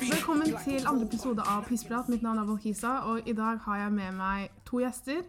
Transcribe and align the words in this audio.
Velkommen 0.00 0.46
til 0.64 0.86
andre 0.86 1.04
episode 1.06 1.42
av 1.46 1.64
Pissprat. 1.68 2.08
Mitt 2.10 2.22
navn 2.22 2.38
er 2.38 2.46
Valkisa, 2.48 2.88
og 3.06 3.28
i 3.30 3.32
dag 3.32 3.60
har 3.62 3.76
jeg 3.78 3.92
med 3.92 4.16
meg 4.18 4.48
to 4.66 4.80
gjester. 4.82 5.20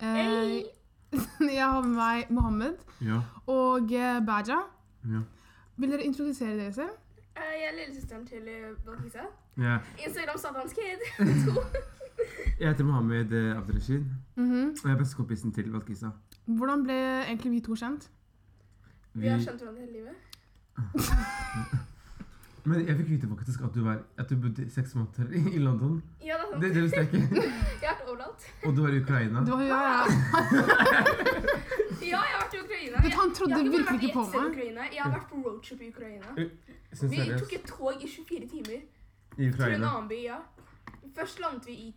Eh, 0.00 0.64
jeg 1.58 1.64
har 1.64 1.82
med 1.84 1.92
meg 1.92 2.30
Mohammed 2.30 2.74
Ja. 3.04 3.20
og 3.46 3.92
eh, 3.92 4.26
Baja. 4.26 4.62
Ja. 5.04 5.20
Vil 5.76 5.92
dere 5.92 6.02
introdusere 6.08 6.56
dere 6.56 6.72
selv? 6.72 6.96
Eh, 7.36 7.52
Jeg 7.60 7.68
er 7.68 7.76
lillesøsteren 7.80 8.26
til 8.26 8.48
Valkisa 8.86 9.28
ja. 9.58 9.78
Instagram 10.06 10.38
Satans 10.38 10.72
Kid. 10.72 11.00
To. 11.44 11.60
Jeg 12.60 12.68
heter 12.68 12.84
Mohammed 12.84 13.32
eh, 13.32 13.56
mm 13.56 14.52
-hmm. 14.52 14.66
Og 14.82 14.84
jeg 14.84 14.92
er 14.92 14.98
bestekompisen 14.98 15.52
til 15.52 15.72
Valkisa. 15.72 16.08
Hvordan 16.46 16.82
ble 16.82 17.24
egentlig 17.26 17.50
vi 17.52 17.60
to 17.60 17.74
kjent? 17.74 18.10
Vi 19.14 19.26
har 19.26 19.38
kjent 19.38 19.60
hverandre 19.60 19.80
hele 19.80 19.92
livet. 19.92 20.27
Men 22.68 22.82
jeg 22.84 22.96
fikk 22.98 23.08
vite 23.14 23.28
faktisk 23.30 23.60
at 23.64 23.72
du, 23.74 23.80
var, 23.86 23.96
at 24.20 24.28
du 24.28 24.34
bodde 24.42 24.64
seks 24.70 24.90
måneder 24.98 25.26
i 25.38 25.40
i 25.56 25.58
London. 25.62 25.94
Ja, 26.20 26.34
det 26.36 26.42
er 26.42 26.46
sant. 26.50 26.60
Det, 26.62 26.68
det 26.74 26.82
visste 26.82 26.98
jeg 26.98 27.06
ikke. 27.08 27.20
Jeg 27.82 27.88
har 27.88 27.96
vært 27.96 28.08
overalt. 28.12 28.40
Og 28.68 28.70
du 28.76 28.80
var 28.84 28.90
i 28.96 28.98
Ukraina. 29.00 29.36
Du 29.46 29.50
var 29.54 29.62
ja, 29.62 29.66
ja. 29.88 30.02
Ja, 32.08 32.08
jeg 32.08 32.18
har 32.34 32.40
vært 32.42 32.54
i 32.54 32.56
Ukraina. 32.64 32.96
Du, 33.04 33.08
han 33.20 33.30
trodde 33.38 33.54
jeg, 33.56 33.64
jeg 33.64 33.70
har 33.70 33.74
virkelig 33.78 33.88
vært 33.88 34.02
ikke 34.08 34.18
på 34.18 34.22
meg. 34.34 34.42
Ukraina. 34.50 34.80
Jeg 34.94 35.00
har 35.02 35.10
vært 35.14 35.28
på 35.30 35.36
roadtrip 35.46 35.80
i 35.80 35.82
Ukraina. 35.94 36.26
Sånn 36.98 37.10
Vi 37.12 37.16
seriøst. 37.22 37.40
tok 37.44 37.52
et 37.58 37.64
tog 37.72 37.94
i 38.04 38.06
24 38.12 38.46
timer 38.52 38.78
I 38.78 38.80
til 39.38 39.44
en 39.46 39.50
Ukraina. 39.54 39.84
annen 39.94 40.08
by. 40.12 40.18
ja. 40.26 40.38
Først 41.18 41.36
landet 41.44 41.64
vi 41.70 41.74
i 41.88 41.90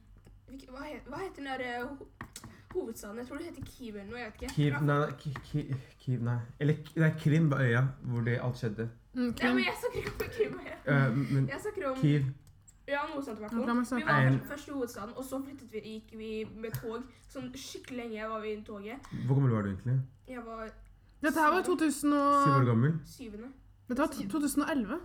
Hva 0.71 0.81
heter, 0.87 1.07
hva 1.11 1.17
heter 1.21 1.37
den 1.41 1.49
der 1.51 1.61
eh, 1.67 1.73
hovedstaden? 2.73 3.17
Jeg 3.17 3.27
tror 3.27 3.37
det 3.37 3.45
heter 3.45 3.65
Kiev 3.71 3.95
eller 3.95 4.09
noe. 4.11 4.19
jeg 4.19 4.31
vet 4.31 4.41
ikke. 4.41 4.53
Kiev, 4.55 4.73
nei, 4.81 4.97
nei, 4.99 5.11
Ki- 5.21 5.41
Ki- 5.51 5.75
Kiev, 5.99 6.21
nei. 6.21 6.37
Eller 6.59 6.73
det 6.95 7.03
er 7.03 7.15
Krim 7.23 7.49
var 7.51 7.59
øya 7.65 7.81
hvor 8.03 8.21
det 8.25 8.39
alt 8.43 8.57
skjedde. 8.57 8.89
Mm, 9.13 9.33
Nei, 9.43 9.53
men 9.53 9.63
jeg 9.63 9.75
snakker 9.81 9.99
ikke 9.99 10.11
om 10.25 10.29
Krim. 10.37 10.59
jeg. 10.65 10.77
Eh, 10.87 11.17
men 11.33 11.47
Jeg 11.47 11.59
snakker 11.61 11.89
om 11.91 11.97
Kiev 12.01 12.23
Ja, 12.87 13.01
noe 13.13 13.23
sånt 13.23 13.37
i 13.37 13.41
hvert 13.41 13.51
fall. 13.51 13.61
Vi 13.61 14.03
var 14.05 14.31
først, 14.31 14.47
først 14.51 14.67
i 14.67 14.71
hovedstaden, 14.71 15.13
og 15.17 15.23
så 15.23 15.37
flyttet 15.43 15.71
vi, 15.71 15.79
gikk 15.79 16.17
vi 16.17 16.29
med 16.59 16.71
tog. 16.81 17.03
Sånn 17.29 17.51
skikkelig 17.55 17.97
lenge 17.97 18.29
var 18.29 18.41
vi 18.41 18.53
i 18.53 18.61
toget. 18.67 18.99
Hvor 19.27 19.35
gammel 19.35 19.51
var 19.51 19.61
du 19.61 19.69
egentlig? 19.69 19.99
Jeg 20.27 20.41
var 20.45 20.69
Dette 21.21 21.39
her 21.39 21.51
var 21.53 21.59
i 21.59 21.63
2000 21.63 21.91
Syv 22.01 22.13
år 22.17 22.59
og... 22.59 22.65
gammel? 22.65 22.93
syvende. 23.05 23.47
Dette 23.89 23.99
var 23.99 24.07
2011. 24.07 24.99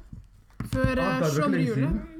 Før 0.73 0.87
Ah, 0.89 0.95
da 0.97 1.03
uh, 1.03 1.17
er 1.17 1.21
det 1.21 1.29
ikke 1.37 1.51
lenge 1.51 1.67
22. 1.67 1.77
juli. 1.77 2.16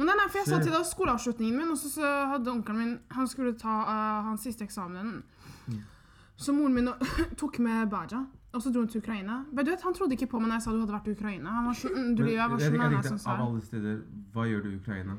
Men 0.00 0.16
nei, 0.16 0.26
for 0.30 0.40
jeg 0.40 0.48
sa 0.48 0.58
til 0.62 0.72
deg 0.72 0.88
skoleavslutningen 0.88 1.60
min, 1.60 1.70
og 1.74 1.78
så, 1.78 1.92
så 1.92 2.10
hadde 2.32 2.52
onkelen 2.52 2.78
min 2.80 2.92
Han 3.16 3.28
skulle 3.28 3.52
ta 3.58 3.80
uh, 3.84 4.20
hans 4.30 4.46
siste 4.46 4.64
eksamen. 4.64 5.18
Mm. 5.68 5.80
Så 6.40 6.54
moren 6.56 6.76
min 6.78 6.88
tok 7.40 7.58
med 7.60 7.90
Baja, 7.92 8.22
og 8.52 8.62
så 8.64 8.72
dro 8.72 8.80
hun 8.80 8.88
til 8.88 9.02
Ukraina. 9.02 9.42
Men 9.52 9.66
du 9.66 9.70
vet, 9.70 9.84
Han 9.84 9.94
trodde 9.94 10.16
ikke 10.16 10.30
på 10.32 10.40
meg 10.40 10.48
når 10.48 10.56
jeg 10.56 10.64
sa 10.64 10.72
du 10.72 10.80
hadde 10.80 10.96
vært 10.96 11.10
i 11.10 11.14
Ukraina. 11.18 11.52
Han 11.58 11.68
var 11.68 11.76
så, 11.82 11.92
du 11.92 12.22
Men 12.22 12.32
jeg 12.32 12.50
var 12.54 12.64
jeg, 12.64 12.72
sånn, 12.72 12.80
jeg, 12.80 12.94
tenkte, 12.94 13.12
sånn, 13.12 13.34
Av 13.34 13.44
alle 13.46 13.62
steder, 13.68 14.00
hva 14.34 14.48
gjør 14.48 14.64
du 14.64 14.70
i 14.70 14.74
Ukraina? 14.80 15.18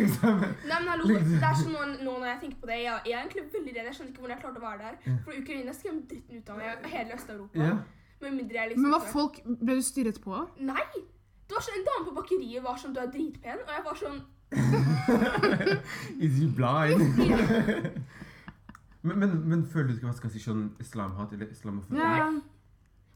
liksom. 0.00 0.42
Nei, 0.70 0.80
men 0.80 0.90
hallo, 0.94 1.12
det 1.12 1.44
er 1.52 1.60
sånn 1.60 1.76
nå, 1.76 1.86
nå 2.00 2.16
når 2.16 2.28
jeg 2.32 2.42
tenker 2.46 2.64
på 2.64 2.72
det, 2.72 2.82
jeg, 2.86 3.06
jeg 3.12 3.18
er 3.18 3.22
egentlig 3.22 3.46
veldig 3.60 3.76
redd. 3.76 3.86
Jeg 3.90 3.98
skjønner 4.00 4.12
ikke 4.14 4.24
hvordan 4.24 4.36
jeg 4.36 4.44
klarte 4.46 4.64
å 4.64 4.66
være 4.66 4.82
der. 4.88 5.22
For 5.28 5.44
Ukraina 5.44 5.76
skremmer 5.76 6.04
dritten 6.10 6.40
ut 6.40 6.52
av 6.54 6.60
meg 6.64 6.92
hele 6.96 7.18
Øst-Europa. 7.20 7.64
Ja. 7.68 7.78
Med 8.20 8.36
mindre 8.36 8.58
jeg 8.58 8.72
liksom 8.72 8.84
Men 8.84 8.92
hva 8.92 9.00
folk 9.08 9.38
Ble 9.46 9.78
du 9.78 9.84
styret 9.84 10.20
på? 10.20 10.42
Nei! 10.60 10.88
Det 11.50 11.56
var 11.56 11.64
sånn, 11.66 11.80
En 11.80 11.86
dame 11.88 12.06
på 12.06 12.12
bakeriet 12.20 12.62
var 12.62 12.76
sånn 12.78 12.94
Du 12.94 13.00
er 13.02 13.10
dritpen. 13.10 13.64
Og 13.66 13.72
jeg 13.74 13.86
var 13.88 13.98
sånn 13.98 14.20
Is 16.24 16.38
you 16.38 16.48
blind? 16.54 17.18
men, 19.06 19.18
men, 19.18 19.36
men 19.50 19.66
føler 19.66 19.90
du 19.90 19.96
ikke 19.98 20.08
hva 20.10 20.16
skal 20.16 20.32
si, 20.34 20.42
sånn 20.42 20.64
islamhat 20.82 21.34
eller 21.36 21.50
islamofobi? 21.54 21.98
Ja. 22.00 22.30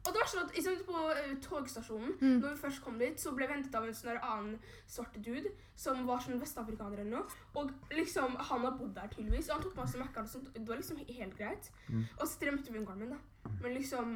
Og 0.04 0.12
det 0.12 0.20
var 0.20 0.28
sånn 0.28 0.44
at 0.44 0.52
liksom, 0.56 0.74
På 0.84 1.00
uh, 1.16 1.34
togstasjonen, 1.44 2.12
Mm. 2.20 2.38
når 2.42 2.50
vi 2.54 2.60
først 2.60 2.82
kom 2.84 2.98
dit, 3.00 3.20
så 3.20 3.32
ble 3.36 3.46
vi 3.48 3.54
hentet 3.56 3.74
av 3.78 3.86
en 3.88 3.94
sånn 3.96 4.18
annen 4.20 4.58
svarte 4.90 5.22
dude 5.24 5.48
som 5.80 6.02
var 6.06 6.20
sånn 6.20 6.40
vestafrikaner 6.42 7.00
eller 7.00 7.16
noe. 7.18 7.38
Og 7.56 7.72
liksom, 7.96 8.36
han 8.50 8.66
har 8.66 8.76
bodd 8.78 8.92
der 8.98 9.08
tydeligvis, 9.14 9.48
og 9.48 9.56
han 9.56 9.64
tok 9.64 9.76
med 9.78 9.84
oss 9.86 9.94
til 9.96 10.02
Mekka. 10.04 10.20
og 10.26 10.28
sånt. 10.34 10.50
Det 10.54 10.68
var 10.68 10.76
liksom 10.82 11.00
helt 11.08 11.38
greit. 11.38 11.70
Mm. 11.88 12.04
Og 12.20 12.26
så 12.28 12.40
drømte 12.44 12.72
vi 12.72 12.78
onkelen 12.82 13.00
min, 13.06 13.14
da. 13.16 13.50
Men 13.62 13.74
liksom 13.78 14.12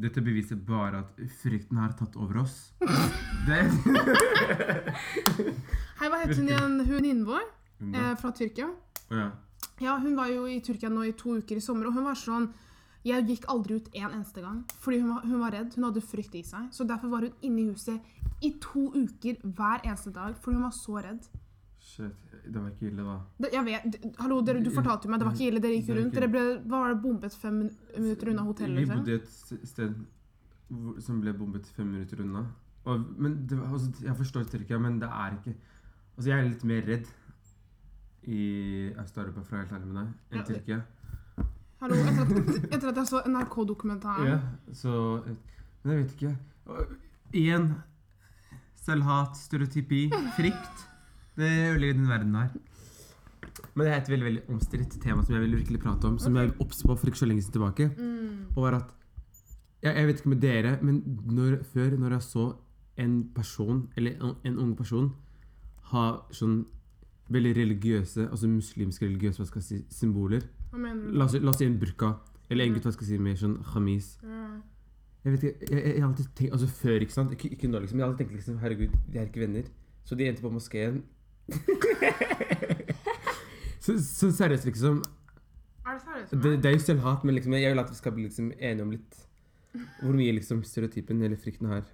Dette 0.00 0.22
beviser 0.24 0.56
bare 0.56 1.02
at 1.04 1.18
frykten 1.42 1.76
har 1.80 1.92
tatt 1.98 2.16
over 2.16 2.42
oss. 2.44 2.72
Det 3.46 3.60
Hei, 6.00 6.08
hva 6.08 6.18
het 6.22 6.34
hun 6.36 6.48
igjen? 6.48 6.74
Hun 6.80 6.90
venninnen 6.94 7.26
vår 7.28 7.44
eh, 7.90 8.12
fra 8.20 8.32
Tyrkia. 8.36 8.70
ja. 9.10 9.30
Ja, 9.80 9.94
Hun 9.96 10.12
var 10.16 10.28
jo 10.28 10.42
i 10.44 10.58
Tyrkia 10.60 10.90
nå 10.92 11.06
i 11.08 11.12
to 11.16 11.38
uker 11.40 11.56
i 11.56 11.62
sommer, 11.64 11.86
og 11.88 11.94
hun 11.96 12.04
var 12.04 12.16
sånn 12.20 12.50
Jeg 13.04 13.24
gikk 13.30 13.46
aldri 13.48 13.78
ut 13.80 13.86
en 13.96 14.10
eneste 14.18 14.42
gang, 14.44 14.58
fordi 14.80 14.98
hun 15.00 15.14
var, 15.14 15.22
hun 15.24 15.40
var 15.40 15.54
redd. 15.56 15.70
Hun 15.72 15.86
hadde 15.86 16.02
frykt 16.04 16.34
i 16.36 16.42
seg. 16.44 16.66
Så 16.76 16.84
derfor 16.84 17.08
var 17.08 17.24
hun 17.24 17.32
inne 17.40 17.62
i 17.62 17.70
huset 17.70 18.44
i 18.44 18.50
to 18.60 18.90
uker 18.92 19.38
hver 19.40 19.80
eneste 19.88 20.12
dag, 20.12 20.34
fordi 20.36 20.58
hun 20.58 20.66
var 20.66 20.74
så 20.76 21.00
redd. 21.00 21.24
Shit, 21.90 22.14
det 22.46 22.54
var 22.60 22.68
ikke 22.70 22.86
ille, 22.90 23.02
da. 23.02 23.16
Det, 23.42 23.48
jeg 23.56 23.64
vet, 23.66 23.96
hallo, 24.22 24.36
dere, 24.46 24.60
Du 24.62 24.70
fortalte 24.70 25.08
jo 25.08 25.10
meg, 25.10 25.20
det 25.22 25.26
var 25.26 25.34
ikke 25.34 25.48
ille. 25.50 25.62
Dere 25.64 25.78
gikk 25.78 25.88
jo 25.90 25.96
rundt. 25.98 26.14
Dere 26.14 26.28
ble, 26.30 26.42
var 26.70 26.94
bombet 27.02 27.34
fem 27.34 27.56
minutter 27.96 28.30
unna 28.30 28.44
hotellet? 28.46 28.76
Vi 28.78 28.84
Liksom. 28.84 29.00
bodde 29.00 29.16
et 29.18 29.68
sted 29.68 29.96
som 31.02 31.18
ble 31.24 31.34
bombet 31.34 31.66
fem 31.74 31.88
minutter 31.90 32.22
unna. 32.22 32.44
Og, 32.86 33.02
men 33.18 33.34
det, 33.50 33.58
altså, 33.58 33.90
jeg 34.06 34.16
forstår 34.16 34.46
Tyrkia, 34.52 34.78
men 34.80 35.00
det 35.02 35.08
er 35.10 35.34
ikke 35.40 35.56
Altså, 36.16 36.28
jeg 36.30 36.38
er 36.38 36.48
litt 36.50 36.64
mer 36.68 36.82
redd 36.84 37.06
i 38.28 38.40
Øst-Europa, 39.00 39.40
for 39.42 39.56
å 39.56 39.58
være 39.58 39.62
helt 39.64 39.72
ærlig 39.76 39.86
med 39.88 40.00
deg, 40.00 40.08
enn 40.30 40.38
Ja, 40.38 40.46
Tyrkia. 40.50 40.80
Hallo, 41.80 41.96
etter 41.96 42.22
at, 42.26 42.64
etter 42.76 42.88
at 42.90 42.98
jeg 43.00 43.08
så 43.08 43.22
NRK-dokumentaren. 43.24 44.26
Ja, 44.28 44.40
så 44.76 44.92
Men 45.82 45.94
jeg 45.94 46.02
vet 46.04 46.12
ikke. 46.18 46.32
Og, 46.66 46.92
Igjen 47.32 47.70
selvhat, 48.80 49.36
stereotypi, 49.38 50.02
frykt. 50.36 50.84
Det 51.36 51.50
ødelegger 51.70 51.94
den 51.94 52.08
verden 52.08 52.34
her. 52.34 52.48
Men 53.74 53.86
det 53.86 53.92
er 53.92 54.00
et 54.00 54.08
veldig 54.10 54.26
veldig 54.26 54.42
omstridt 54.48 54.96
tema 55.02 55.22
som 55.24 55.34
jeg 55.34 55.42
vil 55.44 55.56
virkelig 55.60 55.80
prate 55.80 56.08
om. 56.08 56.18
Som 56.18 56.36
jeg 56.36 56.52
obs 56.60 56.82
på 56.82 56.96
for 56.96 57.06
ikke 57.06 57.18
så 57.18 57.28
lenge 57.28 57.42
siden 57.42 57.52
tilbake. 57.52 57.90
Mm. 57.96 58.50
Og 58.56 58.62
var 58.62 58.78
at 58.80 58.96
jeg, 59.82 59.96
jeg 59.96 60.06
vet 60.06 60.18
ikke 60.18 60.28
med 60.28 60.40
dere, 60.42 60.78
men 60.82 61.02
når, 61.26 61.62
før 61.72 61.96
når 61.96 62.16
jeg 62.18 62.22
så 62.22 62.46
en 63.00 63.30
person, 63.34 63.88
eller 63.96 64.12
en, 64.20 64.34
en 64.44 64.58
ung 64.58 64.74
person, 64.76 65.12
ha 65.92 66.06
sånn 66.36 66.64
veldig 67.30 67.54
religiøse, 67.56 68.26
altså 68.28 68.48
muslimske 68.50 69.06
religiøse 69.06 69.40
hva 69.40 69.46
skal 69.48 69.62
jeg 69.62 69.68
si, 69.68 70.00
symboler? 70.02 70.44
La 70.74 71.24
oss, 71.24 71.36
la 71.38 71.52
oss 71.52 71.60
si 71.62 71.68
en 71.68 71.78
burka, 71.80 72.12
eller 72.50 72.66
en 72.66 72.74
gutt 72.74 72.88
hva 72.88 72.92
skal 72.94 73.06
jeg 73.06 73.16
si, 73.16 73.22
med 73.22 73.38
sånn 73.40 73.56
khamis. 73.70 74.12
Ja. 74.26 74.50
Jeg 75.24 75.34
vet 75.34 75.46
ikke, 75.46 75.70
jeg 75.76 76.00
har 76.00 76.08
alltid 76.08 76.28
tenkt, 76.34 76.52
altså 76.56 76.68
før, 76.80 77.04
ikke 77.04 77.16
sant? 77.16 77.32
Ikke, 77.36 77.50
ikke 77.54 77.68
nå 77.70 77.80
liksom, 77.84 78.00
jeg 78.00 78.06
har 78.06 78.12
alltid 78.12 78.24
tenkt 78.24 78.38
liksom, 78.38 78.60
herregud, 78.62 78.94
de 79.06 79.20
er 79.20 79.28
ikke 79.28 79.42
venner. 79.44 79.72
Så 80.04 80.16
de 80.16 80.28
endte 80.28 80.44
på 80.44 80.52
moskeen. 80.52 81.02
Så, 83.80 83.96
så 84.04 84.30
seriøst 84.36 84.64
liksom, 84.68 85.02
Er 85.86 85.92
det 85.96 86.02
seriøst? 86.04 86.32
det, 86.42 86.52
det 86.62 86.70
er 86.70 86.76
jo 86.76 86.84
selvhat, 86.84 87.24
men 87.24 87.34
liksom, 87.38 87.52
jeg 87.58 87.72
vil 87.72 87.78
at 87.84 87.90
vi 87.90 87.96
skal 87.98 88.12
bli 88.16 88.22
liksom 88.28 88.52
enige 88.58 88.82
om 88.86 88.90
litt 88.96 89.26
hvor 90.02 90.16
mye 90.18 90.32
liksom 90.34 90.64
stereotypen 90.66 91.22
eller 91.22 91.38
frykten 91.38 91.68
har 91.70 91.84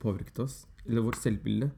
påvirket 0.00 0.38
oss. 0.40 0.62
Eller 0.86 1.02
vårt 1.04 1.18
selvbilde. 1.20 1.68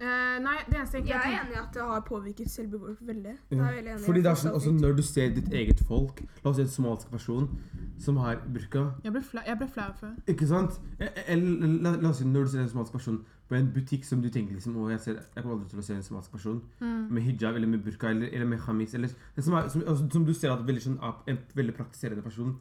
Uh, 0.00 0.38
nei, 0.40 0.54
det 0.70 0.78
eneste 0.78 1.00
jeg 1.00 1.08
Jeg 1.10 1.18
er 1.18 1.34
enig 1.42 1.56
i 1.56 1.58
at 1.60 1.74
det 1.74 1.82
har 1.84 2.04
påvirket 2.06 2.48
selvbildet 2.48 2.86
vårt 2.88 3.02
veldig. 3.08 3.34
Det 3.50 3.56
Ja. 3.58 3.64
er 3.66 3.74
veldig 3.74 3.90
enig. 3.90 4.04
Fordi 4.06 4.22
det 4.22 4.30
er 4.30 4.34
sånn, 4.40 4.54
også 4.56 4.70
når 4.72 4.94
du 4.96 5.02
ser 5.02 5.34
ditt 5.34 5.50
eget 5.52 5.82
folk, 5.88 6.22
la 6.44 6.50
oss 6.50 6.56
si 6.56 6.62
en 6.62 6.68
somalisk 6.68 7.10
person 7.10 7.50
som 7.98 8.16
har 8.22 8.38
burka, 8.54 8.84
Jeg 9.04 9.12
ble 9.12 9.22
flau, 9.22 9.92
før. 10.00 10.14
Ikke 10.28 10.46
sant? 10.48 10.78
Eller 11.26 11.66
la, 11.82 11.96
la 12.00 12.08
oss 12.14 12.18
si 12.22 12.24
når 12.24 12.44
du 12.44 12.50
ser 12.54 12.60
en 12.62 12.68
somalisk 12.72 12.92
person 12.92 13.18
på 13.50 13.56
en 13.58 13.68
butikk 13.74 14.04
som 14.06 14.20
du 14.22 14.28
tenker 14.30 14.54
liksom 14.54 14.76
Å, 14.78 14.84
jeg, 14.92 15.00
ser, 15.02 15.16
jeg 15.34 15.42
kommer 15.42 15.56
aldri 15.56 15.68
til 15.72 15.80
å 15.82 15.86
se 15.88 15.94
en 15.98 16.02
somalisk 16.06 16.30
person 16.36 16.60
Mm. 16.80 17.08
med 17.10 17.22
hijab 17.26 17.56
eller 17.58 17.66
med 17.68 17.82
burka 17.84 18.08
eller, 18.14 18.30
eller 18.32 18.46
med 18.46 18.60
khamis 18.62 18.94
eller 18.94 19.08
som, 19.10 19.54
er, 19.58 19.68
som, 19.68 19.82
altså, 19.86 20.06
som 20.14 20.24
du 20.24 20.32
ser 20.34 20.52
at 20.54 20.62
veldig 20.66 20.82
sånn 20.86 20.98
en 21.26 21.38
veldig 21.58 21.74
praktiserende 21.76 22.22
person. 22.22 22.54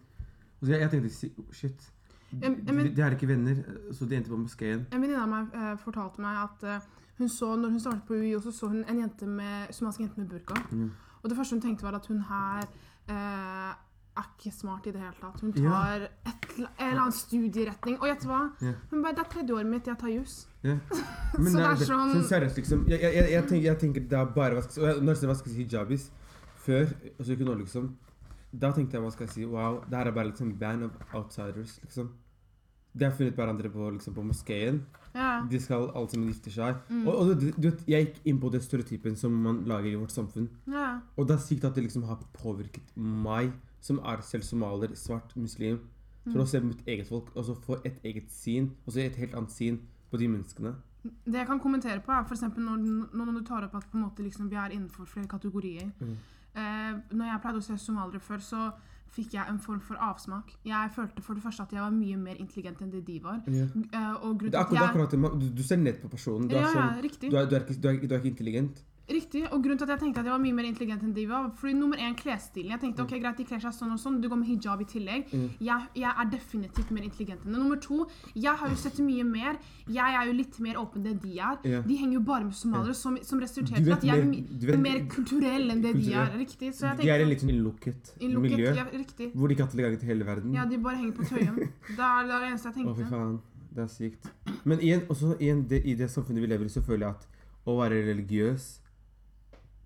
Og 0.60 0.66
så 0.68 0.74
jeg, 0.74 0.82
jeg 0.82 0.90
tenkte 0.96 1.30
oh, 1.40 1.54
shit. 1.54 1.90
Jeg- 2.42 2.74
men- 2.74 2.94
de, 2.96 3.02
er 3.02 3.12
ikke 3.16 3.28
venner, 3.30 3.62
så 3.94 4.06
de 4.10 4.16
endte 4.18 4.30
på 4.34 4.38
moskeen. 4.38 4.88
En 4.92 5.02
venninne 5.02 5.22
av 5.24 5.30
meg 5.30 5.54
eh, 5.56 5.76
fortalte 5.82 6.22
meg 6.22 6.38
at 6.44 6.64
eh, 6.64 6.88
hun 7.20 7.30
så, 7.30 7.56
når 7.56 7.70
hun 7.76 7.80
startet 7.80 8.04
på 8.08 8.14
UiO, 8.20 8.40
så 8.42 8.52
så 8.52 8.68
hun 8.70 8.84
en 8.88 9.00
jente 9.02 9.26
med, 9.28 9.72
somalisk 9.74 10.00
jente 10.04 10.18
med 10.22 10.30
burka. 10.30 10.58
Mm. 10.72 10.90
Og 11.24 11.30
det 11.30 11.38
første 11.38 11.56
hun 11.58 11.62
tenkte, 11.62 11.84
var 11.84 11.96
at 11.98 12.06
hun 12.08 12.22
her 12.30 12.68
eh, 13.10 13.74
er 14.18 14.26
ikke 14.38 14.52
smart 14.54 14.88
i 14.88 14.92
det 14.92 15.00
hele 15.02 15.14
tatt. 15.22 15.40
Hun 15.42 15.54
Ja. 15.56 15.70
tar 15.70 16.02
et, 16.02 16.48
en 16.60 16.90
eller 16.90 17.02
annen 17.02 17.12
studieretning. 17.12 17.98
Og 18.02 18.08
gjett 18.10 18.26
hva? 18.26 18.52
Ja. 18.62 18.74
Hun 18.92 19.02
bare, 19.04 19.14
Det 19.16 19.26
er 19.26 19.30
tredje 19.30 19.54
året 19.56 19.66
mitt, 19.68 19.86
jeg 19.88 19.98
tar 19.98 20.10
juss. 20.10 20.48
Ja. 20.64 20.78
Så 20.92 21.44
det 21.44 21.66
er 21.66 21.76
sånn- 21.86 22.14
så 22.22 22.24
seriøst, 22.28 22.56
liksom. 22.58 22.86
Jeg, 22.90 23.00
jeg, 23.02 23.30
jeg, 23.32 23.44
tenker, 23.48 23.64
jeg 23.64 23.80
tenker 23.80 24.02
det 24.10 24.20
er 24.20 24.26
bare 24.26 24.56
hva 24.56 24.62
skal 24.64 24.84
og 24.84 24.90
jeg- 24.90 25.04
Når 25.04 25.16
jeg 25.16 25.36
skal 25.38 25.52
si 25.52 25.64
hijabis 25.64 26.10
før, 26.66 26.94
og 27.20 27.26
så 27.26 27.32
ikke 27.32 27.46
nå, 27.46 27.58
liksom 27.64 27.96
Da 28.52 28.72
tenkte 28.72 28.94
jeg 28.98 29.02
hva 29.04 29.12
skal 29.12 29.28
jeg 29.28 29.34
si 29.34 29.46
Wow, 29.46 29.84
det 29.90 29.98
her 29.98 30.08
er 30.08 30.12
bare 30.12 30.26
liksom 30.32 30.58
band 30.60 30.84
of 30.84 30.92
outsiders, 31.14 31.80
liksom. 31.84 32.10
De 32.98 33.06
har 33.06 33.12
funnet 33.12 33.36
hverandre 33.36 33.70
på, 33.70 33.90
liksom, 33.94 34.14
på 34.16 34.24
moskeen. 34.26 34.82
Ja. 35.14 35.46
De 35.48 35.60
skal 35.60 35.92
alle 35.96 36.10
sammen 36.10 36.28
gifte 36.34 36.50
seg. 36.52 36.76
Mm. 36.90 37.08
Og, 37.08 37.16
og 37.20 37.40
du, 37.40 37.52
du 37.52 37.70
vet, 37.70 37.84
jeg 37.88 38.06
gikk 38.08 38.16
inn 38.26 38.40
på 38.42 38.50
den 38.52 38.62
stereotypen 38.62 39.16
som 39.16 39.32
man 39.32 39.64
lager 39.70 39.92
i 39.92 39.96
vårt 39.96 40.12
samfunn. 40.12 40.50
ja. 40.68 41.00
Og 41.16 41.28
det 41.28 41.36
er 41.36 41.40
sykt 41.46 41.64
at 41.66 41.76
det 41.76 41.84
liksom 41.86 42.04
har 42.10 42.18
påvirket 42.34 42.82
meg, 42.98 43.52
som 43.82 44.02
er 44.06 44.22
selv 44.26 44.44
somalier, 44.44 44.96
svart 44.96 45.36
muslim. 45.38 45.80
For 46.30 46.44
å 46.44 46.46
se 46.46 46.60
mitt 46.62 46.84
eget 46.88 47.08
folk, 47.10 47.32
og 47.36 47.46
så 47.48 47.56
få 47.58 47.80
et 47.88 48.04
eget 48.06 48.28
syn, 48.34 48.70
og 48.86 48.94
så 48.94 49.02
et 49.02 49.18
helt 49.18 49.34
annet 49.34 49.54
syn 49.56 49.80
på 50.12 50.20
de 50.20 50.28
menneskene. 50.30 50.76
Det 51.04 51.40
jeg 51.40 51.48
kan 51.48 51.62
kommentere 51.64 52.04
på, 52.06 52.12
er 52.12 52.28
f.eks. 52.28 52.44
Når, 52.58 52.84
når 53.16 53.32
du 53.40 53.42
tar 53.48 53.66
opp 53.66 53.80
at 53.80 54.20
liksom, 54.20 54.50
vi 54.52 54.60
er 54.60 54.76
innenfor 54.76 55.08
flere 55.08 55.28
kategorier. 55.32 55.90
Mm. 56.00 56.18
Eh, 56.60 56.94
når 57.16 57.32
jeg 57.32 57.42
pleide 57.42 57.62
å 57.62 57.66
se 57.66 57.78
somaliere 57.80 58.20
før, 58.20 58.44
så 58.44 58.70
fikk 59.16 59.34
jeg 59.34 59.46
en 59.50 59.60
form 59.62 59.80
for 59.82 59.98
avsmak. 60.06 60.52
Jeg 60.68 60.92
følte 60.94 61.24
for 61.26 61.38
det 61.38 61.44
første 61.44 61.66
at 61.66 61.74
jeg 61.74 61.82
var 61.82 61.94
mye 61.94 62.18
mer 62.20 62.38
intelligent 62.42 62.82
enn 62.84 62.92
det 62.94 63.02
de 63.08 63.18
var. 63.24 63.40
Yeah. 63.48 63.72
Og 64.26 64.44
Det 64.44 64.54
er 64.54 64.60
akkurat, 64.60 64.76
at 64.76 65.16
jeg 65.16 65.24
akkurat. 65.24 65.42
Du, 65.42 65.48
du 65.58 65.64
ser 65.66 65.82
ned 65.82 66.02
på 66.02 66.12
personen. 66.12 66.50
Du 66.50 66.56
er, 66.56 66.62
ja, 66.62 66.68
ja, 66.68 66.74
sånn, 66.76 67.10
du, 67.32 67.38
er, 67.38 67.50
du, 67.50 67.56
er 67.56 67.66
ikke, 67.66 67.80
er, 67.80 68.00
du 68.06 68.14
er 68.14 68.20
ikke 68.20 68.34
intelligent. 68.36 68.84
Riktig, 69.10 69.42
og 69.50 69.64
grunnen 69.64 69.80
til 69.80 69.88
at 69.88 69.94
jeg 69.96 70.00
tenkte 70.04 70.22
at 70.22 70.28
jeg 70.30 70.34
var 70.36 70.42
mye 70.44 70.54
mer 70.54 70.68
intelligent 70.70 71.02
enn 71.04 71.14
de 71.16 71.24
var, 71.30 71.48
fordi 71.58 71.74
nummer 71.74 71.98
én, 71.98 72.14
klesstilen. 72.20 72.70
Jeg 72.76 72.82
tenkte, 72.84 73.02
ok, 73.08 73.14
greit, 73.24 73.38
de 73.40 73.46
kler 73.50 73.60
seg 73.64 73.74
sånn 73.74 73.94
og 73.96 74.00
sånn, 74.02 74.20
du 74.22 74.28
går 74.30 74.38
med 74.38 74.48
hijab 74.52 74.84
i 74.84 74.88
tillegg. 74.92 75.32
Mm. 75.34 75.48
Jeg, 75.66 75.88
jeg 76.04 76.12
er 76.24 76.30
definitivt 76.30 76.92
mer 76.94 77.08
intelligent 77.08 77.42
enn 77.46 77.56
det. 77.56 77.58
Nummer 77.64 77.80
to, 77.82 78.06
jeg 78.36 78.54
har 78.62 78.70
jo 78.70 78.78
sett 78.78 79.00
mye 79.02 79.26
mer. 79.26 79.58
Jeg 79.90 80.18
er 80.20 80.30
jo 80.30 80.36
litt 80.38 80.60
mer 80.62 80.78
åpen 80.82 81.06
enn 81.10 81.18
de 81.24 81.34
er. 81.40 81.58
Yeah. 81.66 81.84
De 81.90 81.98
henger 81.98 82.20
jo 82.20 82.24
bare 82.30 82.46
med 82.46 82.54
somaliere, 82.60 82.94
som, 82.96 83.18
som 83.26 83.42
resulterer 83.42 83.82
til 83.84 83.96
at 83.98 84.04
jeg 84.06 84.20
er 84.22 84.26
mer- 84.30 84.68
vet- 84.70 84.84
mer 84.86 85.02
kulturell 85.10 85.70
enn 85.74 85.82
det 85.82 85.96
de 85.98 86.14
er. 86.14 86.30
Riktig, 86.40 86.74
så 86.78 86.92
jeg 86.92 87.02
De 87.02 87.10
er 87.10 87.24
i 87.26 87.30
litt 87.32 87.42
sånn 87.42 87.54
innlukket 87.56 88.14
innlukket, 88.20 88.52
miljø, 88.52 88.74
ja, 88.78 88.86
riktig. 88.94 89.32
hvor 89.34 89.48
de 89.50 89.56
ikke 89.58 89.66
har 89.66 89.72
tilgang 89.74 89.98
til 90.00 90.08
hele 90.14 90.26
verden. 90.28 90.54
Ja, 90.54 90.66
de 90.70 90.78
bare 90.78 90.98
henger 91.02 91.16
på 91.18 91.26
Tøyen. 91.30 91.56
Det 91.58 91.98
er 91.98 92.30
det, 92.30 92.42
eneste 92.52 92.70
jeg 92.70 92.76
tenkte. 92.78 92.94
Å, 92.94 93.00
fy 93.02 93.10
faen. 93.10 93.40
Det 93.74 93.84
er 93.84 93.90
sykt. 93.94 94.30
Men 94.66 94.80
igjen, 94.82 95.02
også 95.10 95.34
igjen 95.40 95.66
det, 95.70 95.82
i 95.86 95.94
det 95.98 96.10
samfunnet 96.14 96.42
vi 96.42 96.48
lever 96.54 96.66
i, 96.70 96.70
så 96.74 96.82
føler 96.86 97.08
jeg 97.08 97.16
at 97.18 97.28
å 97.70 97.76
være 97.78 98.00
religiøs 98.08 98.79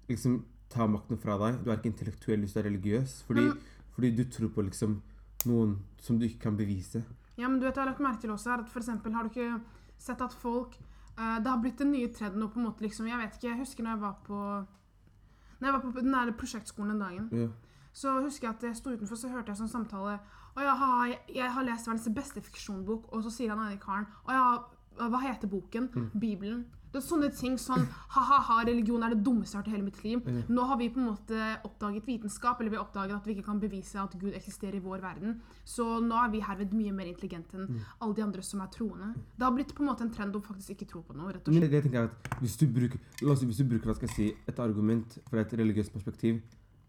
liksom 0.10 0.46
tar 0.70 0.88
makten 0.88 1.18
fra 1.22 1.38
deg. 1.38 1.64
Du 1.64 1.70
er 1.72 1.78
ikke 1.78 1.92
intellektuell 1.92 2.40
hvis 2.44 2.54
du 2.54 2.60
er 2.60 2.64
religiøs. 2.70 3.24
Fordi, 3.28 3.42
Men- 3.48 3.58
fordi 3.96 4.16
du 4.16 4.24
tror 4.26 4.50
på 4.50 4.62
liksom 4.70 5.02
noen 5.46 5.78
som 6.02 6.18
du 6.20 6.26
ikke 6.26 6.40
kan 6.40 6.58
bevise. 6.58 7.04
Ja, 7.38 7.48
men 7.48 7.60
du 7.60 7.66
vet, 7.66 7.76
jeg 7.76 7.84
har 7.84 7.92
lagt 7.92 8.00
merke 8.02 8.22
til 8.22 8.30
også 8.32 8.50
her 8.52 8.60
at 8.64 8.70
for 8.70 8.80
eksempel, 8.80 9.14
har 9.14 9.24
du 9.24 9.30
ikke 9.30 9.62
sett 9.98 10.22
at 10.22 10.34
folk 10.34 10.76
uh, 11.18 11.38
Det 11.40 11.48
har 11.48 11.62
blitt 11.62 11.78
den 11.78 11.92
nye 11.92 12.08
trenden 12.14 12.40
nå 12.40 12.48
på 12.48 12.60
en 12.60 12.66
måte 12.68 12.82
liksom, 12.82 13.08
Jeg 13.08 13.18
vet 13.18 13.34
ikke, 13.38 13.50
jeg 13.50 13.58
husker 13.60 13.84
når 13.84 13.90
jeg 13.92 14.02
var 14.02 14.16
på 14.26 14.66
Når 15.60 15.68
jeg 15.68 15.74
var 15.74 15.80
på 15.92 16.00
den 16.02 16.12
der 16.12 16.32
prosjektskolen 16.32 16.90
den 16.90 17.00
dagen, 17.00 17.30
Ja. 17.32 17.48
så 17.94 18.22
husker 18.24 18.48
jeg 18.48 18.56
at 18.56 18.64
jeg 18.64 18.76
sto 18.76 18.90
utenfor, 18.90 19.16
så 19.16 19.30
hørte 19.30 19.48
jeg 19.48 19.58
sånn 19.58 19.70
samtale 19.70 20.20
Å 20.56 20.62
ja, 20.62 20.76
jeg, 21.08 21.20
jeg 21.36 21.52
har 21.52 21.64
lest 21.64 21.88
verdens 21.88 22.10
beste 22.16 22.42
fiksjonbok, 22.42 23.12
og 23.14 23.24
så 23.24 23.32
sier 23.32 23.50
han 23.56 23.60
ene 23.72 23.80
karen 23.80 24.06
Å 24.28 24.32
ja, 24.32 24.64
hva 25.10 25.20
heter 25.22 25.48
boken? 25.48 25.90
Bibelen. 26.20 26.66
Det 26.94 27.00
er 27.02 27.06
sånne 27.08 27.30
ting 27.34 27.56
som 27.58 27.82
Ha-ha-ha, 28.14 28.60
religion 28.68 29.02
er 29.04 29.16
det 29.16 29.24
dummeste 29.26 29.58
jeg 29.58 29.60
har 29.60 29.64
hørt 29.64 29.72
i 29.72 29.74
hele 29.74 29.86
mitt 29.88 30.04
liv. 30.06 30.28
Nå 30.54 30.66
har 30.70 30.78
vi 30.78 30.90
på 30.94 31.02
en 31.02 31.08
måte 31.10 31.48
oppdaget 31.66 32.06
vitenskap, 32.06 32.60
eller 32.62 32.70
vi 32.70 32.78
har 32.78 32.86
oppdaget 32.86 33.16
at 33.18 33.26
vi 33.28 33.34
ikke 33.34 33.48
kan 33.50 33.60
bevise 33.64 33.98
at 33.98 34.14
Gud 34.22 34.36
eksisterer 34.38 34.78
i 34.78 34.84
vår 34.84 35.02
verden. 35.02 35.40
Så 35.66 35.88
nå 36.06 36.16
er 36.22 36.30
vi 36.36 36.44
herved 36.46 36.76
mye 36.78 36.94
mer 36.94 37.10
intelligente 37.10 37.58
enn 37.58 37.80
alle 38.00 38.14
de 38.14 38.24
andre 38.24 38.46
som 38.46 38.62
er 38.62 38.70
troende. 38.76 39.10
Det 39.38 39.48
har 39.48 39.56
blitt 39.58 39.74
på 39.74 39.82
en 39.82 39.90
måte 39.90 40.06
en 40.06 40.14
trend 40.14 40.36
å 40.38 40.42
faktisk 40.46 40.76
ikke 40.78 40.88
tro 40.94 41.02
på 41.02 41.18
noe, 41.18 41.34
rett 41.34 41.48
og 41.48 41.54
Men 41.54 41.64
slett. 41.64 41.72
det, 41.72 41.82
det 41.82 41.84
tenker 41.90 42.00
jeg 42.04 42.12
at 42.12 42.42
hvis 42.44 42.58
du 42.62 42.68
bruker, 42.78 43.00
oss 43.34 43.44
hvis 43.44 43.58
du 43.64 43.66
bruker 43.74 43.90
hva 43.90 43.96
skal 43.98 44.10
jeg 44.12 44.16
si, 44.16 44.28
et 44.54 44.60
argument 44.60 45.18
fra 45.32 45.42
et 45.42 45.54
religiøst 45.64 45.94
perspektiv 45.98 46.44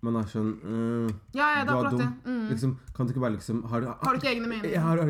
Man 0.05 0.17
er 0.21 0.27
sånn 0.29 0.50
øh, 0.69 1.09
Ja, 1.33 1.47
ja, 1.57 1.61
det 1.65 1.73
du 1.73 1.79
er 1.81 1.91
dum. 1.97 2.15
Mm. 2.29 2.49
liksom, 2.50 2.77
Kan 2.93 3.07
du 3.07 3.12
ikke 3.15 3.23
bare 3.25 3.37
liksom 3.39 3.62
Har 3.73 3.81
du, 3.81 3.87
Har 3.89 4.12
du 4.12 4.21
ikke 4.21 4.35
egne 4.35 4.50
meninger? 4.50 4.81
Har, 4.85 5.00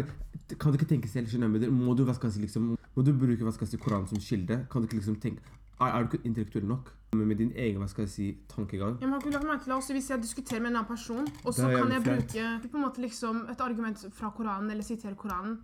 kan 0.54 0.70
du 0.70 0.78
ikke 0.78 0.86
tenke 0.86 1.08
selv? 1.10 1.26
skjønner 1.32 1.50
men 1.50 1.66
Må 1.74 1.96
du 1.98 2.04
hva 2.06 2.14
skal 2.14 2.30
jeg 2.30 2.36
si, 2.36 2.44
liksom, 2.46 2.76
må 2.94 3.02
du 3.02 3.12
bruke 3.18 3.46
hva 3.46 3.52
skal 3.54 3.66
jeg 3.66 3.74
si, 3.74 3.82
Koranen 3.82 4.10
som 4.10 4.20
kilde? 4.22 4.60
Kan 4.70 4.82
du 4.82 4.88
ikke 4.88 5.00
liksom 5.00 5.16
tenke 5.22 5.42
Er, 5.80 5.88
er 5.88 6.04
du 6.04 6.12
ikke 6.12 6.28
intellektuell 6.28 6.66
nok 6.68 6.92
Men 7.14 7.26
med 7.30 7.40
din 7.42 7.50
egen 7.56 7.82
hva 7.82 7.88
skal 7.90 8.06
jeg 8.06 8.12
si, 8.12 8.28
tankegang? 8.50 8.98
Jeg 9.00 9.10
har 9.10 9.22
ikke 9.22 9.34
lagt 9.34 9.48
merke 9.48 9.66
til 9.66 9.74
også 9.78 9.96
Hvis 9.96 10.10
jeg 10.10 10.22
diskuterer 10.22 10.62
med 10.62 10.70
en 10.70 10.78
annen 10.82 10.90
person, 10.90 11.26
og 11.44 11.54
så 11.54 11.68
er 11.68 11.80
kan 11.80 11.92
jeg 11.92 12.04
bruke 12.06 12.70
på 12.70 12.78
en 12.78 12.86
måte 12.86 13.02
liksom 13.02 13.44
et 13.50 13.60
argument 13.60 14.06
fra 14.12 14.30
Koranen, 14.36 14.70
eller 14.70 14.86
sitere 14.86 15.14
Koranen 15.14 15.58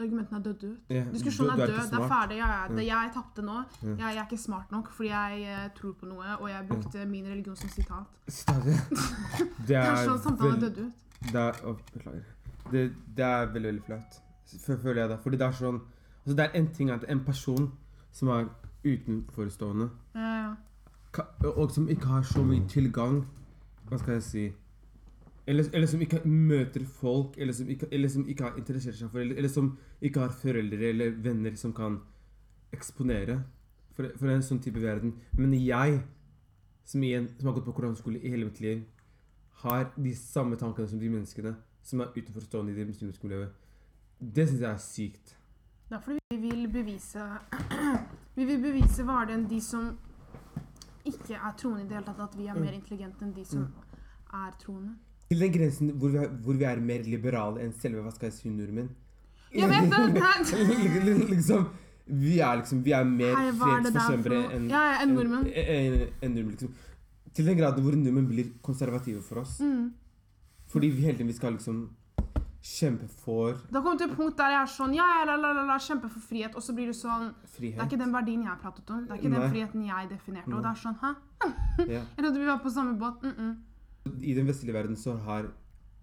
Argumentene 0.00 0.38
er 0.38 0.42
døde 0.42 0.68
ut. 0.72 0.78
Yeah. 0.90 1.12
Diskusjonen 1.12 1.50
er 1.52 1.66
ikke 1.66 1.76
død. 1.76 1.90
Det 1.90 1.98
er 1.98 2.08
ferdig. 2.08 2.36
Ja, 2.36 2.46
ja. 2.52 2.68
Det, 2.76 2.86
jeg 2.86 3.10
tapte 3.14 3.42
nå. 3.44 3.58
Yeah. 3.84 3.98
Jeg, 3.98 4.06
jeg 4.14 4.20
er 4.22 4.24
ikke 4.30 4.38
smart 4.42 4.72
nok 4.72 4.88
fordi 4.96 5.08
jeg 5.08 5.42
eh, 5.52 5.66
tror 5.76 5.92
på 6.00 6.08
noe, 6.08 6.36
og 6.38 6.48
jeg 6.50 6.64
brukte 6.68 7.04
min 7.06 7.26
religion 7.28 7.56
som 7.56 7.68
sitat. 7.68 8.16
Stadig. 8.28 8.76
Det 9.68 9.76
er 9.76 9.90
er 9.92 10.06
sånn 10.08 10.22
samtalen 10.24 10.56
er 10.56 10.64
død 10.64 10.78
dødd 10.78 10.86
ut. 10.86 11.28
Det 11.28 11.42
er, 11.42 11.60
oh, 11.68 11.76
beklager. 11.92 12.24
Det, 12.72 12.86
det 13.16 13.26
er 13.26 13.52
veldig, 13.52 13.68
veldig 13.68 13.84
flaut. 13.90 14.18
Føler 14.64 15.02
jeg 15.02 15.10
det. 15.12 15.18
Fordi 15.26 15.42
det 15.42 15.46
er 15.46 15.58
sånn 15.60 15.82
altså 16.24 16.36
Det 16.36 16.44
er 16.44 16.58
en 16.58 16.68
ting 16.74 16.90
at 16.90 17.04
en 17.08 17.24
person 17.24 17.72
som 18.12 18.28
er 18.28 18.48
utenforstående, 18.84 19.88
Ja, 20.14 20.54
ja. 21.14 21.48
og 21.48 21.70
som 21.70 21.88
ikke 21.88 22.06
har 22.06 22.22
så 22.22 22.42
mye 22.44 22.68
tilgang 22.68 23.24
Hva 23.88 23.98
skal 23.98 24.14
jeg 24.14 24.22
si 24.22 24.52
Eller, 25.46 25.64
eller 25.72 25.86
som 25.86 26.00
ikke 26.00 26.20
møter 26.28 26.84
folk, 26.86 27.34
eller 27.38 27.52
som 27.52 27.68
ikke, 27.68 27.86
eller 27.92 28.08
som 28.08 28.28
ikke 28.28 28.42
har 28.44 28.56
interessert 28.56 28.94
seg 28.94 29.10
for 29.10 29.18
eller, 29.20 29.36
eller 29.36 29.48
som 29.48 29.78
ikke 30.00 30.20
har 30.20 30.28
foreldre 30.28 30.88
eller 30.88 31.10
venner 31.10 31.54
som 31.58 31.72
kan 31.72 31.98
eksponere 32.72 33.40
for, 33.96 34.06
for 34.16 34.30
en 34.30 34.42
sånn 34.42 34.60
type 34.62 34.80
verden. 34.80 35.16
Men 35.36 35.52
jeg, 35.58 35.98
som, 36.84 37.02
igjen, 37.02 37.26
som 37.38 37.50
har 37.50 37.56
gått 37.58 37.66
på 37.66 37.74
koranskole 37.76 38.20
i 38.22 38.30
hele 38.30 38.46
mitt 38.48 38.60
liv, 38.62 38.84
har 39.64 39.90
de 39.96 40.14
samme 40.16 40.56
tankene 40.56 40.88
som 40.88 40.98
de 41.02 41.10
menneskene 41.10 41.56
som 41.82 42.00
er 42.00 42.14
utenforstående 42.16 42.72
i 42.72 42.78
det 42.78 42.86
muslimske 42.88 43.26
miljøet. 43.26 43.52
Det 44.22 44.46
syns 44.48 44.62
jeg 44.62 44.70
er 44.70 44.78
sykt. 44.86 45.34
Det 45.92 45.98
er 45.98 46.04
fordi 46.04 46.18
vi 46.30 46.36
vil 46.50 46.68
bevise 46.72 47.20
Vi 48.38 48.44
vil 48.48 48.62
bevise 48.62 49.04
var 49.04 49.26
det 49.28 49.34
enn 49.36 49.42
de 49.50 49.58
som 49.60 49.90
ikke 51.04 51.34
er 51.36 51.52
troende 51.60 51.82
i 51.82 51.88
det 51.90 51.98
hele 51.98 52.06
tatt, 52.06 52.22
at 52.30 52.38
vi 52.38 52.46
er 52.48 52.56
mer 52.56 52.72
intelligente 52.72 53.26
enn 53.26 53.34
de 53.36 53.44
som 53.44 53.66
er 54.32 54.54
troende. 54.62 54.94
Til 55.28 55.44
den 55.44 55.52
grensen 55.52 55.90
hvor 56.00 56.14
vi, 56.14 56.22
er, 56.22 56.32
hvor 56.46 56.56
vi 56.56 56.64
er 56.64 56.80
mer 56.80 57.04
liberale 57.04 57.60
enn 57.60 57.76
selve 57.76 58.06
hva 58.06 58.14
skal 58.14 58.30
jeg 58.30 58.38
si, 58.38 58.54
nordmenn. 58.54 58.88
Jeg 59.52 59.68
vet 59.68 59.92
det! 59.92 61.28
liksom, 61.34 61.68
vi 62.06 62.38
er 62.40 62.62
liksom 62.62 62.84
Vi 62.86 62.96
er 62.96 63.04
mer 63.10 63.36
er 63.36 63.52
fredsforkjempere 63.60 64.42
enn 64.56 64.70
Ja, 64.72 64.86
ja, 64.94 64.98
en 65.04 65.12
nordmenn. 65.18 65.50
En, 65.52 65.72
en, 65.76 66.02
en, 66.22 66.36
nordmenn, 66.38 66.54
liksom. 66.56 66.72
Til 67.36 67.52
den 67.52 67.60
grad 67.60 67.84
hvor 67.84 68.00
nordmenn 68.00 68.32
blir 68.32 68.54
konservative 68.64 69.20
for 69.28 69.44
oss. 69.44 69.58
Mm. 69.60 69.90
Fordi 70.72 70.88
vi 70.88 71.04
hele 71.04 71.18
tiden 71.18 71.34
vi 71.34 71.36
skal 71.36 71.58
liksom 71.58 71.90
kjempe 72.62 73.08
for 73.10 73.56
Det 73.66 73.74
har 73.74 73.82
kommet 73.82 73.98
til 73.98 74.10
et 74.10 74.16
punkt 74.16 74.36
der 74.38 74.52
jeg 74.54 74.60
er 74.62 74.70
sånn 74.70 74.94
Ja, 74.94 75.06
ja, 75.18 75.24
la, 75.26 75.34
la, 75.36 75.50
la, 75.56 75.64
la, 75.66 75.78
kjempe 75.82 76.08
for 76.12 76.22
frihet. 76.22 76.54
Og 76.54 76.62
så 76.62 76.74
blir 76.76 76.86
du 76.86 76.94
sånn 76.94 77.32
Det 77.58 77.72
er 77.74 77.88
ikke 77.88 77.98
den 77.98 78.14
verdien 78.14 78.44
jeg 78.44 78.50
har 78.52 78.60
pratet 78.62 78.90
om. 78.94 79.02
Det 79.06 79.16
er 79.16 79.18
ikke 79.18 79.32
Nei. 79.32 79.40
den 79.40 79.54
friheten 79.56 79.84
jeg 79.88 80.10
definerte. 80.12 80.54
Og 80.54 80.62
det 80.62 80.70
er 80.70 80.80
sånn 80.84 80.98
Hæ? 81.02 81.12
Ja. 81.88 82.02
Jeg 82.16 82.22
trodde 82.22 82.38
vi 82.38 82.46
var 82.46 82.62
på 82.62 82.70
samme 82.70 82.98
båt. 82.98 83.22
Mm 83.22 83.34
-mm. 83.38 84.22
I 84.22 84.34
den 84.34 84.46
vestlige 84.46 84.74
verden 84.74 84.96
så 84.96 85.16
har, 85.16 85.50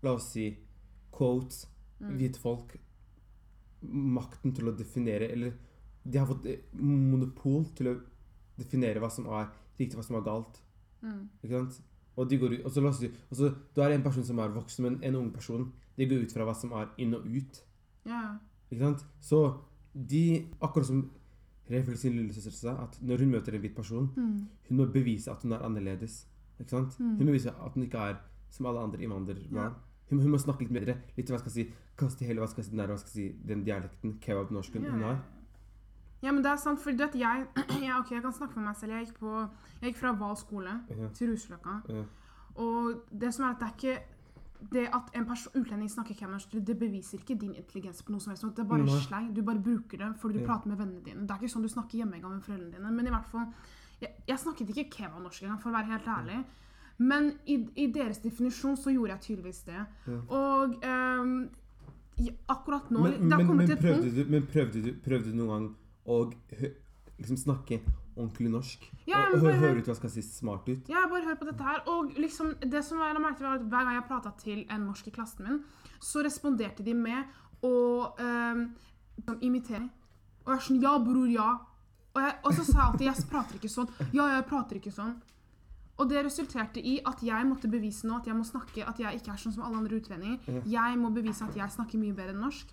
la 0.01 0.11
oss 0.11 0.31
si, 0.31 0.57
quotes, 1.11 1.67
Mm. 1.99 2.15
hvite 2.15 2.39
folk, 2.39 2.77
makten 3.81 4.53
til 4.55 4.69
å 4.69 4.75
definere 4.75 5.31
Eller 5.31 5.53
de 6.03 6.17
har 6.17 6.27
fått 6.29 6.45
eh, 6.45 6.61
monopol 6.79 7.65
til 7.75 7.91
å 7.91 7.95
definere 8.59 8.99
hva 8.99 9.09
som 9.11 9.27
er 9.27 9.49
riktig, 9.77 9.97
hva 9.97 10.03
som 10.03 10.15
er 10.15 10.25
galt. 10.25 10.61
Mm. 11.03 11.29
Ikke 11.43 11.59
sant? 11.59 11.81
Og 12.19 12.29
de 12.29 12.39
går 12.39 12.55
ut, 12.57 12.63
og 12.65 12.71
så 12.71 12.81
la 12.83 12.89
oss 12.89 12.99
si, 12.99 13.09
og 13.29 13.37
så, 13.37 13.51
du 13.75 13.81
er 13.83 13.93
en 13.95 14.03
person 14.03 14.25
som 14.27 14.39
er 14.39 14.55
voksen, 14.55 14.83
men 14.83 14.97
en 15.03 15.15
ung 15.15 15.29
person. 15.31 15.69
De 15.99 16.07
går 16.07 16.23
ut 16.25 16.31
fra 16.35 16.45
hva 16.47 16.55
som 16.55 16.71
er 16.79 16.89
inn 17.03 17.13
og 17.17 17.25
ut. 17.27 17.59
Ja. 18.07 18.21
Ikke 18.71 18.85
sant? 18.85 19.03
Så 19.19 19.39
de, 19.93 20.23
akkurat 20.61 20.87
som 20.87 21.09
Refel 21.69 21.97
sin 22.01 22.15
lillesøster 22.17 22.51
sa, 22.55 22.71
at 22.87 22.95
når 23.05 23.19
hun 23.21 23.29
møter 23.35 23.53
en 23.53 23.61
hvit 23.61 23.75
person, 23.77 24.07
Mm. 24.17 24.47
hun 24.69 24.77
må 24.79 24.85
bevise 24.91 25.29
at 25.29 25.43
hun 25.43 25.51
er 25.53 25.59
annerledes. 25.61 26.23
Ikke 26.59 26.69
sant? 26.73 26.95
Mm. 26.99 27.17
Hun 27.19 27.25
må 27.27 27.31
vise 27.35 27.51
at 27.51 27.73
hun 27.75 27.83
ikke 27.85 27.97
er 28.09 28.15
som 28.49 28.65
alle 28.65 28.79
andre 28.81 29.03
innvandrerbarn. 29.05 29.53
Ja. 29.53 29.69
Hun, 30.09 30.19
hun 30.23 30.31
må 30.31 30.39
snakke 30.41 30.65
litt 30.65 30.73
bedre. 30.73 30.95
Litt 31.17 31.29
hva 31.29 31.37
skal 31.37 31.51
jeg 31.53 31.67
si, 31.67 31.73
kaste 31.97 32.25
hele 32.25 32.41
hva 32.41 32.47
skal 32.49 32.63
jeg 32.63 32.71
si, 32.71 32.75
nær, 32.79 32.87
hva 32.89 32.97
skal 32.97 33.11
jeg 33.21 33.33
si, 33.35 33.47
den 33.51 33.61
dialekten, 33.67 34.15
kebab-norsken, 34.19 34.83
Ja, 34.87 34.91
hun 34.95 35.01
har. 35.03 35.11
ja. 35.19 35.19
Ja, 36.23 36.31
men 36.33 36.41
det 36.43 36.51
er 36.51 36.57
sant, 36.57 36.79
for 36.81 36.91
du 36.91 36.97
vet, 36.97 37.13
jeg, 37.15 37.45
ja, 37.85 37.99
ok, 37.99 38.09
jeg 38.11 38.21
kan 38.25 38.33
snakke 38.33 38.53
for 38.53 38.61
meg 38.65 38.75
selv. 38.75 38.91
Jeg 38.97 39.05
gikk, 39.07 39.19
på, 39.19 39.35
jeg 39.81 39.93
gikk 39.93 39.97
fra 40.01 40.11
Val 40.19 40.35
skole 40.37 40.73
Ja. 40.89 41.07
til 41.13 41.29
Ruseløkka. 41.31 41.75
Ja. 41.89 42.03
Og 42.55 43.03
det 43.21 43.29
som 43.33 43.45
er 43.45 43.53
at 43.53 43.59
det 43.59 43.67
er 43.67 43.75
ikke 43.77 44.01
det 44.59 44.85
at 44.91 45.09
en 45.15 45.25
utlending 45.55 45.89
snakker 45.89 46.15
kemersk, 46.19 46.51
det 46.51 46.75
beviser 46.79 47.21
ikke 47.21 47.37
din 47.39 47.55
intelligens 47.55 48.01
på 48.03 48.11
noe 48.11 48.19
som 48.19 48.33
helst. 48.33 48.43
Det 48.55 48.63
er 48.63 48.67
bare 48.67 48.83
Nei. 48.83 48.99
sleng. 49.05 49.33
Du 49.33 49.41
bare 49.41 49.61
bruker 49.63 49.97
det 49.97 50.09
fordi 50.19 50.33
du 50.33 50.39
Ja. 50.39 50.47
prater 50.47 50.67
med 50.67 50.77
vennene 50.77 51.03
dine. 51.03 51.27
Det 51.27 51.31
er 51.31 51.39
ikke 51.39 51.53
sånn 51.53 51.61
du 51.61 51.69
snakker 51.69 51.97
hjemme 51.97 52.15
engang 52.15 52.33
med 52.33 52.43
foreldrene 52.43 52.71
dine. 52.75 52.91
Men 52.91 53.07
i 53.07 53.09
hvert 53.09 53.29
fall, 53.31 53.47
jeg, 54.01 54.11
jeg 54.27 54.37
snakket 54.37 54.69
ikke 54.69 54.89
kemanorsk 54.97 55.43
engang, 55.43 55.61
for 55.61 55.69
å 55.69 55.73
være 55.73 55.91
helt 55.93 56.07
ærlig. 56.07 56.45
Men 56.97 57.31
i, 57.47 57.55
i 57.75 57.87
deres 57.87 58.19
definisjon 58.19 58.75
så 58.75 58.91
gjorde 58.91 59.15
jeg 59.15 59.21
tydeligvis 59.21 59.63
det. 59.63 59.85
Ja. 60.07 60.19
Og 60.35 60.83
um, 60.83 61.49
akkurat 62.47 62.91
nå 62.91 62.99
Men, 63.05 63.29
Det 63.29 63.37
har 63.37 63.45
kommet 63.45 63.67
men, 63.67 63.77
til 63.77 63.77
et 63.77 63.95
punkt 63.95 64.15
du, 64.15 64.25
men 64.29 64.47
prøvde 64.47 64.83
du, 64.83 64.93
prøvde 65.05 65.31
du 65.31 65.37
noen 65.37 65.49
gang 65.49 65.75
å 66.05 66.33
liksom 67.19 67.37
snakke 67.37 67.79
ordentlig 68.19 68.49
norsk? 68.51 68.83
Ja, 69.07 69.23
og 69.33 69.41
bare- 69.41 69.57
høre 69.61 69.79
ut 69.79 69.85
hva 69.89 69.95
skal 69.97 70.09
si, 70.13 70.21
smart 70.21 70.67
ut? 70.69 70.89
Ja, 70.91 71.05
bare 71.09 71.25
hør 71.25 71.37
på 71.39 71.47
dette 71.49 71.63
her. 71.63 71.81
Og 71.87 72.13
liksom, 72.19 72.53
det 72.59 72.83
som 72.85 72.99
jeg 72.99 73.21
merket 73.23 73.41
var 73.47 73.55
at 73.55 73.61
Hver 73.69 73.85
gang 73.87 73.95
jeg 73.95 74.07
prata 74.09 74.31
til 74.37 74.65
en 74.69 74.85
norsk 74.85 75.07
i 75.07 75.11
klassen 75.15 75.47
min, 75.47 75.63
så 75.99 76.23
responderte 76.23 76.83
de 76.85 76.93
med 76.93 77.25
å 77.63 77.73
sånn 78.19 79.41
imitere. 79.41 79.89
Og 80.45 80.53
jeg 80.53 80.57
er 80.57 80.67
sånn 80.67 80.81
Ja, 80.81 80.97
bror, 80.99 81.27
ja. 81.31 81.49
Og, 82.15 82.21
jeg, 82.23 82.35
og 82.43 82.53
så 82.53 82.63
sa 82.65 82.71
jeg 82.73 82.85
alltid 82.87 83.05
Jeg 83.09 83.29
prater 83.29 83.55
ikke 83.59 83.69
sånn. 83.73 83.89
Ja, 84.13 84.27
jeg 84.35 84.45
prater 84.49 84.75
ikke 84.79 84.91
sånn. 84.93 85.15
Og 85.99 86.07
det 86.09 86.23
resulterte 86.25 86.79
i 86.79 86.99
at 87.05 87.19
jeg 87.21 87.45
måtte 87.45 87.67
bevise 87.69 88.07
nå 88.07 88.15
at 88.21 88.25
jeg 88.25 88.33
må 88.37 88.45
snakke, 88.47 88.85
at 88.87 88.97
jeg 89.01 89.19
ikke 89.19 89.33
er 89.33 89.37
sånn 89.41 89.53
som 89.53 89.63
alle 89.67 89.81
andre 89.81 89.99
utlendinger. 89.99 90.39
Jeg 90.65 90.97
må 90.97 91.11
bevise 91.13 91.43
at 91.43 91.55
jeg 91.55 91.69
snakker 91.75 91.99
mye 91.99 92.15
bedre 92.15 92.31
enn 92.33 92.39
norsk. 92.45 92.67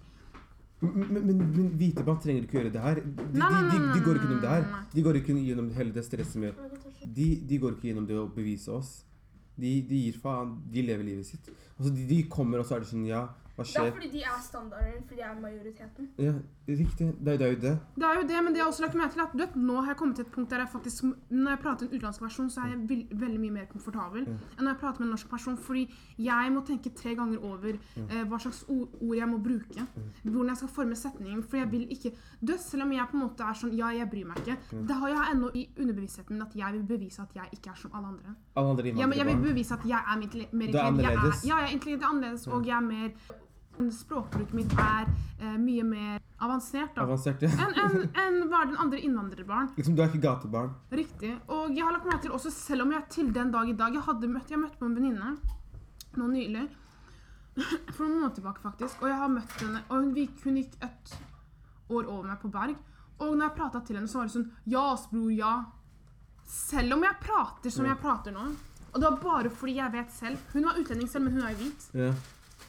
Men, 0.82 1.06
men, 1.08 1.38
men 1.40 1.68
hvite 1.80 2.04
barn 2.04 2.18
trenger 2.20 2.44
ikke 2.44 2.58
gjøre 2.58 2.72
det 2.74 2.82
her. 2.84 2.98
De, 3.00 3.14
de, 3.16 3.38
Nei, 3.40 3.48
nei, 3.54 3.62
de, 3.70 3.78
de 3.94 4.02
går 4.04 4.18
ikke 4.18 4.26
gjennom 4.28 4.42
det 4.42 4.50
her. 4.52 4.66
De 4.92 5.04
går 5.06 5.18
ikke 5.22 5.36
gjennom 5.40 5.70
hele 5.78 5.94
det 5.96 6.04
stresset 6.04 6.40
med 6.42 6.58
de, 7.06 7.26
de 7.48 7.58
går 7.62 7.76
ikke 7.76 7.88
gjennom 7.90 8.06
det 8.08 8.18
å 8.18 8.26
bevise 8.34 8.72
oss. 8.74 8.90
De, 9.56 9.70
de 9.88 10.02
gir 10.04 10.18
faen. 10.20 10.56
De 10.72 10.84
lever 10.84 11.06
livet 11.06 11.28
sitt. 11.28 11.48
Altså, 11.78 11.92
de, 11.94 12.04
de 12.10 12.18
kommer, 12.32 12.60
og 12.60 12.68
så 12.68 12.76
er 12.76 12.84
det 12.84 12.90
sånn 12.90 13.06
Ja, 13.08 13.22
hva 13.56 13.64
Det 13.64 13.76
er 13.76 13.90
fordi 13.92 14.10
de 14.12 14.22
er 14.22 14.40
standarden, 14.42 15.02
fordi 15.08 15.16
de 15.16 15.22
er 15.22 15.40
majoriteten. 15.40 16.08
Ja, 16.18 16.32
riktig. 16.68 17.06
Det, 17.24 17.28
er- 17.32 17.38
det 17.38 17.46
er 17.46 17.50
jo 17.54 17.60
det. 17.60 17.78
Det 17.96 18.04
er 18.04 18.14
jo 18.20 18.26
det, 18.28 18.38
men 18.44 18.52
det 18.52 18.58
jeg 18.60 18.66
også 18.66 18.82
lagt 18.84 18.94
merke 18.94 19.12
til 19.12 19.20
er 19.20 19.24
at 19.26 19.32
du 19.32 19.38
vet, 19.38 19.56
nå 19.56 19.76
har 19.80 19.86
jeg 19.92 19.96
kommet 19.96 20.16
til 20.16 20.24
et 20.26 20.30
punkt 20.32 20.50
der 20.50 20.58
jeg 20.58 20.68
faktisk 20.68 21.04
Når 21.30 21.50
jeg 21.50 21.58
prater 21.58 21.82
en 21.86 21.92
utenlandsk 21.94 22.20
versjon, 22.22 22.50
så 22.50 22.60
er 22.60 22.68
jeg 22.68 22.78
vel- 22.88 23.08
veldig 23.12 23.40
mye 23.40 23.50
mer 23.52 23.64
komfortabel 23.72 24.22
Ja. 24.26 24.32
enn 24.58 24.64
når 24.64 24.70
jeg 24.74 24.78
prater 24.80 25.00
med 25.00 25.06
en 25.06 25.10
norsk 25.16 25.28
person, 25.30 25.56
fordi 25.56 25.94
jeg 26.18 26.52
må 26.52 26.60
tenke 26.66 26.90
tre 26.94 27.14
ganger 27.14 27.38
over 27.44 27.72
eh, 27.96 28.24
hva 28.28 28.38
slags 28.38 28.64
ord, 28.68 28.88
ord 29.00 29.16
jeg 29.16 29.28
må 29.28 29.38
bruke. 29.38 29.86
Hvordan 30.24 30.48
jeg 30.48 30.56
skal 30.56 30.68
forme 30.68 30.94
setningen. 30.96 31.42
For 31.42 31.56
jeg 31.56 31.70
vil 31.72 31.86
ikke 31.90 32.12
dø, 32.46 32.56
selv 32.58 32.82
om 32.82 32.92
jeg 32.92 33.06
på 33.10 33.16
en 33.16 33.22
måte 33.22 33.40
er 33.40 33.54
sånn 33.54 33.72
Ja, 33.76 33.88
jeg 33.88 34.10
bryr 34.10 34.26
meg 34.26 34.36
ikke. 34.36 34.56
Det 34.86 34.96
har 34.96 35.08
jeg 35.08 35.18
ennå 35.34 35.50
i 35.54 35.68
underbevisstheten 35.80 36.30
min 36.36 36.42
at 36.42 36.54
jeg 36.56 36.72
vil 36.72 36.82
bevise 36.82 37.20
at 37.22 37.32
jeg 37.34 37.44
ikke 37.52 37.70
er 37.70 37.74
som 37.76 37.90
alle 37.94 38.06
andre. 38.06 38.34
Alle 38.56 38.68
andre 38.70 38.84
Ja, 38.86 39.06
men 39.06 39.16
jeg 39.18 39.26
vil 39.26 39.34
innvandrerbarn. 39.34 39.54
bevise 39.54 39.72
at 39.72 39.84
jeg 39.86 40.00
er 40.12 40.16
mer 40.18 40.26
mer 40.52 40.72
Du 40.72 40.78
er 40.78 40.86
intelligent. 40.86 41.00
Jeg 41.00 41.16
annerledes. 41.16 41.44
ja, 41.46 41.56
jeg 41.56 41.64
er 41.68 41.72
intelligent, 41.72 42.00
jeg 42.02 42.06
er 42.08 42.12
annerledes, 42.14 42.46
og 42.46 42.66
jeg 42.66 42.76
er 42.76 42.80
mer 42.80 43.10
Språkbruket 43.76 44.54
mitt 44.56 44.72
er 44.80 45.04
eh, 45.40 45.56
mye 45.60 45.84
mer 45.84 46.22
avansert 46.42 46.94
da, 46.96 47.02
Avansert, 47.04 47.42
ja. 47.44 47.50
enn 47.60 47.74
en, 47.82 47.96
en, 48.22 48.38
hva 48.48 48.62
er 48.64 48.70
den 48.72 48.78
andre 48.82 49.00
innvandrerbarn. 49.04 49.68
Liksom, 49.76 49.94
du 49.96 50.02
er 50.02 50.08
ikke 50.10 50.22
gatebarn. 50.24 50.72
Riktig. 50.92 51.34
Og 51.52 51.70
jeg 51.76 51.84
har 51.84 51.92
lagt 51.96 52.08
meg 52.08 52.20
til 52.24 52.32
også, 52.36 52.50
selv 52.52 52.86
om 52.86 52.92
jeg 52.96 53.04
til 53.12 53.30
den 53.36 53.52
dag 53.54 53.68
i 53.68 53.76
dag 53.76 53.94
Jeg 53.94 54.04
hadde 54.08 54.28
møtt, 54.32 54.50
jeg 54.52 54.60
møtte 54.62 54.80
på 54.80 54.88
en 54.88 54.96
venninne 54.96 55.36
nå 56.16 56.28
nylig. 56.32 56.66
For 57.94 58.04
noen 58.04 58.18
måneder 58.20 58.34
tilbake, 58.38 58.60
faktisk. 58.64 59.00
Og 59.04 59.08
jeg 59.12 59.16
har 59.20 59.32
møtt 59.32 59.56
henne, 59.60 59.82
og 59.88 59.96
hun, 60.02 60.12
gikk- 60.16 60.44
hun 60.44 60.56
gikk 60.60 60.76
et 60.84 61.16
år 61.92 62.08
over 62.08 62.30
meg 62.32 62.40
på 62.42 62.50
Berg. 62.52 62.76
Og 63.20 63.32
når 63.36 63.46
jeg 63.50 63.56
prata 63.56 63.80
til 63.84 63.96
henne, 64.00 64.08
så 64.12 64.18
var 64.22 64.28
det 64.28 64.34
sånn 64.36 64.48
Ja, 64.68 64.86
ass, 64.94 65.06
bror, 65.12 65.30
ja. 65.32 65.52
Selv 66.46 66.96
om 66.96 67.04
jeg 67.04 67.16
prater 67.22 67.72
som 67.72 67.86
jeg 67.88 67.96
prater 68.00 68.32
nå. 68.36 68.46
Og 68.92 69.00
det 69.02 69.08
var 69.10 69.20
bare 69.22 69.50
fordi 69.52 69.74
jeg 69.76 69.92
vet 69.92 70.12
selv 70.14 70.52
Hun 70.54 70.64
var 70.68 70.78
utlending 70.80 71.08
selv, 71.10 71.26
men 71.26 71.36
hun 71.36 71.44
er 71.48 71.52
jo 71.56 71.62
hvit. 71.64 71.86
Ja. 71.96 72.10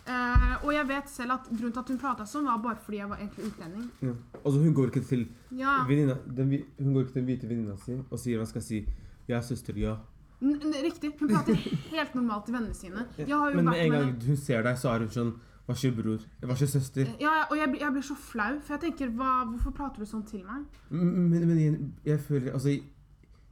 Eh, 0.08 0.66
og 0.66 0.72
jeg 0.74 0.88
vet 0.88 1.10
selv 1.12 1.32
at 1.36 1.48
grunnen 1.50 1.74
til 1.74 1.80
at 1.82 1.90
hun 1.92 1.98
prata 2.00 2.24
sånn, 2.26 2.46
var 2.48 2.62
bare 2.64 2.80
fordi 2.80 2.98
jeg 3.02 3.10
var 3.10 3.18
egentlig 3.18 3.46
utlending. 3.50 3.90
ja. 4.02 4.14
Altså, 4.46 4.60
hun 4.64 4.74
går 4.74 4.86
ikke 4.92 5.04
til 5.08 5.28
Ja. 5.52 5.84
venninna 5.88 6.16
den 6.36 6.64
Hun 6.80 6.94
går 6.94 7.02
ikke 7.04 7.14
til 7.14 7.22
den 7.22 7.26
hvite 7.26 7.50
venninna 7.50 7.76
si 7.78 7.92
og 8.12 8.20
sier 8.20 8.38
hva 8.40 8.46
skal 8.48 8.62
jeg 8.62 8.68
si 8.68 8.88
'Jeg 9.28 9.38
er 9.38 9.42
søster, 9.42 9.74
ja. 9.78 9.98
N 10.42 10.62
riktig. 10.84 11.12
Hun 11.20 11.28
prater 11.30 11.56
helt 11.56 12.16
normalt 12.16 12.46
til 12.46 12.54
vennene 12.54 12.74
sine. 12.74 13.06
Men 13.18 13.66
med 13.66 13.74
en 13.86 13.92
gang 13.92 14.22
hun 14.26 14.38
ser 14.38 14.62
deg, 14.64 14.78
så 14.78 14.90
er 14.96 15.00
hun 15.00 15.10
sånn 15.10 15.34
Hva 15.68 15.76
skjer, 15.76 15.92
bror? 16.02 16.20
Hva 16.42 16.56
skjer, 16.56 16.68
søster? 16.80 17.06
Ja, 17.20 17.28
ja, 17.40 17.44
og 17.52 17.58
jeg, 17.58 17.68
blir- 17.70 17.80
jeg 17.82 17.92
blir 17.92 18.02
så 18.02 18.16
flau, 18.16 18.60
for 18.62 18.74
jeg 18.78 18.82
tenker 18.82 19.10
hva, 19.12 19.44
Hvorfor 19.52 19.72
prater 19.74 19.98
du 20.00 20.06
sånn 20.06 20.24
til 20.26 20.42
meg? 20.46 20.64
Men, 20.90 21.30
men 21.48 21.58
jeg, 21.60 21.92
jeg 22.06 22.20
føler 22.20 22.54
Altså, 22.54 22.70
i, 22.70 22.84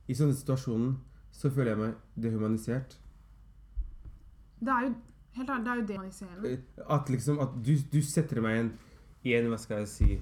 i 0.07 0.13
sånne 0.13 0.33
situasjoner 0.33 0.95
så 1.33 1.49
føler 1.51 1.71
jeg 1.75 1.77
meg 1.77 1.93
dehumanisert. 2.17 2.95
Det 4.61 4.69
er 4.69 4.81
jo 4.87 4.95
helt 5.37 5.49
ærlig, 5.49 5.65
det 5.65 5.71
er 5.71 5.75
jo 5.81 5.87
demoniserende. 5.93 6.51
Eh, 6.51 6.83
At 6.95 7.09
liksom 7.09 7.39
At 7.39 7.49
du, 7.65 7.73
du 7.91 8.01
setter 8.01 8.41
meg 8.41 8.55
i 8.55 8.59
en, 8.59 8.71
i 9.25 9.33
en 9.35 9.49
Hva 9.51 9.57
skal 9.59 9.77
jeg 9.83 9.87
si 9.87 10.21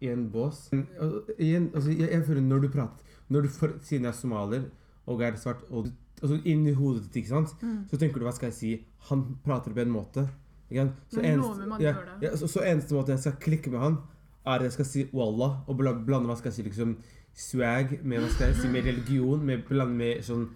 I 0.00 0.08
en 0.12 0.26
bås. 0.30 0.70
Og, 1.00 1.30
igjen, 1.38 1.70
altså, 1.74 1.90
jeg, 1.90 2.10
jeg 2.12 2.24
føler 2.26 2.40
når 2.42 2.60
du 2.66 2.68
prater 2.68 3.04
Når 3.28 3.42
du 3.42 3.48
for, 3.48 3.72
Siden 3.82 4.04
jeg 4.04 4.12
er 4.14 4.18
somalier 4.18 4.66
og 5.06 5.20
er 5.22 5.36
svart 5.38 5.60
og 5.70 5.86
altså, 6.22 6.40
Inni 6.44 6.72
hodet 6.74 7.04
ditt, 7.04 7.16
ikke 7.22 7.28
sant, 7.28 7.52
Mm. 7.62 7.84
så 7.90 7.96
tenker 7.98 8.18
du 8.18 8.24
hva 8.26 8.32
skal 8.34 8.48
jeg 8.50 8.54
si 8.54 8.70
Han 9.08 9.36
prater 9.44 9.70
på 9.72 9.80
en 9.84 9.90
måte. 9.94 10.24
Ikke 10.70 10.82
sant? 10.82 10.96
Så, 11.12 11.20
Men 11.22 11.30
eneste, 11.38 11.66
man 11.70 11.80
ja, 11.80 11.92
det. 11.92 12.26
ja, 12.26 12.36
så, 12.36 12.48
så 12.50 12.64
eneste 12.66 12.94
måte 12.96 13.12
jeg 13.14 13.18
skal 13.22 13.36
klikke 13.40 13.70
med 13.70 13.78
han, 13.80 13.98
er 14.46 14.50
at 14.58 14.62
jeg 14.66 14.72
skal 14.72 14.84
si 14.84 15.04
wallah 15.14 15.60
og 15.68 15.78
bla- 15.78 15.94
blande 16.06 16.26
hva 16.26 16.36
skal 16.36 16.50
jeg 16.50 16.56
si, 16.56 16.62
liksom 16.66 16.96
swag 17.34 18.00
med 18.02 18.18
hva 18.24 18.28
skal 18.34 18.48
jeg 18.50 18.56
si, 18.64 18.68
med 18.68 18.82
religion, 18.90 19.44
med 19.46 19.62
blande 19.68 19.94
med 19.94 20.24
sånn 20.26 20.48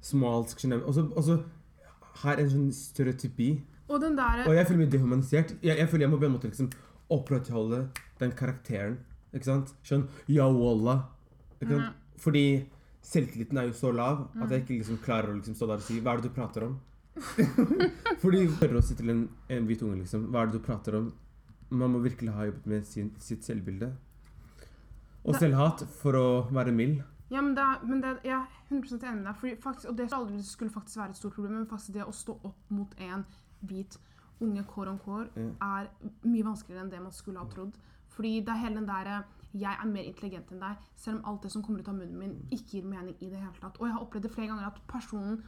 smalsk? 0.00 0.64
Og 0.86 0.94
så- 0.94 1.12
Så 2.16 2.34
en 2.34 2.50
sånn 2.50 2.70
stereotypi. 2.74 3.50
Og 3.88 4.00
den 4.02 4.16
der 4.18 4.44
Og 4.46 4.54
jeg 4.56 4.66
føler 4.68 4.82
meg 4.82 4.90
dehumanisert. 4.92 5.54
Jeg, 5.62 5.78
jeg 5.78 5.88
føler 5.88 6.06
jeg 6.06 6.12
må 6.12 6.18
på 6.20 6.28
en 6.28 6.34
måte 6.34 6.50
liksom 6.50 6.70
opprettholde 7.14 7.84
den 8.20 8.34
karakteren. 8.36 8.98
Ikke 9.32 9.48
sant? 9.48 9.72
Skjønn? 9.86 10.08
Ja, 10.32 10.48
wallah. 10.52 11.06
Sant? 11.62 11.94
Fordi 12.20 12.44
selvtilliten 13.04 13.60
er 13.60 13.68
jo 13.68 13.76
så 13.78 13.92
lav 13.94 14.26
at 14.42 14.50
jeg 14.52 14.64
ikke 14.64 14.80
liksom 14.80 14.98
klarer 15.04 15.32
å 15.32 15.38
liksom 15.38 15.56
stå 15.56 15.68
der 15.70 15.80
og 15.80 15.86
si 15.86 16.00
Hva 16.02 16.12
er 16.12 16.20
det 16.20 16.28
du 16.28 16.34
prater 16.36 16.66
om? 16.66 16.76
Fordi 18.22 18.44
hører 18.60 18.78
å 18.78 18.82
si 18.84 18.96
til 18.98 19.12
en, 19.12 19.22
en 19.50 19.68
hvit 19.68 19.82
unge, 19.82 20.02
liksom 20.02 20.28
Hva 20.32 20.42
er 20.42 20.50
det 20.50 20.58
du 20.60 20.66
prater 20.66 20.98
om? 20.98 21.08
Man 21.68 21.94
må 21.94 22.02
virkelig 22.04 22.34
ha 22.36 22.48
jobbet 22.48 22.68
med 22.70 22.86
sin, 22.88 23.10
sitt 23.20 23.44
selvbilde. 23.44 23.90
Og 25.28 25.36
selvhat, 25.36 25.82
for 26.00 26.16
å 26.16 26.28
være 26.48 26.72
mild. 26.72 27.02
Ja, 27.30 27.42
men, 27.42 27.58
er, 27.58 27.82
men 27.84 28.00
det, 28.02 28.14
jeg 28.24 28.32
er 28.32 28.46
100% 28.70 29.04
enig 29.04 29.22
med 29.22 29.26
deg. 29.28 29.58
Faktisk, 29.60 29.88
og 29.90 29.96
det 29.98 30.44
skulle 30.46 30.70
faktisk 30.72 30.96
være 30.96 31.10
et 31.10 31.16
stort 31.16 31.34
problem, 31.34 31.52
men 31.58 31.66
faktisk 31.68 31.92
det 31.98 32.06
å 32.06 32.12
stå 32.12 32.38
opp 32.42 32.70
mot 32.72 32.94
en 32.98 33.24
hvit 33.60 33.98
unge 34.40 34.62
kår 34.70 34.88
om 34.88 34.98
kår 34.98 35.28
Ja. 35.36 35.50
er 35.80 35.90
mye 36.24 36.44
vanskeligere 36.46 36.84
enn 36.86 36.90
det 36.90 37.02
man 37.02 37.12
skulle 37.12 37.38
ha 37.42 37.48
trodd. 37.50 37.76
Fordi 38.08 38.40
det 38.40 38.48
er 38.48 38.62
hele 38.64 38.80
den 38.80 38.86
derre 38.88 39.24
jeg 39.54 39.76
er 39.82 39.86
mer 39.88 40.04
intelligent 40.04 40.50
enn 40.52 40.60
deg, 40.60 40.76
selv 40.96 41.18
om 41.18 41.24
alt 41.30 41.42
det 41.42 41.50
som 41.52 41.62
kommer 41.62 41.80
ut 41.80 41.88
av 41.88 41.94
munnen 41.96 42.18
min, 42.18 42.34
ikke 42.52 42.78
gir 42.78 42.84
mening 42.84 43.14
i 43.20 43.30
det 43.30 43.38
hele 43.40 43.54
tatt. 43.60 43.78
Og 43.80 43.86
jeg 43.86 43.94
har 43.94 44.02
opplevd 44.04 44.22
det 44.26 44.32
flere 44.34 44.48
ganger 44.50 44.66
at 44.66 44.80
personen 44.86 45.42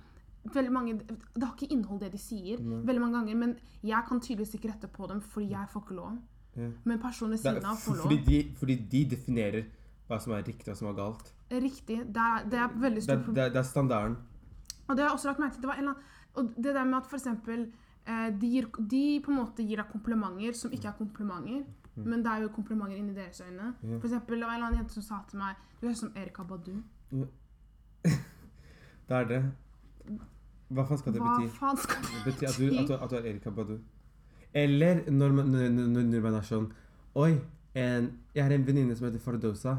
veldig 0.54 0.72
mange, 0.72 0.94
Det 1.34 1.42
har 1.42 1.52
ikke 1.54 1.72
innhold, 1.74 2.00
det 2.00 2.12
de 2.12 2.18
sier, 2.18 2.58
Nei. 2.60 2.80
veldig 2.86 3.00
mange 3.00 3.18
ganger, 3.18 3.36
men 3.36 3.56
jeg 3.82 4.02
kan 4.08 4.20
tydeligvis 4.20 4.54
ikke 4.54 4.68
rette 4.72 4.88
på 4.88 5.06
dem 5.06 5.20
fordi 5.20 5.50
jeg 5.50 5.68
får 5.68 5.82
ikke 5.82 5.94
lov. 5.94 6.18
Ja. 6.56 6.70
Men 6.84 6.98
personen 6.98 7.30
ved 7.30 7.38
siden 7.38 7.64
av 7.64 7.76
får 7.76 7.96
lov. 7.96 8.06
fordi, 8.06 8.24
de, 8.24 8.54
fordi 8.56 8.74
de 8.90 9.04
definerer 9.10 9.64
hva 10.10 10.18
som 10.20 10.32
er 10.36 10.42
riktig 10.46 10.66
og 10.68 10.72
hva 10.74 10.78
som 10.80 10.88
er 10.90 10.96
galt. 10.98 11.32
Riktig. 11.50 11.98
Det 12.14 12.24
er, 12.26 12.44
det 12.50 12.58
er 12.64 12.74
veldig 12.82 13.02
stort 13.06 13.22
problem. 13.24 13.34
det, 13.38 13.44
er- 13.46 13.54
det 13.54 13.62
er 13.62 13.68
standarden. 13.70 14.16
Og 14.88 14.96
det 14.96 15.04
har 15.04 15.08
jeg 15.10 15.16
også 15.18 15.28
lagt 15.30 15.38
merke 15.44 15.54
til. 15.54 15.62
Det 15.62 15.68
var 15.70 15.78
en 15.78 15.84
eller 15.84 15.94
annen, 15.94 16.04
og 16.34 16.54
det 16.64 16.74
der 16.74 16.84
med 16.84 16.98
at 16.98 17.14
eksempel 17.18 17.60
eh, 18.06 18.28
de, 18.40 18.48
gir, 18.54 18.66
de 18.90 19.02
på 19.24 19.30
en 19.30 19.36
måte 19.40 19.62
gir 19.66 19.76
deg 19.82 19.88
komplimenter 19.92 20.52
som 20.58 20.72
ikke 20.74 20.88
er 20.90 20.96
komplimenter. 20.98 21.62
Men 22.00 22.22
det 22.24 22.30
er 22.32 22.42
jo 22.44 22.48
komplimenter 22.54 22.96
inni 22.96 23.14
deres 23.14 23.40
øyne. 23.44 23.74
Ja. 23.82 23.98
For 23.98 24.06
eksempel, 24.08 24.38
det 24.40 24.46
var 24.46 24.54
en 24.54 24.60
eller 24.60 24.66
annen 24.70 24.78
jente 24.80 24.94
som 24.94 25.02
sa 25.02 25.18
til 25.28 25.38
meg 25.42 25.56
Du 25.82 25.88
er 25.88 25.94
som 25.98 26.12
Erika 26.16 26.42
Badu. 26.48 26.76
Det 29.10 29.16
er 29.18 29.24
det. 29.26 29.40
Hva 30.70 30.84
faen 30.86 30.98
skal 31.00 31.12
det 31.16 31.20
Hva 31.22 31.32
bety? 31.40 31.54
faen 31.58 31.76
skal 31.82 32.02
Det 32.04 32.10
det 32.14 32.24
betyr 32.30 32.46
at 32.48 32.58
du, 32.58 32.66
at 32.78 32.88
du, 32.88 32.94
at 33.04 33.10
du 33.10 33.16
er 33.18 33.24
Erika 33.32 33.50
Badu. 33.50 33.78
Eller 34.54 35.00
når 35.10 35.32
man, 35.34 35.48
når, 35.50 36.02
når 36.12 36.20
man 36.22 36.34
er 36.38 36.46
sånn 36.46 36.68
Oi, 37.18 37.32
en, 37.74 38.06
jeg 38.34 38.44
har 38.46 38.52
en 38.54 38.66
venninne 38.66 38.94
som 38.96 39.08
heter 39.08 39.18
Fardosa. 39.22 39.76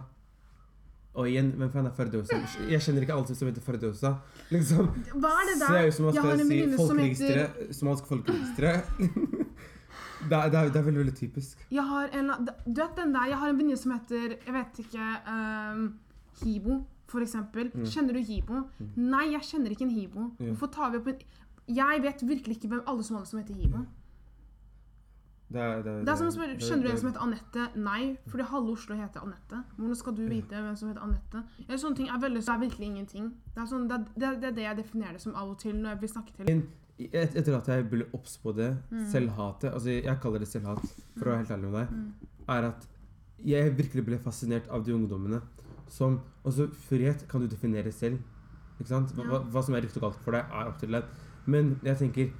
Og 1.13 1.27
igjen, 1.27 1.49
hvem 1.59 1.71
faen 1.73 1.87
er 1.89 1.95
Fardosa? 1.95 2.37
Jeg 2.71 2.79
kjenner 2.85 3.03
ikke 3.03 3.15
alle 3.17 3.35
som 3.35 3.49
heter 3.49 3.63
Fardosa. 3.65 4.11
Liksom. 4.51 4.85
Hva 5.19 5.31
er 5.41 5.49
det 5.49 5.57
Ser 5.59 5.73
der? 5.75 5.87
ut 5.87 5.95
som 5.97 6.05
man 6.07 6.15
skal 6.15 6.39
si 6.39 6.59
folkeregisteret. 6.77 7.57
som 7.57 7.65
heter 7.65 7.73
Somalisk 7.79 8.07
folkeregistre. 8.11 8.71
det, 10.29 10.37
er, 10.37 10.47
det, 10.53 10.59
er, 10.59 10.71
det 10.71 10.79
er 10.79 10.85
veldig, 10.87 11.01
veldig 11.03 11.15
typisk. 11.17 11.65
Jeg 11.71 11.83
har 11.89 12.15
en, 12.15 12.31
Du 12.47 12.79
vet 12.79 12.95
den 13.01 13.11
der? 13.17 13.27
Jeg 13.33 13.41
har 13.43 13.51
en 13.51 13.59
venninne 13.59 13.81
som 13.81 13.91
heter 13.97 14.37
Jeg 14.37 14.55
vet 14.55 14.81
ikke 14.85 15.09
um, 15.27 15.85
Hibo, 16.45 16.79
for 17.11 17.27
eksempel. 17.27 17.73
Mm. 17.73 17.85
Kjenner 17.91 18.15
du 18.15 18.23
Hibo? 18.31 18.63
Nei, 18.95 19.25
jeg 19.33 19.49
kjenner 19.51 19.75
ikke 19.75 19.89
en 19.89 19.95
Hibo. 19.97 20.29
Hvorfor 20.39 20.71
tar 20.71 20.93
vi 20.95 21.01
opp 21.03 21.11
en 21.11 21.25
Jeg 21.81 22.05
vet 22.07 22.23
virkelig 22.27 22.55
ikke 22.55 22.71
hvem 22.71 22.85
alle 22.87 23.03
somaliere 23.03 23.33
som 23.33 23.43
heter 23.43 23.59
Hibo. 23.59 23.83
Det 25.51 25.61
er, 25.61 25.81
det 25.83 25.93
Det 26.07 26.11
er 26.13 26.19
som 26.19 26.29
å 26.29 26.33
spørre, 26.33 26.57
Kjenner 26.61 26.85
du 26.85 26.91
en 26.91 26.99
som 27.01 27.09
heter 27.09 27.23
Anette? 27.25 27.63
Nei, 27.75 28.01
fordi 28.31 28.45
halve 28.51 28.71
Oslo 28.75 28.95
heter 28.95 29.25
Anette. 29.25 29.63
Hvordan 29.77 29.97
skal 29.99 30.15
du 30.15 30.21
vite 30.31 30.61
hvem 30.63 30.75
som 30.79 30.91
heter 30.91 31.03
Anette? 31.03 31.41
Sånne 31.75 31.97
ting 31.97 32.07
er, 32.07 32.19
veldig, 32.23 32.43
det 32.45 32.53
er 32.53 32.61
virkelig 32.61 32.87
ingenting. 32.87 33.31
Det 33.55 33.63
er, 33.63 33.67
sånn, 33.71 33.87
det, 33.91 33.99
det, 34.15 34.53
det 34.55 34.63
jeg 34.63 34.77
definerer 34.79 35.17
det 35.17 35.23
som 35.25 35.35
av 35.35 35.51
og 35.51 35.57
til 35.59 35.75
når 35.75 35.93
jeg 35.95 35.99
blir 36.03 36.13
snakket 36.13 36.39
til. 36.39 36.61
Et, 37.01 37.35
etter 37.35 37.55
at 37.57 37.67
jeg 37.73 37.87
ble 37.89 38.05
obs 38.13 38.37
på 38.43 38.53
det, 38.53 38.69
Mm. 38.91 39.05
selvhatet 39.09 39.73
Altså, 39.73 39.89
jeg 39.89 40.19
kaller 40.21 40.39
det 40.43 40.47
selvhat, 40.47 40.83
for 41.17 41.25
å 41.25 41.31
være 41.31 41.41
helt 41.41 41.53
ærlig 41.55 41.71
med 41.71 41.79
deg, 41.79 42.27
er 42.55 42.67
at 42.69 42.87
jeg 43.45 43.71
virkelig 43.77 44.05
ble 44.05 44.19
fascinert 44.21 44.67
av 44.69 44.85
de 44.85 44.93
ungdommene 44.93 45.41
som 45.89 46.19
Altså, 46.45 46.67
frihet 46.89 47.27
kan 47.29 47.41
du 47.41 47.47
definere 47.47 47.91
selv. 47.91 48.19
Ikke 48.79 48.89
sant? 48.89 49.11
Hva, 49.13 49.25
ja. 49.27 49.39
hva 49.53 49.61
som 49.61 49.75
er 49.75 49.83
riktig 49.83 49.99
og 50.01 50.07
galt 50.07 50.23
for 50.23 50.31
deg, 50.33 50.45
er 50.49 50.69
opp 50.71 50.79
til 50.81 50.91
deg. 50.95 51.03
Men 51.45 51.75
jeg 51.83 51.97
tenker 51.97 52.31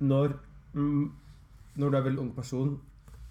Når 0.00 0.34
mm, 0.74 1.06
Når 1.76 1.90
du 1.90 1.96
er 1.96 2.02
veldig 2.02 2.18
ung 2.20 2.34
person, 2.34 2.80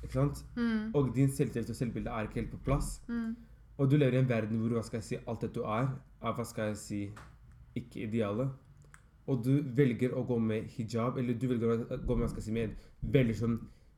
ikke 0.04 0.14
sant? 0.14 0.44
Mm, 0.56 0.92
og 0.94 1.16
din 1.16 1.30
selvtillit 1.30 1.70
og 1.70 1.75
selvbilde 1.75 2.10
er 2.12 2.22
ikke 2.28 2.34
helt 2.42 2.52
på 2.52 2.58
plass, 2.66 3.02
mm, 3.08 3.36
og 3.78 3.90
du 3.92 3.98
lever 3.98 4.14
i 4.14 4.18
en 4.22 4.30
verden 4.30 4.58
hvor 4.62 4.70
hva 4.78 4.84
skal 4.84 4.98
jeg 5.02 5.04
si, 5.04 5.16
alt 5.28 5.42
det 5.42 5.54
du 5.56 5.62
er, 5.64 5.88
er 6.22 6.34
hva 6.38 6.46
skal 6.46 6.68
jeg 6.72 6.78
si, 6.78 7.00
ikke 7.75 8.04
idealet. 8.08 8.50
Og 9.28 9.42
du 9.44 9.64
velger 9.75 10.14
å 10.14 10.22
gå 10.28 10.38
med 10.40 10.64
hijab, 10.75 11.18
eller 11.18 11.34
du 11.34 11.48
velger 11.48 11.72
å 11.74 11.98
gå 12.06 12.16
med 12.16 12.28
hva 12.28 12.30
skal 12.30 12.44
jeg 12.44 12.46
si, 12.46 12.52
med 12.54 12.70
en 12.70 12.75
veldig 13.12 13.36
sånn 13.36 13.58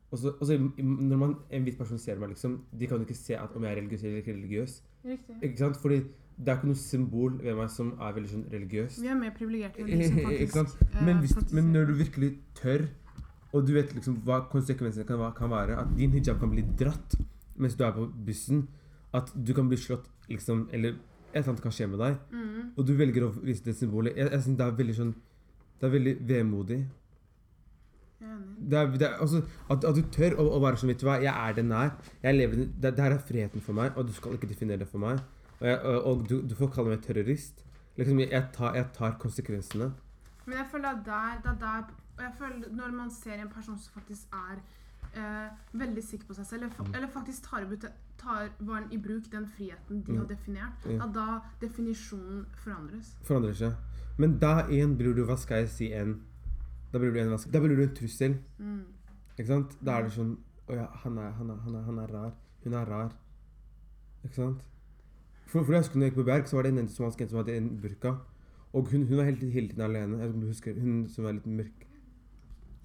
og 0.10 0.20
så- 0.20 0.72
Når 0.80 1.18
man, 1.18 1.36
en 1.52 1.64
hvit 1.64 1.78
person 1.78 1.98
ser 1.98 2.16
meg, 2.16 2.30
liksom, 2.30 2.62
de 2.80 2.88
kan 2.88 2.98
jo 2.98 3.04
ikke 3.06 3.16
se 3.16 3.34
at 3.36 3.50
om 3.56 3.64
jeg 3.64 3.72
er 3.78 3.82
religiøs 3.82 4.04
eller 4.04 4.18
ikke 4.22 4.34
religiøs. 4.34 4.82
riktig. 5.06 5.36
Ikke 5.44 5.58
sant? 5.58 5.78
Fordi 5.78 6.02
Det 6.40 6.48
er 6.50 6.56
ikke 6.56 6.66
noe 6.68 6.76
symbol 6.76 7.32
ved 7.44 7.56
meg 7.56 7.70
som 7.70 7.92
er 8.00 8.14
veldig 8.14 8.30
sånn 8.30 8.46
religiøst. 8.52 9.02
Vi 9.02 9.08
er 9.08 9.16
mer 9.16 9.32
privilegerte 9.32 9.80
enn 9.80 9.88
de 9.88 10.04
som 10.08 10.18
faktisk 10.30 10.82
eh, 10.96 11.04
Men, 11.06 11.18
hvis, 11.18 11.52
men 11.54 11.74
når 11.74 11.86
du 11.88 11.94
virkelig 11.94 12.38
tør, 12.56 12.86
og 13.54 13.66
du 13.68 13.74
vet 13.76 13.94
liksom 13.96 14.20
hva 14.28 14.42
konsekvensene 14.52 15.08
kan, 15.08 15.22
kan 15.38 15.52
være, 15.52 15.78
at 15.82 15.94
din 15.98 16.12
hijab 16.16 16.40
kan 16.42 16.52
bli 16.52 16.66
dratt 16.80 17.16
mens 17.58 17.76
du 17.78 17.84
er 17.88 17.94
på 17.96 18.06
bussen, 18.28 18.68
at 19.18 19.32
du 19.34 19.54
kan 19.58 19.70
bli 19.70 19.78
slått 19.82 20.06
liksom, 20.30 20.68
eller 20.76 20.98
et 21.32 21.40
eller 21.40 21.54
annet 21.54 21.64
kan 21.64 21.74
skje 21.74 21.88
med 21.90 22.00
deg, 22.02 22.18
mm. 22.32 22.68
og 22.78 22.86
du 22.86 22.94
velger 22.98 23.26
å 23.28 23.32
vise 23.42 23.66
det 23.66 23.76
symbolet, 23.80 24.16
jeg, 24.18 24.30
jeg 24.32 24.44
synes 24.46 24.60
det 24.60 24.66
er 24.68 24.78
veldig 24.78 24.96
sånn, 24.98 25.14
det 25.78 25.88
er 25.88 25.94
veldig 25.94 26.14
vemodig. 26.30 26.80
Det 28.58 28.78
er, 28.78 28.88
det 28.98 29.06
er, 29.06 29.20
altså, 29.22 29.44
at, 29.70 29.84
at 29.86 29.96
du 29.98 30.02
tør 30.14 30.36
å, 30.42 30.46
å 30.58 30.62
være 30.64 30.80
sånn, 30.82 30.90
vet 30.90 31.02
du 31.04 31.06
hva, 31.08 31.20
jeg 31.22 31.30
er 31.32 31.58
den 31.58 31.70
jeg 31.74 31.90
er, 31.92 32.14
jeg 32.24 32.38
lever, 32.38 32.62
den- 32.62 32.72
det, 32.82 32.94
her 33.04 33.14
er 33.16 33.22
friheten 33.28 33.64
for 33.64 33.78
meg, 33.78 33.94
og 33.98 34.08
du 34.10 34.14
skal 34.16 34.34
ikke 34.38 34.50
definere 34.50 34.82
det 34.82 34.90
for 34.90 35.04
meg, 35.04 35.22
og, 35.60 35.68
jeg, 35.70 35.78
og, 35.84 36.00
og 36.12 36.24
du, 36.30 36.36
du 36.50 36.56
får 36.58 36.72
kalle 36.74 36.94
meg 36.94 37.04
terrorist. 37.06 37.64
Liksom, 37.98 38.20
jeg, 38.26 38.42
tar, 38.54 38.76
jeg 38.78 38.90
tar 38.94 39.16
konsekvensene. 39.22 39.92
Men 40.46 40.60
jeg 40.60 40.68
føler 40.72 40.90
at 40.94 41.06
der, 41.06 41.40
det 41.46 41.54
er 41.54 41.62
der 41.62 41.88
og 42.18 42.24
jeg 42.24 42.34
føler 42.38 42.70
Når 42.76 42.92
man 42.92 43.10
ser 43.12 43.34
en 43.42 43.50
person 43.50 43.78
som 43.78 43.94
faktisk 44.02 44.28
er 44.34 44.60
eh, 45.16 45.50
veldig 45.74 46.04
sikker 46.04 46.28
på 46.28 46.34
seg 46.34 46.46
selv, 46.46 46.64
eller, 46.64 46.76
Mm. 46.86 46.96
eller 46.96 47.08
faktisk 47.08 47.44
tar, 47.50 47.62
i 47.62 47.78
tar 48.18 48.50
var 48.60 48.84
i 48.92 48.98
bruk 48.98 49.32
den 49.32 49.46
friheten 49.48 50.04
de 50.06 50.12
Mm. 50.12 50.18
har 50.18 50.26
definert, 50.26 50.86
Ja. 50.86 51.06
da 51.08 51.40
definisjonen 51.62 52.46
forandres. 52.56 53.16
forandrer 53.24 53.54
seg. 53.56 53.74
Men 54.18 54.38
da 54.40 54.68
igjen 54.68 54.98
blir 54.98 55.14
du, 55.16 55.26
hva 55.26 55.38
skal 55.38 55.58
jeg 55.58 55.70
si, 55.70 55.94
en 55.94 56.22
Da 56.94 57.00
blir 57.00 57.12
du 57.14 57.20
en, 57.20 57.30
da 57.52 57.60
blir 57.60 57.76
du 57.76 57.84
en 57.84 57.96
trussel. 57.96 58.38
Mm. 58.60 58.84
Ikke 59.38 59.48
sant? 59.48 59.78
Da 59.84 59.98
er 60.00 60.04
det 60.04 60.12
sånn 60.14 60.38
Å 60.70 60.74
ja, 60.76 60.86
han 61.04 61.18
er, 61.18 61.32
han, 61.32 61.50
er, 61.50 61.56
han, 61.56 61.76
er, 61.76 61.82
han 61.84 62.00
er 62.00 62.08
rar. 62.08 62.34
Hun 62.64 62.74
er 62.74 62.86
rar. 62.86 63.12
Ikke 64.26 64.36
sant? 64.36 64.62
For, 65.46 65.64
for 65.64 65.72
jeg 65.72 65.82
husker 65.84 65.96
når 66.00 66.04
jeg 66.04 66.12
gikk 66.12 66.20
på 66.20 66.26
Berg, 66.26 66.46
så 66.50 66.56
var 66.58 66.64
det 66.64 66.72
en 66.74 66.78
jente 66.82 66.92
som 67.30 67.38
hadde 67.40 67.56
en 67.58 67.70
burka. 67.82 68.18
Og 68.74 68.90
hun, 68.92 69.06
hun 69.08 69.18
var 69.18 69.24
hele, 69.30 69.50
hele 69.52 69.70
tiden 69.70 69.82
alene. 69.82 70.20
Jeg 70.20 70.32
husker 70.50 70.74
Hun 70.80 71.08
som 71.08 71.24
var 71.24 71.32
litt 71.38 71.46
mørk. 71.48 71.87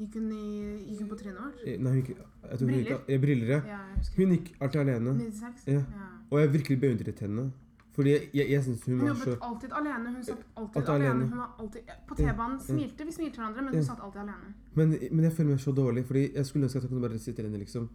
Gikk 0.03 0.15
hun, 0.19 0.29
i, 0.35 0.45
gikk 0.91 1.01
hun 1.05 1.09
på 1.13 1.17
trynet 1.21 1.39
vårt? 1.45 1.59
Eh, 1.67 1.79
Nei, 1.79 1.93
hun 1.95 2.01
gikk 2.03 2.17
jeg 2.17 2.59
tror 2.59 2.69
hun 2.69 2.75
gikk, 2.75 2.87
Briller? 2.87 3.03
ja, 3.15 3.19
Briller, 3.25 3.51
ja. 3.53 3.61
Ja. 3.71 3.81
Hun 4.17 4.33
gikk 4.37 4.49
alltid 4.59 4.81
alene. 4.83 5.13
96? 5.21 5.67
Ja. 5.71 5.83
ja. 5.83 6.09
Og 6.33 6.41
jeg 6.43 6.53
virkelig 6.57 6.81
beundret 6.83 7.21
henne. 7.23 7.45
Fordi 7.93 8.11
jeg, 8.15 8.29
jeg, 8.33 8.49
jeg 8.51 8.63
synes 8.65 8.85
hun 8.89 8.99
Hun 8.99 9.09
var 9.09 9.15
så 9.21 9.31
jobbet 9.31 9.43
alltid 9.49 9.73
alene. 9.79 10.13
Hun 10.17 10.23
satt 10.25 10.45
alltid, 10.57 10.77
Alltid 10.81 10.93
alene. 10.95 11.11
alene. 11.11 11.29
Hun 11.29 11.39
var 11.39 11.51
alltid 11.61 11.91
På 12.09 12.15
T-banen 12.19 12.61
smilte 12.67 13.05
vi 13.05 13.13
smilte 13.13 13.37
hverandre, 13.43 13.63
men 13.67 13.75
hun 13.75 13.85
satt 13.85 14.01
alltid 14.07 14.21
alene. 14.23 14.55
Men, 14.75 14.95
men 15.13 15.25
jeg 15.29 15.33
føler 15.37 15.51
meg 15.55 15.61
så 15.61 15.75
dårlig, 15.77 16.05
fordi 16.09 16.23
jeg 16.35 16.47
skulle 16.49 16.65
ønske 16.69 16.81
at 16.81 16.87
jeg 16.87 16.93
kunne 16.95 17.05
bare 17.07 17.19
sitte 17.21 17.45
inne, 17.45 17.61
liksom. 17.61 17.91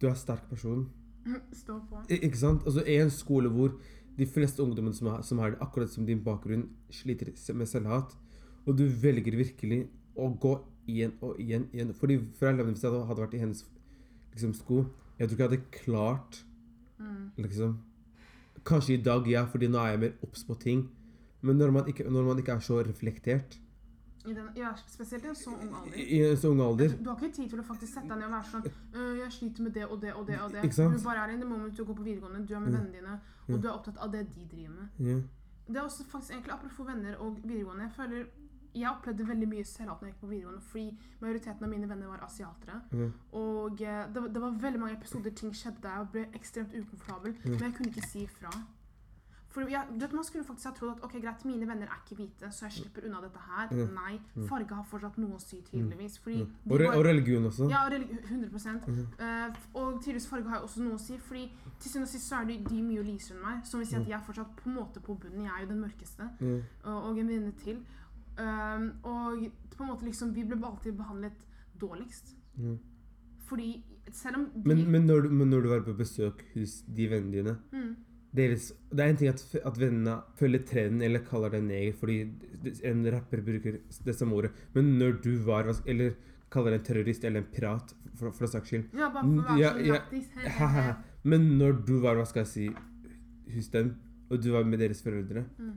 Du 0.00 0.06
er 0.06 0.10
en 0.12 0.20
sterk 0.20 0.44
person. 0.50 0.84
Stå 1.62 1.78
på. 1.88 2.02
I- 2.12 2.20
Ikke 2.28 2.38
sant? 2.44 2.62
Altså, 2.68 2.84
en 2.86 3.10
skole 3.10 3.48
hvor 3.56 3.72
de 4.18 4.26
fleste 4.26 4.62
ungdommene 4.62 4.94
som 5.24 5.38
har, 5.40 5.50
det 5.56 5.58
akkurat 5.64 5.90
som 5.90 6.06
din 6.06 6.20
bakgrunn, 6.24 6.68
sliter 6.90 7.32
med 7.54 7.66
selvhat, 7.70 8.14
og 8.66 8.76
du 8.78 8.84
velger 9.00 9.36
virkelig 9.38 9.88
å 10.18 10.38
gå 10.40 10.54
igjen 10.88 11.12
og 11.22 11.36
igjen, 11.38 11.68
igjen. 11.72 11.92
Fordi 11.94 12.18
for 12.34 12.46
jeg 12.48 12.56
hvis 12.66 12.82
jeg 12.82 12.90
hadde- 12.92 13.20
vært 13.22 13.34
i 13.34 13.38
hennes 13.38 13.64
liksom, 14.32 14.54
sko, 14.54 14.86
jeg 15.18 15.28
tror 15.28 15.36
ikke 15.36 15.48
jeg 15.48 15.50
hadde 15.50 15.84
klart 15.84 16.44
Mm. 16.98 17.30
liksom 17.38 17.78
Kanskje 18.64 18.94
i 18.98 19.02
dag, 19.02 19.26
ja, 19.28 19.44
fordi 19.46 19.68
nå 19.68 19.78
er 19.78 19.90
jeg 19.92 20.00
mer 20.00 20.12
obs 20.22 20.42
på 20.44 20.58
ting. 20.58 20.88
Men 21.42 21.56
når 21.58 21.70
man, 21.72 21.84
ikke, 21.86 22.04
når 22.10 22.24
man 22.26 22.36
ikke 22.38 22.52
er 22.52 22.58
så 22.58 22.82
reflektert 22.84 23.58
I 24.26 24.32
den, 24.34 24.48
ja, 24.56 24.72
spesielt 24.88 25.24
i 25.24 25.28
en 25.28 25.34
så 25.34 25.50
ung 25.54 25.72
alder. 25.72 25.94
i 25.96 26.18
en 26.30 26.36
så 26.36 26.50
ung 26.50 26.60
alder 26.60 26.88
Du 26.88 27.08
har 27.10 27.16
ikke 27.16 27.32
tid 27.36 27.48
til 27.50 27.60
å 27.60 27.62
faktisk 27.64 27.94
sette 27.94 28.08
deg 28.08 28.18
ned 28.18 28.24
og 28.26 28.32
være 28.32 28.50
sånn 28.50 28.66
«Øh, 28.94 29.18
Jeg 29.22 29.30
sliter 29.32 29.62
med 29.62 29.72
det 29.74 29.84
og 29.86 30.00
det 30.00 30.12
og 30.12 30.26
det. 30.26 30.40
og 30.40 30.50
det. 30.52 30.62
Du 30.76 31.04
bare 31.04 31.16
er 31.28 31.30
i 31.36 31.36
det 31.38 31.46
moment, 31.48 31.76
du 31.76 31.84
går 31.84 31.94
på 31.94 32.02
videregående, 32.02 32.46
du 32.46 32.54
er 32.54 32.60
med 32.60 32.72
Ja. 32.72 32.78
vennene 32.78 32.92
dine, 32.92 33.20
Ja. 33.48 33.54
og 33.54 33.62
du 33.62 33.68
er 33.68 33.72
opptatt 33.72 33.96
av 33.98 34.10
det 34.12 34.26
de 34.34 34.44
driver 34.50 34.70
med. 34.74 34.88
ja. 34.98 35.20
Det 35.68 35.76
er 35.76 35.82
også 35.82 36.04
faktisk 36.04 36.30
egentlig 36.32 36.52
apropos 36.52 36.84
venner 36.86 37.14
og 37.20 37.36
videregående. 37.44 37.82
Jeg 37.82 37.92
føler 37.96 38.26
jeg 38.74 38.88
opplevde 38.90 39.28
veldig 39.28 39.48
mye 39.48 39.64
selvhat 39.64 40.00
når 40.02 40.08
jeg 40.08 40.14
gikk 40.14 40.20
på 40.24 40.30
videregående, 40.32 40.60
fordi 40.60 40.98
majoriteten 41.20 41.64
av 41.64 41.70
mine 41.70 41.88
venner 41.90 42.06
var 42.12 42.24
asiatere. 42.26 42.80
Mm. 42.92 43.12
Og 43.32 43.80
eh, 43.82 44.02
det, 44.14 44.24
det 44.34 44.42
var 44.42 44.58
veldig 44.66 44.80
mange 44.80 44.96
episoder 44.98 45.30
ting 45.30 45.54
skjedde 45.54 45.88
jeg 45.94 46.10
ble 46.12 46.26
ekstremt 46.34 46.74
ukomfortabel, 46.74 47.36
men 47.44 47.58
jeg 47.60 47.74
kunne 47.78 47.88
ikke 47.94 48.08
si 48.08 48.24
ifra. 48.26 48.50
For 49.48 49.64
jeg, 49.64 49.80
vet, 50.00 50.12
Man 50.12 50.24
skulle 50.24 50.44
faktisk 50.44 50.68
ha 50.68 50.72
trodd 50.76 50.98
at 50.98 51.04
ok, 51.06 51.14
greit, 51.22 51.44
mine 51.48 51.66
venner 51.66 51.88
er 51.88 52.02
ikke 52.04 52.18
hvite, 52.20 52.50
så 52.52 52.66
jeg 52.66 52.72
slipper 52.72 53.06
unna 53.08 53.22
dette 53.24 53.40
her. 53.42 53.70
Mm. 53.72 53.94
Nei, 53.96 54.18
farge 54.46 54.76
har 54.76 54.84
fortsatt 54.90 55.16
noe 55.18 55.38
å 55.38 55.40
si, 55.40 55.62
tydeligvis. 55.70 56.18
Fordi 56.22 56.42
mm. 56.44 56.50
Og, 56.68 56.74
var- 56.82 56.98
og 56.98 57.04
religion 57.06 57.48
også. 57.48 57.68
ja, 57.72 57.80
religi- 57.88 58.20
100 58.28 59.08
Eh, 59.18 59.56
Og 59.74 60.02
tydeligvis 60.02 60.28
farge 60.28 60.48
har 60.52 60.60
også 60.60 60.82
noe 60.84 60.94
å 60.94 61.00
si, 61.00 61.16
fordi 61.18 61.46
til 61.80 61.90
syvende 61.90 62.06
og 62.06 62.12
sist 62.12 62.28
så 62.28 62.42
er 62.42 62.44
de, 62.44 62.58
de 62.68 62.82
mye 62.82 63.02
lysere 63.02 63.38
enn 63.38 63.44
meg. 63.46 63.64
Som 63.66 63.80
vil 63.80 63.88
si 63.88 63.96
at 63.96 64.06
jeg 64.06 64.18
er 64.20 64.24
fortsatt 64.28 64.52
på 64.60 64.68
en 64.68 64.74
måte 64.76 65.00
på 65.00 65.16
bunnen. 65.16 65.44
Jeg 65.48 65.52
er 65.56 65.64
jo 65.64 65.70
den 65.72 65.80
mørkeste. 65.80 66.28
Og, 66.84 66.92
og 67.08 67.18
en 67.18 67.28
venninne 67.32 67.52
til. 67.64 67.80
Um, 68.38 68.88
og 69.02 69.48
på 69.76 69.82
en 69.82 69.88
måte 69.90 70.06
liksom, 70.06 70.32
vi 70.34 70.44
ble 70.46 70.58
alltid 70.64 70.94
behandlet 70.98 71.38
dårligst. 71.80 72.34
Mm. 72.58 72.76
Fordi 73.48 73.70
selv 74.12 74.36
om 74.36 74.44
de 74.54 74.62
Men, 74.68 74.84
men, 74.92 75.06
når 75.06 75.22
du, 75.22 75.28
men 75.30 75.50
når 75.50 75.62
du 75.62 75.68
var 75.68 75.80
på 75.86 75.94
besøk 75.98 76.44
hos 76.54 76.82
de 76.86 77.06
vennene 77.10 77.32
dine 77.32 77.54
mm, 77.72 77.94
deres, 78.36 78.72
Det 78.92 79.00
er 79.04 79.08
en 79.12 79.16
ting 79.16 79.28
at, 79.28 79.42
at 79.64 79.78
vennene 79.80 80.14
følger 80.36 80.64
trenden 80.68 81.02
eller 81.02 81.24
kaller 81.26 81.50
deg 81.56 81.62
neger 81.64 81.92
fordi 81.96 82.18
en 82.84 83.06
rapper 83.12 83.42
bruker 83.46 83.78
det 84.04 84.14
samme 84.16 84.34
ordet, 84.36 84.50
men 84.74 84.98
når 84.98 85.18
du 85.24 85.30
var 85.46 85.68
Eller 85.86 86.14
kaller 86.50 86.70
deg 86.76 86.80
en 86.80 86.86
terrorist 86.86 87.24
eller 87.24 87.40
en 87.44 87.50
pirat, 87.52 87.94
for, 88.16 88.30
for 88.32 88.46
saks 88.48 88.68
skyld. 88.72 88.86
Ja, 88.96 89.10
bare 89.12 89.24
for 89.24 89.42
å 89.42 89.48
være 89.48 89.58
Ja, 89.60 89.72
så 89.72 89.84
ja. 89.84 89.98
lættis. 89.98 90.28
Men 91.24 91.58
når 91.58 91.82
du 91.86 91.98
var 92.00 92.16
hva 92.16 92.24
skal 92.26 92.44
jeg 92.44 92.52
si, 92.52 92.68
hos 93.54 93.68
dem, 93.74 93.90
og 94.30 94.40
du 94.42 94.50
var 94.52 94.64
med 94.64 94.80
deres 94.80 95.02
foreldre, 95.04 95.44
Mm. 95.58 95.74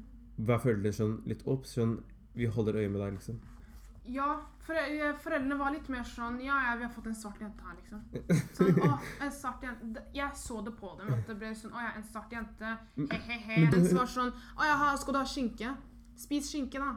hva 0.47 0.58
føler 0.63 0.84
du 0.84 0.91
sånn 0.95 1.17
litt 1.28 1.43
opp? 1.45 1.65
Sånn 1.67 1.97
Vi 2.36 2.46
holder 2.46 2.76
øye 2.82 2.89
med 2.89 3.02
deg, 3.02 3.13
liksom. 3.20 3.39
Ja, 4.06 4.28
fore- 4.65 5.13
foreldrene 5.22 5.58
var 5.60 5.72
litt 5.76 5.88
mer 5.94 6.04
sånn 6.04 6.39
Ja, 6.41 6.56
ja, 6.65 6.76
vi 6.80 6.84
har 6.88 6.89
fått 6.91 7.06
en 7.12 7.15
svart 7.15 7.39
jente 7.44 7.62
her, 7.67 7.76
liksom. 7.78 8.00
Sånn, 8.58 8.80
å, 8.82 8.96
en 9.22 9.32
svart 9.32 9.62
jente 9.67 10.02
Jeg 10.17 10.32
så 10.36 10.62
det 10.65 10.74
på 10.80 10.96
dem. 10.98 11.12
At 11.13 11.28
det 11.30 11.36
ble 11.38 11.52
sånn 11.56 11.76
Å 11.78 11.84
ja, 11.86 11.91
en 12.00 12.04
svart 12.08 12.32
jente. 12.34 12.72
He-he-he. 12.98 13.60
Men 13.62 13.70
du- 13.72 13.78
Mens 13.78 13.89
det 13.91 13.98
var 14.00 14.10
sånn 14.10 14.32
Å 14.58 14.65
ja, 14.72 14.96
skal 14.98 15.13
du 15.13 15.20
ha 15.22 15.26
skinke? 15.30 15.76
Spis 16.17 16.50
skinke, 16.52 16.82
da. 16.82 16.96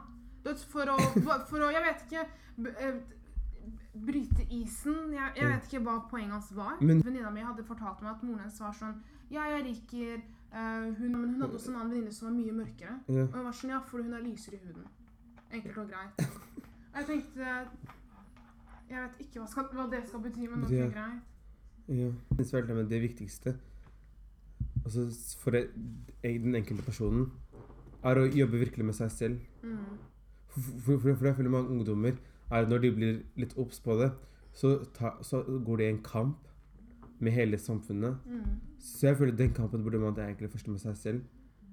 For 0.71 0.89
å, 0.95 0.97
for 1.49 1.59
å 1.67 1.69
Jeg 1.73 1.83
vet 1.85 2.01
ikke 2.07 2.25
eh, 2.73 2.97
Bryte 3.95 4.43
isen. 4.51 5.13
Jeg, 5.13 5.31
jeg 5.37 5.47
vet 5.53 5.69
ikke 5.69 5.83
hva 5.85 5.99
poenget 6.09 6.33
hans 6.35 6.49
var. 6.57 6.75
Venninna 6.81 7.29
mi 7.31 7.45
hadde 7.45 7.63
fortalt 7.63 8.01
meg 8.03 8.11
at 8.15 8.23
moren 8.25 8.41
hennes 8.43 8.59
var 8.59 8.73
sånn 8.75 8.97
Ja, 9.31 9.45
jeg 9.53 9.63
liker 9.69 10.17
uh, 10.51 10.89
hun 10.97 11.13
Men 11.15 11.29
hun 11.35 11.41
hadde 11.45 11.55
også 11.61 11.71
en 11.71 11.79
annen 11.79 11.93
venninne 11.93 12.13
som 12.13 12.27
var 12.31 12.35
mye 12.41 12.57
mørkere. 12.65 12.97
Og 13.29 13.37
hun 13.39 13.45
var 13.47 13.55
sånn 13.61 13.71
Ja, 13.77 13.79
fordi 13.87 14.09
hun 14.09 14.17
er 14.19 14.25
lysere 14.25 14.57
i 14.59 14.65
huden. 14.65 14.85
Enkelt 15.53 15.77
og 15.77 15.89
greit. 15.89 16.27
Og 16.93 16.99
jeg 16.99 17.05
tenkte 17.07 17.45
Jeg 18.89 19.01
vet 19.01 19.19
ikke 19.19 19.39
hva, 19.39 19.47
skal, 19.49 19.63
hva 19.73 19.85
det 19.91 20.03
skal 20.07 20.21
bety, 20.21 20.47
men 20.49 20.63
ok, 20.63 20.71
Ja. 20.71 20.89
greit. 20.89 21.21
Ja. 21.87 22.11
Jeg 22.37 22.45
synes 22.45 22.53
vel, 22.53 22.75
men 22.75 22.89
det 22.89 23.01
viktigste 23.01 23.57
altså 24.85 25.05
for 25.41 25.55
jeg, 25.57 25.67
den 26.23 26.55
enkelte 26.55 26.85
personen 26.85 27.31
er 28.05 28.19
å 28.21 28.27
jobbe 28.29 28.59
virkelig 28.61 28.85
med 28.85 28.97
seg 28.97 29.11
selv. 29.11 29.39
Mm. 29.63 29.97
For, 30.47 30.61
for, 30.61 30.99
for, 30.99 31.15
for 31.15 31.25
jeg 31.29 31.37
føler 31.39 31.53
mange 31.53 31.73
ungdommer 31.73 32.19
er 32.53 32.67
når 32.69 32.83
de 32.83 32.91
blir 32.93 33.15
litt 33.41 33.55
obs 33.57 33.79
på 33.81 33.95
det, 33.97 34.11
så, 34.55 34.77
ta, 34.95 35.15
så 35.25 35.41
går 35.43 35.81
det 35.81 35.87
i 35.87 35.93
en 35.95 36.03
kamp 36.05 36.45
med 37.19 37.33
hele 37.33 37.57
samfunnet. 37.57 38.19
Mm. 38.29 38.59
Så 38.79 39.07
jeg 39.09 39.17
føler 39.17 39.35
den 39.35 39.55
kampen 39.57 39.83
burde 39.83 39.99
man 39.99 40.15
ta 40.15 40.27
egentlig 40.27 40.51
først 40.53 40.69
med 40.69 40.83
seg 40.83 40.99
selv. 40.99 41.23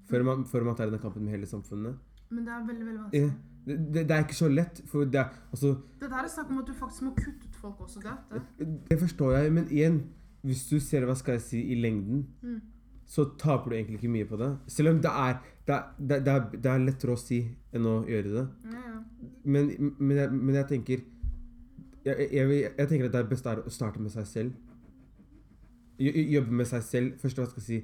Før 0.08 0.24
man, 0.26 0.46
før 0.48 0.64
man 0.66 0.78
tar 0.78 0.90
den 0.90 1.02
kampen 1.02 1.26
med 1.26 1.36
hele 1.36 1.46
samfunnet. 1.46 2.00
Men 2.32 2.44
det 2.46 2.52
er 2.56 2.66
veldig 2.66 2.86
veldig 2.88 3.00
vanskelig. 3.04 3.32
Det, 3.62 3.76
det, 3.94 4.02
det 4.08 4.14
er 4.16 4.24
ikke 4.24 4.34
så 4.40 4.48
lett. 4.50 4.80
For 4.90 5.04
det 5.06 5.20
er, 5.20 5.34
altså, 5.54 5.74
Det 6.00 6.08
der 6.10 6.24
er 6.24 6.30
snakk 6.32 6.48
om 6.50 6.58
at 6.62 6.66
du 6.66 6.74
faktisk 6.74 7.04
må 7.06 7.12
kutte 7.14 7.46
ut 7.46 7.58
folk 7.60 7.80
også. 7.84 8.00
Det, 8.02 8.40
det. 8.58 8.68
det 8.90 8.98
forstår 8.98 9.36
jeg, 9.36 9.52
men 9.60 9.68
igjen 9.70 10.00
Hvis 10.42 10.64
du 10.66 10.80
ser 10.82 11.04
hva 11.06 11.14
skal 11.14 11.36
jeg 11.36 11.42
si, 11.46 11.60
i 11.70 11.76
lengden, 11.78 12.24
Mm. 12.42 12.56
så 13.06 13.28
taper 13.38 13.70
du 13.70 13.76
egentlig 13.76 14.00
ikke 14.00 14.10
mye 14.10 14.26
på 14.26 14.36
det. 14.40 14.48
Selv 14.66 14.90
om 14.90 14.98
det 15.04 15.10
er, 15.12 15.36
det 15.68 15.74
er, 15.76 15.84
er, 16.16 16.32
er, 16.32 16.72
er 16.72 16.82
lettere 16.82 17.14
å 17.14 17.20
si 17.20 17.38
enn 17.72 17.86
å 17.86 17.92
gjøre 18.08 18.32
det. 18.34 18.44
Ja, 18.72 18.80
ja. 18.88 18.98
Men, 19.44 19.70
men, 20.00 20.16
jeg, 20.16 20.32
men 20.32 20.54
jeg 20.58 20.66
tenker 20.72 21.04
jeg, 22.04 22.28
jeg, 22.32 22.58
jeg 22.78 22.88
tenker 22.90 23.06
at 23.06 23.14
det 23.14 23.28
beste 23.30 23.52
er 23.52 23.62
å 23.62 23.70
starte 23.70 24.02
med 24.02 24.10
seg 24.10 24.26
selv. 24.26 24.52
Jobbe 26.02 26.50
med 26.58 26.66
seg 26.66 26.82
selv. 26.82 27.12
Først 27.22 27.38
hva 27.38 27.46
skal 27.50 27.62
jeg 27.62 27.68
si 27.68 27.80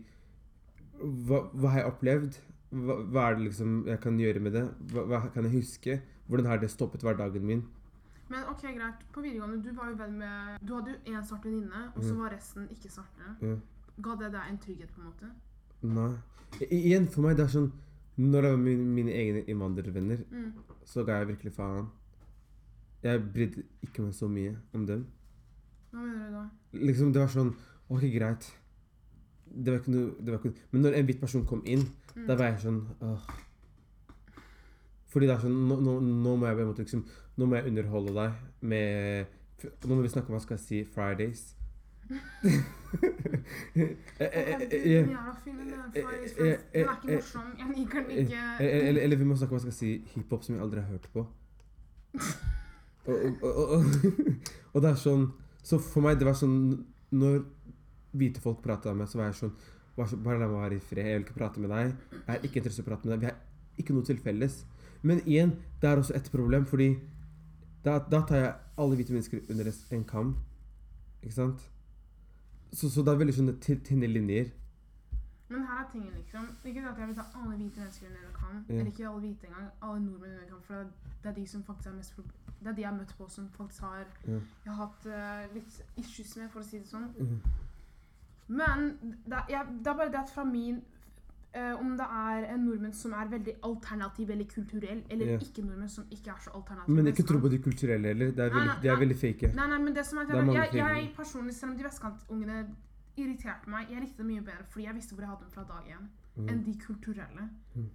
Hva, 1.28 1.44
hva 1.54 1.70
har 1.76 1.84
jeg 1.84 1.90
opplevd? 1.92 2.38
Hva, 2.70 2.94
hva 3.08 3.30
er 3.30 3.34
det 3.38 3.44
liksom 3.48 3.86
jeg 3.86 4.00
kan 4.00 4.18
gjøre 4.20 4.40
med 4.44 4.52
det? 4.52 4.64
Hva, 4.92 5.04
hva 5.08 5.20
kan 5.32 5.44
jeg 5.48 5.52
huske? 5.62 6.00
Hvordan 6.28 6.46
har 6.46 6.58
det 6.60 6.70
stoppet 6.70 7.00
hverdagen 7.02 7.44
min? 7.48 7.62
Men 8.28 8.44
ok, 8.50 8.60
greit. 8.76 9.04
På 9.12 9.22
videregående, 9.24 9.62
du 9.64 9.72
var 9.72 9.88
jo 9.88 9.96
venn 9.96 10.18
med 10.18 10.58
Du 10.60 10.74
hadde 10.74 10.90
jo 11.06 11.14
én 11.14 11.24
svart 11.24 11.44
venninne, 11.44 11.86
og 11.96 12.02
så 12.02 12.12
Mm. 12.14 12.18
var 12.20 12.30
resten 12.34 12.68
ikke 12.68 12.90
svarte. 12.90 13.30
Ja. 13.40 13.54
Ga 14.02 14.14
det 14.16 14.32
deg 14.32 14.42
en 14.50 14.58
trygghet, 14.58 14.90
på 14.94 15.00
en 15.00 15.06
måte? 15.06 15.30
Nei. 15.82 16.18
I, 16.60 16.76
igjen, 16.88 17.06
for 17.08 17.22
meg, 17.22 17.36
det 17.36 17.44
er 17.46 17.48
sånn 17.58 17.72
Når 18.18 18.42
det 18.42 18.50
var 18.50 18.56
mine, 18.58 18.84
mine 18.84 19.10
egne 19.12 19.44
innvandrervenner, 19.46 20.24
Mm. 20.30 20.52
så 20.84 21.04
ga 21.06 21.18
jeg 21.20 21.28
virkelig 21.28 21.52
faen. 21.54 21.88
Jeg 23.02 23.20
brydde 23.32 23.62
ikke 23.82 24.02
meg 24.02 24.12
så 24.12 24.28
mye 24.28 24.56
om 24.74 24.86
dem. 24.86 25.06
Hva 25.92 26.00
mener 26.02 26.26
du 26.26 26.32
da? 26.34 26.48
Liksom, 26.72 27.12
det 27.12 27.20
var 27.20 27.28
sånn 27.28 27.54
Ok, 27.90 28.00
greit. 28.12 28.52
Det 29.54 29.72
var 29.72 29.78
ikke 29.80 29.92
noe, 29.94 30.14
det 30.18 30.32
var 30.32 30.38
ikke, 30.42 30.54
Men 30.72 30.82
når 30.82 30.92
en 30.98 31.06
hvit 31.08 31.20
person 31.20 31.46
kom 31.46 31.62
inn, 31.66 31.86
Mm. 32.18 32.26
da 32.26 32.34
var 32.34 32.48
jeg 32.50 32.60
sånn 32.64 32.80
åh. 33.06 33.26
Fordi 35.12 35.26
det 35.28 35.34
er 35.36 35.40
sånn 35.44 35.68
Nå, 35.68 35.76
nå, 35.80 35.92
nå 36.02 36.32
må 36.36 36.46
jeg 36.48 36.56
liksom 36.80 37.04
Nå 37.38 37.46
må 37.46 37.54
jeg 37.54 37.66
underholde 37.70 38.14
deg 38.16 38.32
med 38.60 39.26
Nå 39.86 39.94
må 39.94 40.02
vi 40.02 40.08
snakke 40.10 40.28
om 40.28 40.34
hva 40.34 40.40
skal 40.42 40.56
jeg 40.56 40.64
si 40.64 40.84
Fridays. 40.84 41.54
Den 43.78 43.96
jævla 44.14 45.34
filmen 45.44 45.68
der, 45.68 45.90
Fridays 45.92 46.34
Friends, 46.34 46.62
Den 46.72 46.84
er 46.84 46.94
ikke 47.02 47.14
morsom. 47.14 47.42
Jeg 47.58 47.66
liker 47.76 48.02
den 48.02 48.10
ikke. 48.10 48.38
Eller, 48.60 49.02
eller 49.02 49.16
vi 49.16 49.24
må 49.24 49.36
snakke 49.36 49.52
om 49.52 49.58
hva 49.58 49.60
skal 49.60 49.74
jeg 49.74 49.80
si 50.04 50.12
hiphop 50.14 50.44
som 50.44 50.54
jeg 50.54 50.62
aldri 50.64 50.80
har 50.80 50.88
hørt 50.88 51.08
på. 51.12 51.26
Og, 53.08 53.14
og, 53.42 53.68
og, 53.70 53.84
og 54.74 54.82
det 54.82 54.90
er 54.90 54.96
sånn 55.00 55.22
Så 55.64 55.78
for 55.80 56.04
meg, 56.04 56.18
det 56.20 56.26
var 56.28 56.34
sånn 56.36 56.56
Når 57.16 57.38
hvite 58.16 58.40
folk 58.40 58.62
prata 58.62 58.94
med 58.94 59.08
så 59.08 59.18
var 59.18 59.26
jeg 59.32 59.34
sånn 59.42 59.52
Bare 59.98 60.38
la 60.38 60.46
meg 60.46 60.60
være 60.60 60.76
i 60.76 60.78
fred. 60.80 61.06
Jeg 61.06 61.18
vil 61.18 61.24
ikke 61.26 61.34
prate 61.40 61.58
med 61.60 61.70
deg. 61.70 61.88
Jeg 62.12 62.26
har 62.28 62.44
ikke 62.46 62.60
interesse 62.60 62.78
i 62.78 62.84
å 62.84 62.86
prate 62.86 63.08
med 63.08 63.12
deg. 63.14 63.20
Vi 63.20 63.26
har 63.26 63.80
ikke 63.82 63.94
noe 63.96 64.04
til 64.06 64.18
felles. 64.22 64.60
Men 65.02 65.18
igjen, 65.26 65.56
det 65.82 65.88
er 65.90 65.98
også 65.98 66.14
et 66.14 66.28
problem, 66.30 66.66
fordi 66.70 66.86
da, 67.82 67.96
da 68.06 68.20
tar 68.22 68.36
jeg 68.38 68.52
alle 68.78 68.94
hvite 68.94 69.10
mennesker 69.16 69.40
under 69.50 69.72
en 69.96 70.04
kam. 70.04 70.30
Ikke 71.22 71.34
sant? 71.34 71.66
Så, 72.70 72.88
så 72.94 73.02
det 73.02 73.10
er 73.10 73.18
veldig 73.24 73.34
sånne 73.40 73.56
ty- 73.58 73.80
tynne 73.88 74.06
linjer. 74.06 74.52
Men 75.50 75.66
her 75.66 75.82
er 75.82 75.90
tingen, 75.90 76.14
liksom. 76.14 76.46
Ikke 76.62 76.86
at 76.86 76.98
jeg 77.02 77.08
vil 77.10 77.16
ta 77.18 77.26
alle 77.34 77.56
hvite 77.58 77.80
mennesker 77.82 78.06
under 78.06 78.22
en 78.28 78.34
kam. 78.38 78.56
Ja. 78.68 78.74
Eller 78.78 78.90
ikke 78.92 79.06
alle 79.10 79.20
hvite 79.26 79.46
engang. 79.50 79.68
Alle 79.82 80.00
nordmenn 80.04 80.30
under 80.30 80.42
en 80.46 80.50
kam. 80.54 80.62
For 80.62 80.74
det 80.84 80.86
er- 81.24 81.30
er 81.30 81.34
de 81.40 81.46
som 81.46 81.62
faktisk 81.66 81.90
er 81.90 81.96
mest 81.98 82.14
pro- 82.14 82.30
Det 82.62 82.66
er 82.70 82.72
de 82.74 82.82
jeg 82.82 82.90
har 82.90 82.98
møtt 82.98 83.14
på 83.18 83.28
som 83.30 83.48
faktisk 83.58 83.80
har 83.80 84.06
Ja. 84.26 84.38
Jeg 84.64 84.72
har 84.74 84.86
hatt 84.86 85.06
uh, 85.06 85.54
litt 85.54 85.82
issues 85.96 86.36
med, 86.36 86.50
for 86.50 86.60
å 86.60 86.64
si 86.64 86.78
det 86.78 86.86
sånn. 86.86 87.10
Mhm. 87.18 87.40
Men 88.48 88.86
det 89.26 89.42
er, 89.48 89.66
det 89.78 89.90
er 89.92 89.96
bare 89.96 90.12
det 90.12 90.22
at 90.24 90.32
fra 90.34 90.44
min 90.44 90.80
Uh, 91.56 91.80
Om 91.80 91.94
det 91.96 92.06
er 92.12 92.54
en 92.54 92.60
nordmenn 92.60 92.92
som 92.92 93.12
er 93.16 93.28
veldig 93.30 93.52
alternativ 93.64 94.30
eller 94.30 94.44
kulturell, 94.44 94.98
eller 95.10 95.26
yeah. 95.26 95.42
ikke-nordmenn 95.42 95.88
som 95.88 96.04
ikke 96.12 96.30
er 96.30 96.42
så 96.44 96.50
alternativ 96.54 96.94
Men 96.94 97.06
ikke 97.06 97.22
tro 97.22 97.38
på 97.40 97.48
de 97.48 97.58
kulturelle 97.64 98.08
heller. 98.12 98.34
Det 98.36 98.44
er 98.44 98.52
veldig, 98.52 98.66
nei, 98.66 98.74
de 98.82 98.88
er 98.88 98.98
veldig 99.00 99.16
fake. 99.16 99.50
Nei, 99.56 99.68
nei, 99.70 99.78
men 99.86 99.96
det 99.96 100.04
som 100.06 100.18
er, 100.18 100.26
Det 100.28 100.36
er 100.36 100.52
jeg, 100.52 100.68
jeg, 100.74 100.96
jeg 100.96 101.08
personlig, 101.16 101.54
selv 101.54 101.70
om 101.70 101.78
de 101.78 101.86
vestkantungene 101.88 102.58
irriterte 103.16 103.72
meg, 103.72 103.88
jeg 103.90 104.04
likte 104.04 104.22
det 104.22 104.28
mye 104.28 104.44
bedre 104.44 104.66
fordi 104.68 104.84
jeg 104.86 104.96
visste 104.98 105.16
hvor 105.16 105.24
jeg 105.24 105.32
hadde 105.32 105.46
dem 105.46 105.54
fra 105.56 105.64
dag 105.72 105.90
én, 105.96 106.04
mm. 106.36 106.48
enn 106.52 106.62
de 106.66 106.74
kulturelle. 106.84 107.48
Mm. 107.74 107.90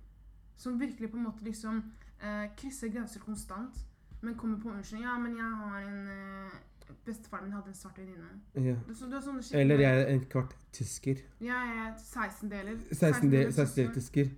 Som 0.65 0.79
virkelig 0.79 1.11
på 1.11 1.21
en 1.21 1.27
måte 1.29 1.45
liksom 1.45 1.79
uh, 2.23 2.45
krysser 2.57 2.89
grenser 2.89 3.21
konstant, 3.21 3.85
men 4.21 4.35
kommer 4.35 4.57
på 4.57 4.73
unnskyldning. 4.73 5.05
Ja, 5.05 5.17
men 5.19 5.37
jeg 5.37 5.55
har 5.61 5.79
en 5.83 6.07
eh, 6.07 6.59
Bestefaren 7.05 7.43
min 7.43 7.53
hadde 7.53 7.67
en 7.67 7.73
svart 7.73 7.97
venninne. 7.97 8.29
Ja. 8.55 8.75
Det 8.87 8.97
så- 8.97 9.09
det 9.09 9.23
sånne 9.23 9.59
Eller 9.59 9.79
jeg 9.79 10.01
er 10.01 10.05
en 10.13 10.25
kvart 10.25 10.55
tysker. 10.71 11.15
Jeg 11.41 11.77
er 11.77 11.93
16 11.97 12.51
deler. 12.51 12.77
16 12.91 13.31
deler, 13.31 13.51
16 13.51 13.65
tysker. 13.65 13.83
del 13.83 13.93
tysker. 13.93 14.29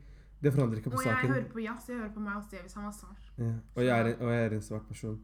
Det 0.44 0.54
forandrer 0.54 0.78
ikke 0.78 0.90
på 0.90 0.98
Og 0.98 1.06
jeg 1.06 1.16
hører 1.16 1.50
på 1.50 1.60
jazz. 1.60 1.90
Jeg 1.90 1.98
hører 1.98 2.14
på 2.14 2.20
Miles 2.20 2.46
Davis. 2.52 2.74
Han 2.74 2.84
var 2.84 2.92
svart. 2.92 3.32
Ja. 3.38 3.54
Og, 3.76 3.86
jeg 3.86 4.00
er 4.00 4.16
og 4.20 4.34
jeg 4.34 4.46
er 4.46 4.50
en 4.50 4.62
svart 4.62 4.88
person. 4.88 5.22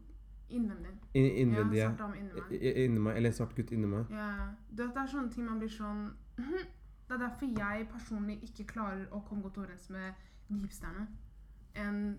Innvendig. 0.50 0.90
In, 1.14 1.24
innvendig, 1.24 1.76
ja. 1.76 1.82
ja. 1.82 1.88
Svart 1.88 1.98
dame 1.98 2.16
inni 2.84 2.98
meg. 2.98 3.16
Eller 3.16 3.28
en 3.28 3.34
svart 3.34 3.54
gutt 3.54 3.70
inni 3.70 3.86
meg. 3.86 4.04
Ja, 4.10 4.30
det, 4.70 4.78
det 4.78 4.96
er 4.96 5.06
sånne 5.06 5.32
ting 5.32 5.44
man 5.44 5.58
blir 5.58 5.68
sånn 5.68 6.10
Det 7.08 7.20
er 7.20 7.28
derfor 7.28 7.46
jeg 7.58 7.88
personlig 7.92 8.42
ikke 8.42 8.64
klarer 8.64 9.06
å 9.12 9.20
komme 9.28 9.42
godt 9.42 9.58
overens 9.58 9.90
med 9.90 10.12
de 10.48 10.58
hipsterne 10.58 11.06
enn 11.74 12.18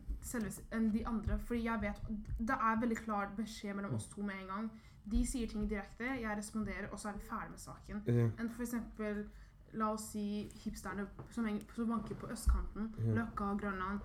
en 0.71 0.91
de 0.91 1.05
andre. 1.07 1.39
Fordi 1.39 1.63
jeg 1.63 1.81
vet 1.81 2.01
Det 2.39 2.55
er 2.55 2.79
veldig 2.79 2.97
klar 2.97 3.31
beskjed 3.37 3.75
mellom 3.75 3.93
oss 3.93 4.07
to 4.07 4.21
med 4.21 4.35
en 4.41 4.47
gang. 4.47 4.71
De 5.11 5.25
sier 5.27 5.47
ting 5.51 5.69
direkte, 5.69 6.05
jeg 6.21 6.37
responderer, 6.37 6.87
og 6.91 6.99
så 6.99 7.09
er 7.09 7.17
vi 7.17 7.25
ferdig 7.27 7.51
med 7.51 7.59
saken. 7.59 8.03
Ja. 8.07 8.29
Enn 8.39 8.51
eksempel 8.61 9.25
La 9.73 9.87
oss 9.89 10.11
si 10.11 10.49
hipsterne 10.63 11.07
som, 11.33 11.47
som 11.73 11.87
banker 11.89 12.15
på 12.15 12.27
østkanten, 12.29 12.91
Ja. 13.01 13.13
Løkka, 13.17 13.55
Grønland. 13.57 13.99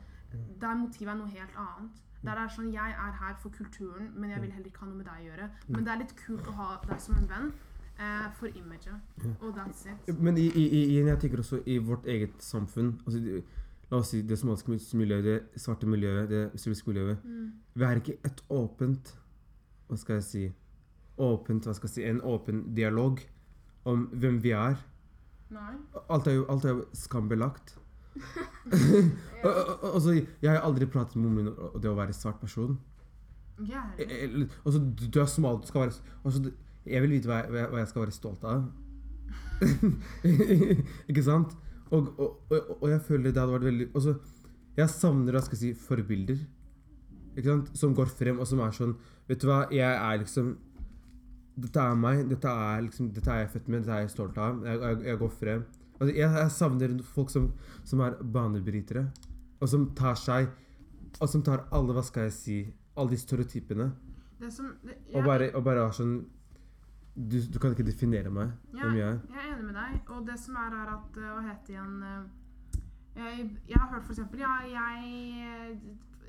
Der 0.60 0.74
motivet 0.74 1.12
er 1.12 1.18
noe 1.18 1.28
helt 1.28 1.56
annet. 1.56 2.02
Der 2.24 2.40
er 2.40 2.48
sånn, 2.48 2.72
Jeg 2.72 2.90
er 2.90 3.12
her 3.20 3.36
for 3.42 3.50
kulturen, 3.50 4.10
men 4.16 4.30
jeg 4.30 4.42
vil 4.42 4.50
heller 4.50 4.66
ikke 4.66 4.80
ha 4.80 4.86
noe 4.86 4.96
med 4.96 5.06
deg 5.06 5.20
å 5.20 5.26
gjøre. 5.28 5.50
Men 5.68 5.84
det 5.84 5.92
er 5.92 6.00
litt 6.02 6.14
kult 6.16 6.48
å 6.48 6.54
ha 6.58 6.68
deg 6.88 7.00
som 7.00 7.16
en 7.20 7.28
venn 7.28 7.52
eh, 7.98 8.26
for 8.38 8.48
imaget. 8.48 8.96
Og 9.40 9.54
that's 9.54 9.86
it. 9.86 10.18
Men 10.18 10.38
i, 10.38 10.48
i, 10.48 10.66
i, 10.66 10.98
jeg 10.98 11.20
tenker 11.20 11.38
også 11.44 11.62
i 11.66 11.78
vårt 11.78 12.06
eget 12.06 12.42
samfunn 12.42 12.96
altså, 13.04 13.42
La 13.88 14.02
oss 14.02 14.10
si 14.12 14.18
det 14.20 14.36
somaliske 14.36 14.98
miljøet, 15.00 15.24
det 15.24 15.60
svarte 15.62 15.88
miljøet, 15.88 16.28
det 16.28 16.42
muslimske 16.52 16.90
miljøet. 16.90 17.22
Mm. 17.24 17.52
Vi 17.72 17.84
er 17.86 18.00
ikke 18.02 18.18
et 18.24 18.42
åpent 18.52 19.14
Hva 19.88 19.96
skal 19.96 20.18
jeg 20.18 20.26
si 20.26 20.42
Åpent, 21.18 21.64
hva 21.66 21.74
skal 21.74 21.88
jeg 21.88 21.94
si 21.94 22.04
En 22.08 22.20
åpen 22.22 22.62
dialog 22.76 23.20
om 23.88 24.06
hvem 24.12 24.40
vi 24.42 24.50
er. 24.54 24.76
Nei. 25.50 25.74
Alt 26.12 26.26
er 26.28 26.34
jo, 26.38 26.44
alt 26.52 26.64
er 26.64 26.74
jo 26.76 26.84
skambelagt. 26.94 27.76
Og- 29.44 29.94
Altså, 29.94 30.12
jeg 30.42 30.50
har 30.50 30.60
aldri 30.66 30.86
pratet 30.90 31.16
med 31.16 31.30
om 31.48 31.80
det 31.80 31.88
å 31.90 31.94
være 31.96 32.12
svart 32.14 32.40
person. 32.40 32.78
Jeg 33.58 33.76
er 33.98 34.04
Eh, 34.04 34.24
eh, 34.24 34.46
Altså, 34.66 34.78
du, 35.10 35.20
er 35.20 35.26
smal, 35.26 35.60
du 35.62 35.66
skal 35.66 35.80
være 35.86 35.94
altså, 36.24 36.52
Jeg 36.86 37.02
vil 37.02 37.10
vite 37.16 37.26
hva 37.26 37.40
jeg, 37.42 37.70
hva 37.70 37.78
jeg 37.82 37.88
skal 37.88 38.02
være 38.02 38.14
stolt 38.14 38.44
av. 38.44 38.68
ikke 41.08 41.24
sant? 41.24 41.54
Og, 41.90 42.08
og, 42.20 42.36
og, 42.52 42.70
og 42.82 42.88
jeg 42.92 43.00
føler 43.06 43.30
det 43.32 43.40
hadde 43.40 43.54
vært 43.56 43.66
veldig 43.70 43.88
også, 43.96 44.14
Jeg 44.78 44.92
savner 44.92 45.32
hva 45.34 45.42
skal 45.42 45.56
jeg 45.58 45.74
si, 45.76 45.86
forbilder. 45.88 46.38
Ikke 47.36 47.48
sant? 47.50 47.70
Som 47.78 47.94
går 47.96 48.10
frem, 48.12 48.38
og 48.42 48.46
som 48.50 48.60
er 48.64 48.74
sånn 48.76 48.96
Vet 49.28 49.42
du 49.42 49.48
hva, 49.50 49.62
jeg 49.74 49.84
er 49.88 50.20
liksom 50.22 50.54
Dette 51.58 51.82
er 51.82 51.98
meg. 51.98 52.22
Dette 52.30 52.52
er 52.52 52.84
liksom 52.86 53.10
Dette 53.14 53.34
er 53.34 53.42
jeg 53.44 53.50
født 53.56 53.68
med. 53.68 53.82
Dette 53.82 53.96
er 53.96 54.04
jeg 54.04 54.12
stolt 54.14 54.38
av. 54.38 54.62
Jeg, 54.66 54.80
jeg, 54.84 55.00
jeg 55.10 55.20
går 55.22 55.32
frem. 55.40 55.64
Altså, 55.98 56.12
jeg, 56.14 56.30
jeg 56.38 56.50
savner 56.54 56.96
folk 57.02 57.30
som, 57.34 57.50
som 57.84 58.02
er 58.06 58.18
banebrytere. 58.22 59.04
Og 59.58 59.68
som 59.68 59.88
tar 59.98 60.14
seg 60.14 60.52
Og 61.18 61.26
som 61.26 61.42
tar 61.42 61.64
alle, 61.74 61.94
hva 61.96 62.04
skal 62.06 62.28
jeg 62.28 62.34
si 62.36 62.58
Alle 62.94 63.10
de 63.10 63.18
stereotypene. 63.18 63.88
Det 64.38 64.52
som 64.54 64.68
det, 64.86 64.94
Og 65.14 65.24
bare, 65.26 65.48
og 65.58 65.64
bare 65.66 65.86
er 65.88 65.96
sånn 65.96 66.18
du, 67.18 67.40
du 67.50 67.56
kan 67.58 67.72
ikke 67.74 67.82
definere 67.82 68.30
meg, 68.30 68.52
Ja, 68.70 68.84
hvem 68.84 68.98
jeg 69.00 69.06
er. 69.08 69.16
Jeg 69.34 69.40
er 69.42 69.54
enig 69.56 69.64
med 69.66 69.74
deg. 69.74 70.10
Og 70.14 70.20
det 70.28 70.36
som 70.38 70.54
er, 70.62 70.76
er 70.78 70.92
at 70.92 71.16
eh, 71.18 71.32
Hva 71.34 71.40
heter 71.48 71.72
igjen 71.74 71.96
eh, 72.06 72.28
jeg, 73.18 73.48
jeg 73.72 73.80
har 73.80 73.88
hørt 73.96 74.12
eksempel 74.12 74.44
Ja, 74.44 74.52
jeg 74.70 75.80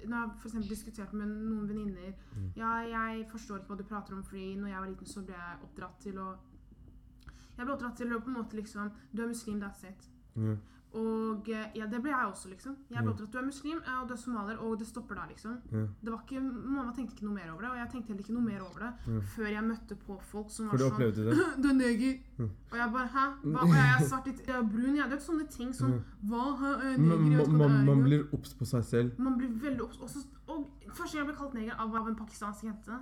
Når 0.08 0.18
jeg 0.18 0.30
for 0.40 0.62
diskutert 0.70 1.14
med 1.14 1.28
noen 1.28 1.68
venninner 1.70 2.14
Mm. 2.36 2.52
Ja, 2.56 2.72
jeg 2.88 3.26
forstår 3.32 3.58
ikke 3.58 3.74
hva 3.74 3.78
du 3.78 3.84
prater 3.84 4.14
om, 4.14 4.24
fordi 4.24 4.56
når 4.56 4.68
jeg 4.68 4.80
var 4.80 4.88
liten, 4.88 5.06
så 5.06 5.22
ble 5.26 5.36
jeg 5.36 5.64
oppdratt 5.64 6.00
til 6.00 6.18
å 6.18 6.28
Jeg 7.58 7.66
ble 7.66 7.74
oppdratt 7.74 7.98
til 7.98 8.14
å 8.14 8.20
på 8.20 8.30
en 8.32 8.38
måte 8.38 8.56
liksom 8.56 8.92
Du 9.14 9.22
er 9.22 9.28
muslim, 9.28 9.60
that's 9.62 9.84
it. 9.84 10.10
Ja. 10.36 10.56
Og 10.98 11.50
eh, 11.54 11.66
ja, 11.78 11.86
det 11.86 12.00
ble 12.02 12.10
jeg 12.10 12.30
også, 12.32 12.50
liksom. 12.50 12.76
Jeg 12.90 13.04
ble 13.04 13.12
oppdratt 13.12 13.34
Du 13.34 13.38
er 13.38 13.46
muslim, 13.46 13.78
og 13.78 14.08
du 14.10 14.14
er 14.16 14.18
somalier, 14.18 14.62
og 14.66 14.80
det 14.82 14.88
stopper 14.90 15.20
da, 15.20 15.26
liksom. 15.30 15.60
Ja. 15.70 15.84
Det 16.02 16.14
var 16.14 16.24
ikke, 16.24 16.42
Mamma 16.42 16.94
tenkte 16.96 17.14
ikke 17.14 17.28
noe 17.28 17.36
mer 17.36 17.52
over 17.52 17.66
det, 17.66 17.70
og 17.70 17.78
jeg 17.78 17.92
tenkte 17.92 18.10
heller 18.10 18.24
ikke 18.26 18.38
noe 18.38 18.46
mer 18.48 18.64
over 18.66 18.86
det 18.86 19.14
ja. 19.14 19.20
før 19.36 19.52
jeg 19.54 19.66
møtte 19.68 19.98
på 20.02 20.18
folk 20.32 20.50
som 20.54 20.72
var 20.72 20.82
sånn 20.82 21.04
det? 21.20 21.36
du 21.62 21.68
er 21.70 21.78
neger. 21.78 22.16
Mm. 22.40 22.50
Og 22.72 22.80
jeg 22.82 22.94
bare 22.96 23.12
Hæ? 23.14 23.26
Hva? 23.44 23.62
Og 23.66 23.76
jeg 23.76 23.92
er 23.92 24.08
svart, 24.10 24.32
jeg 24.34 24.56
er 24.56 24.66
brun. 24.74 24.98
Jeg 24.98 25.12
vet 25.14 25.26
sånne 25.26 25.46
ting 25.58 25.76
som 25.76 25.90
Mm. 25.90 26.02
Hva? 26.30 26.44
Hæ? 26.60 26.72
neger? 26.98 27.20
Man, 27.20 27.58
man, 27.58 27.72
det 27.72 27.80
er 27.80 27.86
man 27.88 28.04
blir 28.04 28.26
obs 28.34 28.54
på 28.54 28.66
seg 28.70 28.84
selv. 28.86 29.22
Man 29.22 29.38
blir 29.38 29.54
veldig 29.62 29.86
obs. 29.86 30.18
Og, 30.50 30.68
første 30.88 31.18
gang 31.18 31.22
jeg 31.22 31.30
ble 31.30 31.38
kalt 31.38 31.54
neger 31.58 31.78
av, 31.78 31.96
av 32.02 32.10
en 32.10 32.18
pakistansk 32.18 32.66
jente. 32.66 32.98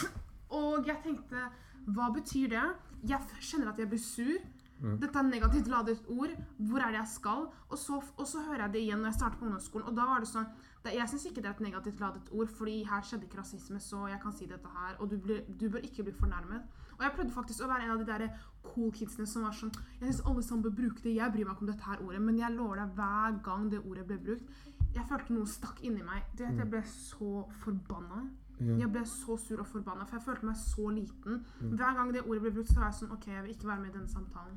Og 0.60 0.86
jeg 0.86 1.00
tenkte 1.04 1.48
Hva 1.86 2.10
betyr 2.14 2.48
det? 2.52 2.66
Jeg 3.06 3.40
kjenner 3.40 3.72
at 3.72 3.80
jeg 3.80 3.88
blir 3.88 4.00
sur. 4.02 4.36
Mm. 4.80 4.96
Dette 5.00 5.18
er 5.18 5.28
negativt 5.28 5.68
ladet 5.72 6.08
ord. 6.12 6.32
Hvor 6.58 6.82
er 6.84 6.92
det 6.92 7.00
jeg 7.00 7.12
skal? 7.14 7.46
Og 7.68 7.78
så, 7.80 8.00
og 8.16 8.26
så 8.28 8.42
hører 8.48 8.66
jeg 8.66 8.72
det 8.74 8.82
igjen 8.84 9.00
når 9.00 9.12
jeg 9.12 9.18
starter 9.20 9.38
på 9.40 9.46
ungdomsskolen. 9.48 9.86
Og 9.88 9.96
da 9.96 10.08
var 10.08 10.24
det 10.24 10.30
sånn 10.30 10.48
det, 10.84 10.94
Jeg 10.94 11.08
syns 11.10 11.24
ikke 11.26 11.42
det 11.42 11.50
er 11.50 11.56
et 11.56 11.64
negativt 11.64 12.00
ladet 12.00 12.28
ord, 12.30 12.50
fordi 12.58 12.76
her 12.86 13.02
skjedde 13.02 13.26
ikke 13.26 13.40
rasisme, 13.40 13.80
så 13.80 14.06
jeg 14.12 14.20
kan 14.22 14.34
si 14.36 14.46
dette 14.46 14.74
her. 14.76 14.98
Og 15.00 15.10
du, 15.10 15.16
ble, 15.18 15.40
du 15.48 15.68
bør 15.72 15.86
ikke 15.88 16.06
bli 16.06 16.14
fornærmet. 16.14 16.68
Og 16.96 17.02
jeg 17.04 17.12
prøvde 17.16 17.34
faktisk 17.34 17.64
å 17.64 17.70
være 17.70 17.86
en 17.86 17.94
av 17.96 18.00
de 18.00 18.06
der 18.08 18.28
cool 18.70 18.92
kidsene 18.94 19.28
som 19.28 19.44
var 19.44 19.56
sånn 19.56 19.74
Jeg 20.00 20.08
syns 20.08 20.22
alle 20.24 20.44
sammen 20.44 20.64
bør 20.64 20.78
bruke 20.80 21.02
det. 21.02 21.16
Jeg 21.18 21.32
bryr 21.32 21.44
meg 21.44 21.56
ikke 21.56 21.66
om 21.66 21.72
dette 21.72 21.90
her 21.90 22.02
ordet, 22.04 22.22
men 22.22 22.40
jeg 22.40 22.56
lover 22.56 22.80
deg, 22.82 22.96
hver 22.96 23.38
gang 23.48 23.68
det 23.72 23.82
ordet 23.82 24.06
ble 24.08 24.18
brukt 24.28 24.96
Jeg 24.96 25.08
følte 25.08 25.36
noe 25.36 25.50
stakk 25.50 25.82
inni 25.84 26.04
meg. 26.04 26.24
Det 26.38 26.48
at 26.48 26.60
Jeg 26.62 26.72
ble 26.72 26.82
så 26.92 27.46
forbanna. 27.64 28.26
Ja. 28.60 28.78
Jeg 28.80 28.90
ble 28.92 29.04
så 29.08 29.36
sur 29.36 29.60
og 29.60 29.68
forbanna, 29.68 30.06
for 30.08 30.16
jeg 30.16 30.24
følte 30.24 30.48
meg 30.48 30.56
så 30.60 30.88
liten. 30.88 31.42
Mm. 31.60 31.76
Hver 31.76 31.98
gang 31.98 32.14
det 32.14 32.24
ordet 32.24 32.42
ble 32.46 32.54
brukt, 32.56 32.72
så 32.72 32.80
var 32.80 32.90
jeg 32.90 32.98
sånn 33.02 33.12
OK, 33.16 33.28
jeg 33.34 33.44
vil 33.44 33.54
ikke 33.56 33.68
være 33.68 33.82
med 33.82 33.90
i 33.90 33.96
denne 33.98 34.08
samtalen. 34.08 34.56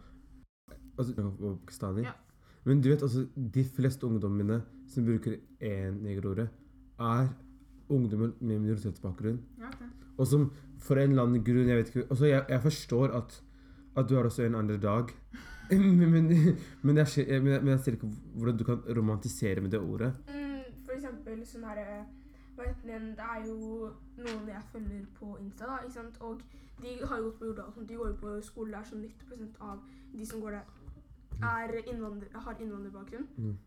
Altså. 0.99 1.91
Ja. 2.03 2.15
Men 2.67 2.81
du 2.83 2.89
vet 2.91 3.03
altså, 3.03 3.25
de 3.55 3.63
fleste 3.75 4.07
ungdommene 4.07 4.61
som 4.87 5.05
bruker 5.07 5.37
én 5.63 5.99
negerordet, 6.03 6.49
er 6.99 7.29
ungdommer 7.89 8.33
med 8.39 8.59
minoritetsbakgrunn. 8.59 9.39
Ja, 9.59 9.67
okay. 9.71 9.87
Og 10.19 10.27
som 10.27 10.49
for 10.83 10.99
en 10.99 11.13
eller 11.13 11.25
annen 11.27 11.43
grunn 11.43 11.67
Jeg 11.67 11.79
vet 11.79 11.91
ikke 11.91 12.07
altså 12.09 12.27
jeg, 12.27 12.43
jeg 12.49 12.61
forstår 12.63 13.13
at, 13.17 13.35
at 13.97 14.09
du 14.09 14.15
har 14.15 14.27
også 14.27 14.43
en 14.43 14.55
andre 14.55 14.77
men, 15.71 15.99
men, 15.99 16.11
men, 16.11 16.57
men, 16.81 16.97
jeg, 16.97 17.41
men 17.41 17.67
jeg 17.67 17.79
ser 17.79 17.91
ikke 17.91 18.11
hvordan 18.35 18.57
du 18.57 18.63
kan 18.63 18.79
romantisere 18.97 19.61
med 19.61 19.71
det 19.71 19.79
ordet. 19.79 20.13
Mm, 20.27 20.63
for 20.85 20.95
eksempel 20.95 21.43
sånn 21.45 21.67
her 21.69 22.05
den, 22.83 23.11
Det 23.17 23.25
er 23.25 23.45
jo 23.47 23.91
noen 24.17 24.47
jeg 24.47 24.61
følger 24.71 25.05
på 25.19 25.37
Insta, 25.37 25.65
da, 25.65 25.77
ikke 25.83 25.93
sant? 25.93 26.21
og 26.21 26.41
de 26.81 27.05
har 27.05 27.17
jo 27.17 27.23
gått 27.23 27.39
på 27.39 27.45
Jordal. 27.45 27.87
De 27.89 27.95
går 27.95 28.07
jo 28.07 28.15
på 28.19 28.41
skole 28.41 28.71
der, 28.71 28.83
så 28.83 28.95
90 28.95 29.55
av 29.61 29.79
de 30.13 30.25
som 30.25 30.41
går 30.41 30.51
der, 30.51 30.61
er 31.43 31.73
innvandrer, 31.87 32.39
har 32.39 32.55
innvandrerbakgrunn. 32.59 33.27
Mm. 33.37 33.57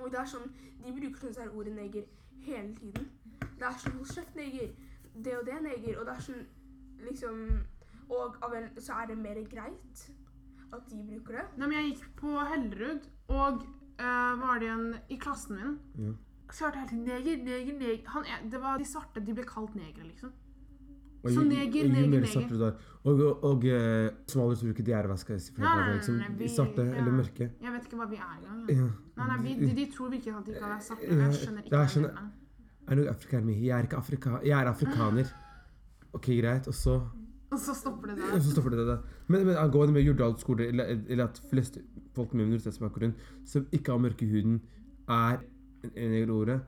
Og 0.00 0.10
det 0.10 0.18
er 0.20 0.24
sånn, 0.24 0.52
De 0.84 0.92
bruker 0.92 1.20
sånn 1.20 1.34
sånn 1.34 1.44
her 1.44 1.56
ordet 1.56 1.74
neger 1.76 2.04
hele 2.46 2.74
tiden. 2.76 3.10
Det 3.40 3.66
er 3.68 3.78
sånn 3.78 3.92
'hold 3.92 4.14
kjeft, 4.14 4.34
neger'. 4.36 4.72
Det 5.24 5.38
og 5.38 5.46
det, 5.46 5.62
neger. 5.62 5.98
Og 6.00 6.06
det 6.06 6.14
er 6.16 6.20
sånn 6.20 6.46
liksom 7.04 7.64
Og 8.08 8.36
av 8.42 8.54
en, 8.54 8.68
så 8.80 8.92
er 8.92 9.06
det 9.06 9.18
mer 9.18 9.34
greit 9.34 10.10
at 10.72 10.90
de 10.90 11.04
bruker 11.06 11.38
det. 11.38 11.44
Nei, 11.56 11.66
men 11.68 11.78
jeg 11.78 11.92
gikk 11.92 12.16
på 12.16 12.32
Hellerud, 12.44 13.06
og 13.28 13.62
eh, 13.98 14.32
var 14.40 14.58
det 14.58 14.68
en 14.68 14.94
i 15.08 15.16
klassen 15.16 15.56
min 15.56 15.78
Ja. 15.98 16.12
Så 16.52 16.64
hørte 16.66 16.78
jeg 16.78 16.88
hele 16.88 16.90
tiden 16.92 17.04
neger, 17.08 17.44
neger, 17.48 17.76
neger. 17.80 18.08
Han, 18.12 18.24
det 18.52 18.60
var 18.60 18.78
de 18.78 18.84
svarte 18.84 19.20
de 19.24 19.34
ble 19.34 19.44
kalt 19.48 19.74
negere, 19.78 20.04
liksom. 20.10 20.32
Og 21.22 21.30
Så 21.30 21.44
neger, 21.46 21.86
neger, 21.88 22.08
neger. 22.10 22.62
er. 22.66 22.72
Og, 23.04 23.20
og, 23.20 23.44
og 23.46 23.64
eh, 23.64 24.10
somaliere 24.28 24.58
tror 24.58 24.72
ikke 24.74 24.84
de 24.88 24.92
er 24.98 25.06
hva 25.06 25.16
skal 25.22 25.36
jeg 25.36 25.42
si, 25.44 25.52
for 25.54 25.62
Nei, 25.62 25.70
nei, 25.70 25.82
er 25.82 25.86
nei, 25.86 25.96
liksom, 26.00 26.38
vi- 26.40 26.48
svarte 26.50 26.84
ja. 26.88 26.96
eller 26.98 27.12
mørke. 27.14 27.46
Jeg 27.62 27.72
vet 27.76 27.86
ikke 27.86 28.00
hva 28.00 28.08
vi 28.10 28.16
er 28.18 28.32
engang. 28.40 28.64
Ja. 28.74 28.88
Nei, 29.20 29.26
nei, 29.30 29.36
vi, 29.44 29.54
de, 29.66 29.72
de 29.78 29.84
tror 29.94 30.10
virkelig 30.10 30.34
at 30.34 30.46
de 30.48 30.54
ikke 30.56 30.70
er 30.74 30.82
svarte. 30.88 31.06
Jeg 31.22 31.38
skjønner 31.38 31.62
ikke 31.62 31.78
jeg 31.78 31.92
skjønner, 31.94 32.30
Er 32.88 32.94
du 32.98 33.02
afrikaner 33.08 33.44
med? 33.46 33.54
Jeg 33.62 33.78
er 33.78 33.82
ikke 33.86 33.96
afrika 34.02 34.30
jeg 34.42 34.58
er 34.60 34.70
afrikaner. 34.72 35.32
Ok, 36.12 36.26
greit. 36.42 36.66
Og 36.68 36.74
så, 36.74 36.98
Og 37.52 37.58
så 37.58 37.74
stopper 37.74 38.06
det 38.10 38.16
der. 38.18 38.40
så 38.40 38.50
stopper 38.50 38.70
det 38.74 38.86
der. 38.86 38.98
Men, 39.28 39.46
men 39.46 39.56
angående 39.56 39.94
med 39.94 40.02
Jordal 40.02 40.34
skole, 40.38 40.66
eller, 40.66 40.84
eller 41.06 41.24
at 41.30 41.40
flest 41.50 41.78
folk 42.14 42.34
med 42.34 42.46
minoritetsbakgrunn 42.50 43.14
som 43.46 43.66
ikke 43.72 43.92
har 43.94 43.98
mørke 44.02 44.26
huden, 44.26 44.58
er 45.08 45.38
en 45.90 46.14
egen 46.18 46.30
ordet, 46.30 46.60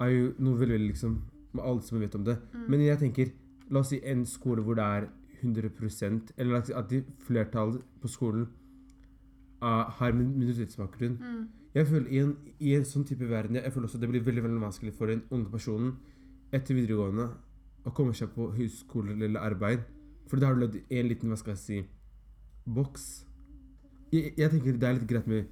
er 0.00 0.12
jo 0.12 0.32
noe 0.38 0.58
veldig, 0.58 0.74
veldig 0.78 0.92
liksom 0.92 1.18
Alle 1.58 1.82
som 1.82 1.98
vet 2.00 2.14
om 2.14 2.24
det. 2.24 2.36
Mm. 2.52 2.64
Men 2.70 2.82
jeg 2.84 2.98
tenker, 3.00 3.30
la 3.72 3.80
oss 3.80 3.88
si 3.90 3.98
en 4.04 4.20
skole 4.28 4.62
hvor 4.62 4.76
det 4.78 4.84
er 4.84 5.06
100% 5.42 6.32
eller 6.36 6.60
at 6.76 6.90
de 6.90 7.00
flertallet 7.24 7.82
på 8.02 8.08
skolen 8.08 8.46
ah, 9.62 9.88
har 9.98 10.12
min- 10.12 10.36
minoritetsbakgrunn. 10.38 11.16
Mm. 11.18 11.48
Jeg 11.74 11.86
føler 11.86 12.10
i 12.10 12.18
en, 12.18 12.36
I 12.60 12.74
en 12.76 12.84
sånn 12.84 13.04
type 13.08 13.26
verden 13.28 13.56
jeg 13.56 13.72
føler 13.72 13.88
også 13.88 13.98
det 13.98 14.08
blir 14.10 14.24
veldig 14.24 14.42
veldig 14.44 14.60
vanskelig 14.60 14.94
for 14.94 15.06
den 15.10 15.22
unge 15.30 15.50
personen 15.50 15.96
etter 16.52 16.74
videregående 16.74 17.28
å 17.86 17.92
komme 17.94 18.14
seg 18.14 18.30
på 18.34 18.50
høyskole 18.54 19.16
eller 19.16 19.40
arbeid. 19.40 19.84
For 20.28 20.38
da 20.40 20.50
har 20.50 20.54
du 20.58 20.64
lagd 20.66 20.78
en 20.90 21.08
liten 21.08 21.32
hva 21.32 21.38
skal 21.40 21.54
jeg 21.54 21.62
si, 21.64 21.78
boks. 22.68 23.06
Jeg, 24.12 24.34
jeg 24.36 24.50
tenker 24.52 24.76
det 24.76 24.88
er 24.88 24.98
litt 24.98 25.08
greit 25.10 25.28
med 25.28 25.48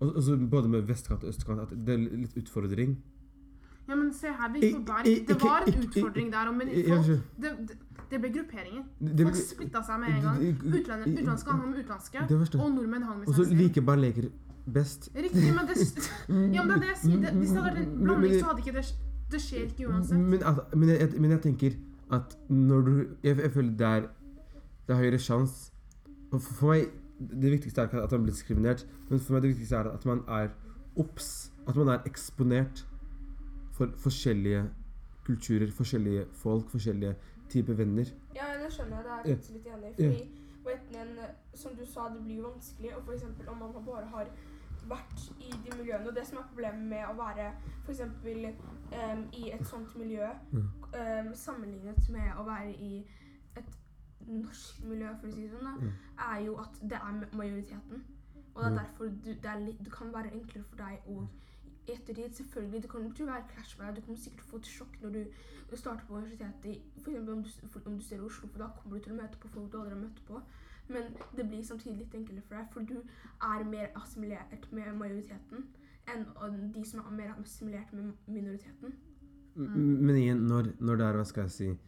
også 0.00 0.36
Både 0.50 0.68
med 0.68 0.86
vestkant 0.88 1.22
og 1.24 1.28
østkant 1.28 1.60
at 1.60 1.74
det 1.86 1.94
er 1.94 2.06
litt 2.24 2.36
utfordring. 2.36 2.96
Ja, 3.88 3.94
men 3.94 4.12
se 4.12 4.26
her, 4.26 4.52
vi 4.52 4.72
på 4.74 4.80
Berg. 4.86 5.04
Det 5.28 5.36
var 5.42 5.64
en 5.66 5.82
utfordring 5.84 6.32
der. 6.32 6.52
Men 6.52 6.68
folk, 6.88 7.20
det, 7.42 7.52
det, 8.10 8.20
ble 8.20 8.30
grupperinger. 8.32 8.84
Folk 9.18 9.36
splitta 9.36 9.82
seg 9.84 10.00
med 10.00 10.14
en 10.14 10.22
gang. 10.24 10.38
Utenlandske 10.64 11.52
hang 11.52 11.68
med 11.68 11.82
utenlandske, 11.82 12.24
og 12.58 12.70
nordmenn 12.72 13.02
hang 13.02 13.18
med 13.20 13.28
Og 13.28 13.34
så 13.34 13.42
seg 13.42 13.52
selv. 13.52 13.60
like 13.60 13.84
barn 13.84 14.00
leker 14.00 14.30
best. 14.74 15.10
Riktig, 15.14 15.52
men 15.52 15.68
det, 15.68 15.76
ja, 16.56 16.64
men 16.64 16.72
det 16.72 16.76
er 16.76 16.80
det 16.80 16.92
jeg 16.94 17.00
sier. 17.02 17.20
Det, 17.20 17.34
hvis 17.36 17.52
det 17.52 17.62
hadde 17.62 17.74
vært 17.74 17.82
en 17.84 18.04
blanding, 18.04 18.34
så 18.40 18.46
hadde 18.46 18.64
ikke 18.64 18.76
det 18.78 18.86
Det 19.32 19.40
skjer 19.42 19.62
ikke 19.68 19.88
uansett. 19.92 20.18
Men, 20.18 20.42
at, 20.42 20.76
men, 20.76 20.88
jeg, 20.88 21.12
men 21.20 21.36
jeg 21.36 21.42
tenker 21.42 21.78
at 22.12 22.36
når 22.48 22.80
du 22.80 22.92
Jeg, 23.22 23.36
jeg 23.36 23.52
føler 23.52 23.70
det 23.70 23.86
er, 23.86 24.10
det 24.86 24.96
er 24.96 25.00
høyere 25.00 25.18
sjanse 25.18 25.72
for, 26.30 26.38
for 26.38 26.72
meg 26.72 26.88
Det 27.18 27.50
viktigste 27.50 27.80
er 27.80 27.88
ikke 27.88 28.02
at 28.02 28.12
man 28.12 28.22
blir 28.22 28.34
diskriminert, 28.34 28.86
men 29.08 29.20
for 29.20 29.36
meg 29.36 29.42
det 29.42 29.50
viktigste 29.54 29.76
er 29.76 29.90
at 29.92 30.06
man 30.06 30.24
er 30.28 30.48
obs. 30.96 31.52
At 31.68 31.76
man 31.76 31.88
er 31.88 32.06
eksponert 32.06 32.86
for 33.72 33.90
forskjellige 33.98 34.64
kulturer, 35.24 35.70
forskjellige 35.70 36.26
folk, 36.32 36.70
forskjellige 36.70 37.14
typer 37.48 37.74
venner. 37.74 38.04
Ja, 38.34 38.44
det 38.64 38.72
skjønner 38.72 38.96
jeg. 38.96 39.04
Det 39.04 39.12
er 39.12 39.28
jeg 39.28 39.36
faktisk 39.36 39.52
litt 39.52 39.66
enig. 39.66 39.94
Fordi, 39.94 40.42
vet 40.64 40.74
Etnien, 40.74 41.18
som 41.54 41.76
du 41.78 41.86
sa, 41.86 42.08
det 42.14 42.24
blir 42.24 42.36
jo 42.36 42.48
vanskelig. 42.48 42.96
Og 42.96 43.02
f.eks. 43.02 43.24
om 43.48 43.56
man 43.56 43.86
bare 43.86 44.06
har 44.14 44.30
vært 44.88 45.26
i 45.40 45.50
de 45.50 45.76
miljøene. 45.78 46.08
Og 46.08 46.16
det 46.16 46.26
som 46.26 46.38
er 46.38 46.48
problemet 46.50 46.86
med 46.88 47.04
å 47.08 47.16
være 47.18 47.50
f.eks. 47.86 48.00
Um, 48.94 49.26
i 49.32 49.50
et 49.50 49.66
sånt 49.66 49.96
miljø, 49.98 50.28
um, 50.54 51.30
sammenlignet 51.34 52.08
med 52.14 52.38
å 52.38 52.46
være 52.46 52.72
i 52.72 53.04
norsk 54.28 54.84
miljø, 54.84 55.08
for 55.20 55.28
å 55.28 55.32
si 55.34 55.42
det 55.42 55.50
sånn, 55.50 55.64
da, 55.64 55.74
Mm. 55.80 55.92
er 56.34 56.44
jo 56.46 56.56
at 56.58 56.80
det 56.82 56.92
er 56.92 57.36
majoriteten. 57.36 58.04
Og 58.54 58.62
det 58.62 58.66
er 58.66 58.70
Mm. 58.70 58.78
derfor 58.78 59.04
du, 59.24 59.30
det, 59.34 59.44
er 59.44 59.58
litt, 59.66 59.78
det 59.84 59.92
kan 59.92 60.12
være 60.12 60.32
enklere 60.32 60.64
for 60.64 60.76
deg 60.76 61.00
å 61.08 61.28
i 61.86 61.92
ettertid, 61.92 62.32
selvfølgelig, 62.32 62.82
det 62.82 62.88
kommer 62.90 63.12
til 63.12 63.26
å 63.26 63.32
være 63.32 63.44
clash 63.54 63.78
med 63.78 63.86
deg. 63.86 63.96
Du 63.96 64.00
kommer 64.06 64.18
sikkert 64.20 64.40
få 64.40 64.56
et 64.56 64.62
sjokk 64.66 65.02
når 65.02 65.12
du 65.12 65.76
starter 65.76 66.04
på 66.08 66.14
universitetet, 66.16 66.80
for 67.02 67.10
om 67.18 67.26
du, 67.26 67.48
om 67.86 67.98
du 67.98 68.02
ser 68.04 68.16
i 68.16 68.20
Oslo, 68.20 68.48
for 68.48 68.58
da 68.58 68.68
kommer 68.68 68.96
du 68.98 69.04
til 69.04 69.12
å 69.12 69.16
møte 69.22 69.36
på 69.40 69.48
folk 69.48 69.72
du 69.72 69.78
aldri 69.78 69.90
har 69.92 70.00
møtt 70.00 70.20
på. 70.26 70.40
Men 70.88 71.02
det 71.36 71.48
blir 71.48 71.62
samtidig 71.62 71.98
litt 71.98 72.14
enklere 72.14 72.42
for 72.48 72.54
deg, 72.56 72.66
for 72.72 72.80
du 72.80 73.02
er 73.42 73.64
mer 73.64 73.88
assimilert 73.96 74.72
med 74.72 74.94
majoriteten 74.96 75.66
enn 76.06 76.72
de 76.72 76.84
som 76.84 77.00
er 77.00 77.10
mer 77.10 77.34
assimilert 77.40 77.92
med 77.92 78.12
minoriteten. 78.28 78.92
Mm. 79.56 80.00
Men 80.06 80.16
igjen, 80.16 80.38
når, 80.48 80.72
når 80.80 80.96
det 80.96 81.06
er 81.06 81.12
hva 81.12 81.24
skal 81.26 81.42
jeg 81.44 81.50
si, 81.50 81.78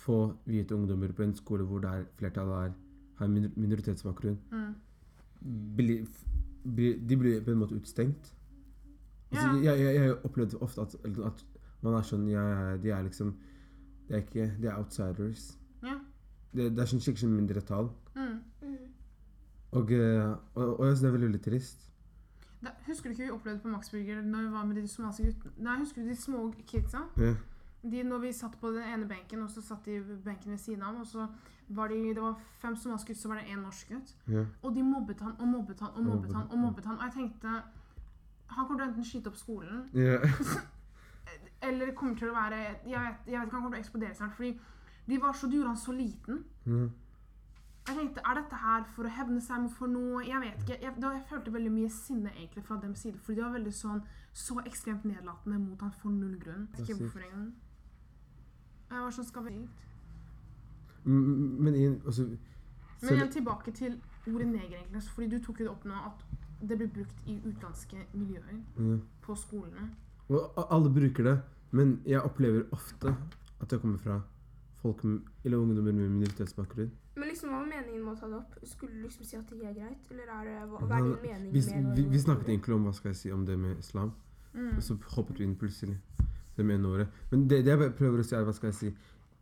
få 0.00 0.16
hvite 0.48 0.74
ungdommer 0.76 1.12
på 1.16 1.22
en 1.26 1.34
skole 1.36 1.64
hvor 1.68 1.82
det 1.84 1.90
er 1.90 2.04
flertallet 2.18 2.68
er, 2.70 2.74
har 3.20 3.28
minoritetsbakgrunn, 3.32 4.38
Mm. 4.50 4.74
bli, 5.76 5.96
bli, 6.64 6.92
de 7.08 7.16
blir 7.16 7.40
på 7.44 7.50
en 7.52 7.58
måte 7.62 7.76
utstengt. 7.76 8.34
Altså, 9.32 9.46
Ja. 9.46 9.72
jeg, 9.72 9.80
jeg, 9.80 9.94
jeg 9.94 10.16
opplevde 10.24 10.56
opplevd 10.58 10.62
ofte 10.62 10.80
at, 10.82 10.94
at 11.26 11.44
man 11.82 11.94
er 11.94 12.02
sånn 12.02 12.26
ja, 12.28 12.42
ja, 12.48 12.76
De 12.76 12.90
er 12.90 13.02
liksom 13.06 13.34
De 14.08 14.14
er 14.16 14.18
ikke 14.24 14.48
De 14.60 14.66
er 14.68 14.74
outsiders. 14.76 15.58
Ja. 15.82 15.94
Det, 16.52 16.66
det 16.74 16.82
er 16.82 16.88
sånn 16.90 17.00
skikkelig 17.00 17.30
mindretall. 17.30 17.90
Mm. 18.16 18.40
Og, 19.72 19.92
og, 20.54 20.80
og 20.80 20.86
jeg 20.86 20.96
syns 20.96 21.00
det 21.04 21.08
er 21.08 21.12
veldig, 21.14 21.28
veldig 21.30 21.42
trist. 21.44 21.86
Da, 22.60 22.72
husker 22.88 23.08
du 23.08 23.14
ikke 23.14 23.24
vi 23.24 23.30
opplevde 23.30 23.62
på 23.62 23.68
Max 23.72 23.90
Burger 23.90 24.18
når 24.22 24.42
vi 24.48 24.50
var 24.52 24.64
med 24.66 24.76
de 24.76 24.88
somaliske 24.90 25.24
guttene? 25.30 25.52
Nei, 25.64 25.76
husker 25.78 26.02
du 26.02 26.08
de 26.10 26.16
små 26.18 26.40
kidsa? 26.66 27.04
Ja. 27.22 27.34
De, 27.82 28.02
når 28.04 28.18
vi 28.18 28.32
satt 28.36 28.58
på 28.60 28.70
den 28.74 28.84
ene 28.84 29.08
benken, 29.08 29.42
og 29.42 29.50
så 29.50 29.62
satt 29.64 29.86
de 29.88 30.00
benken 30.24 30.52
ved 30.52 30.58
siden 30.60 30.82
av, 30.82 30.98
og 31.00 31.06
så 31.06 31.26
var 31.70 31.88
de, 31.88 32.14
det 32.14 32.22
var 32.22 32.40
fem 32.58 32.76
somaliske 32.76 33.12
gutter, 33.12 33.20
så 33.22 33.28
var 33.28 33.40
det 33.40 33.52
én 33.52 33.62
norsk 33.62 33.88
gutt. 33.88 34.16
Yeah. 34.28 34.46
Og 34.62 34.74
de 34.74 34.82
mobbet 34.82 35.20
han 35.20 35.32
og 35.38 35.48
mobbet 35.48 35.80
han 35.80 35.90
og 35.94 36.04
mobbet 36.04 36.34
han. 36.34 36.50
Og 36.50 36.58
mobbet 36.58 36.84
han. 36.84 36.98
Og 36.98 37.04
jeg 37.04 37.12
tenkte 37.12 37.62
Han 38.50 38.66
kommer 38.66 38.80
til 38.80 38.82
å 38.82 38.88
enten 38.90 39.04
skyte 39.06 39.30
opp 39.30 39.36
skolen, 39.38 39.84
yeah. 39.94 40.24
eller 41.68 41.92
kommer 41.94 42.16
til 42.18 42.32
å 42.32 42.34
være 42.34 42.56
Jeg 42.58 42.98
vet, 43.04 43.28
jeg 43.30 43.38
vet 43.38 43.46
ikke, 43.46 43.50
han 43.50 43.50
kommer 43.50 43.70
til 43.70 43.78
å 43.78 43.84
eksplodere 43.84 44.14
snart. 44.18 44.34
Fordi 44.34 44.58
de 45.06 45.20
var 45.22 45.32
så, 45.32 45.46
de 45.46 45.60
gjorde 45.60 45.68
han 45.68 45.78
så 45.78 45.92
liten. 45.94 46.42
Mm. 46.64 46.90
Jeg 47.88 47.96
tenkte, 47.96 48.22
Er 48.26 48.34
dette 48.40 48.58
her 48.64 48.84
for 48.94 49.06
å 49.06 49.14
hevne 49.14 49.40
seg 49.40 49.70
for 49.78 49.90
noe? 49.90 50.24
Jeg 50.26 50.42
vet 50.42 50.64
ikke. 50.64 50.78
Jeg, 50.82 50.96
da, 50.98 51.14
jeg 51.14 51.24
følte 51.30 51.54
veldig 51.54 51.72
mye 51.78 51.94
sinne 51.94 52.34
egentlig 52.34 52.66
fra 52.66 52.80
deres 52.82 53.06
side. 53.06 53.22
Fordi 53.22 53.38
de 53.38 53.46
var 53.46 53.56
veldig 53.56 53.74
sånn 53.78 54.02
så 54.32 54.58
ekstremt 54.66 55.06
nedlatende 55.06 55.58
mot 55.62 55.80
han 55.86 55.94
for 56.02 56.10
null 56.14 56.36
grunn. 56.42 56.66
Jeg 56.74 56.80
vet 56.80 56.88
ikke 56.88 57.04
hvorfor 57.04 57.26
engang. 57.28 57.50
Jeg 58.90 58.98
var 59.04 59.10
sånn, 59.14 59.24
skal 59.28 59.44
vi 59.46 59.54
Men 61.04 61.74
igjen 61.74 62.00
altså, 62.06 62.26
Men 63.02 63.14
igjen 63.14 63.30
tilbake 63.32 63.72
til 63.72 63.94
ordet 64.28 64.46
neger, 64.48 64.76
egentlig. 64.76 64.94
altså, 64.94 65.10
Fordi 65.14 65.28
du 65.30 65.38
tok 65.44 65.60
jo 65.60 65.64
det 65.64 65.70
opp 65.72 65.84
nå 65.88 65.94
at 65.94 66.24
det 66.68 66.76
blir 66.76 66.90
brukt 66.92 67.22
i 67.26 67.38
utenlandske 67.40 68.02
miljøer 68.12 68.58
Mm. 68.76 69.00
på 69.22 69.34
skolene. 69.36 69.86
Og 70.28 70.52
alle 70.70 70.90
bruker 70.92 71.24
det, 71.24 71.40
men 71.72 72.00
jeg 72.06 72.20
opplever 72.20 72.66
ofte 72.72 73.16
at 73.60 73.68
det 73.70 73.80
kommer 73.80 73.98
fra 73.98 74.20
folk 74.82 75.02
eller 75.44 75.56
ungdommer 75.58 75.92
med 75.92 76.10
minoritetsbakgrunn. 76.10 76.90
Men 77.16 77.28
liksom, 77.28 77.48
hva 77.48 77.58
var 77.60 77.66
meningen 77.66 78.04
med 78.04 78.12
å 78.14 78.20
ta 78.20 78.26
det 78.28 78.36
opp? 78.36 78.54
Skulle 78.64 78.92
du 78.92 79.02
liksom 79.08 79.24
si 79.24 79.36
at 79.36 79.48
det 79.50 79.62
er 79.64 79.72
greit? 79.74 80.10
Eller 80.10 80.28
er 80.28 80.44
det, 80.44 80.68
hva, 80.70 80.78
hva 80.86 80.98
er 80.98 81.02
din 81.02 81.22
mening 81.22 81.52
Vi, 81.52 81.60
med 81.82 81.96
vi, 81.96 82.02
vi 82.02 82.18
snakket 82.18 82.48
egentlig 82.48 82.74
om 82.74 82.84
hva 82.84 82.92
skal 82.94 83.08
jeg 83.10 83.16
si, 83.16 83.32
om 83.32 83.46
det 83.46 83.58
med 83.58 83.78
islam, 83.78 84.12
Mm. 84.54 84.76
og 84.76 84.82
så 84.82 84.96
hoppet 85.16 85.38
vi 85.38 85.44
inn 85.44 85.56
plutselig 85.56 85.96
det 86.60 86.66
med 86.68 86.84
ordet. 86.90 87.08
Men 87.32 87.46
det, 87.50 87.62
det 87.66 87.74
jeg 87.74 87.94
prøver 87.98 88.22
å 88.22 88.26
si, 88.28 88.36
er 88.38 88.44
hva 88.46 88.54
skal 88.56 88.70
jeg 88.70 88.78
si 88.78 88.90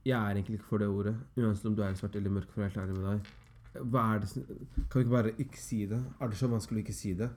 Jeg 0.06 0.16
er 0.16 0.36
egentlig 0.38 0.56
ikke 0.58 0.68
for 0.70 0.78
det 0.80 0.88
ordet, 0.88 1.14
uansett 1.36 1.66
om 1.68 1.74
du 1.76 1.82
er 1.84 1.94
svart 1.98 2.14
eller 2.16 2.30
mørk, 2.32 2.48
for 2.52 2.60
å 2.60 2.64
være 2.64 2.70
helt 2.70 2.82
ærlig 2.84 2.96
med 2.96 3.10
deg. 3.10 3.34
Hva 3.92 4.04
er 4.14 4.18
det 4.22 4.28
som- 4.30 4.44
Kan 4.88 4.94
vi 4.94 5.04
ikke 5.04 5.16
bare 5.16 5.32
ikke 5.44 5.58
si 5.60 5.80
det? 5.86 5.98
Er 6.20 6.28
det 6.28 6.36
så 6.38 6.48
vanskelig 6.48 6.78
å 6.80 6.84
ikke 6.86 6.94
si 6.96 7.12
det? 7.18 7.28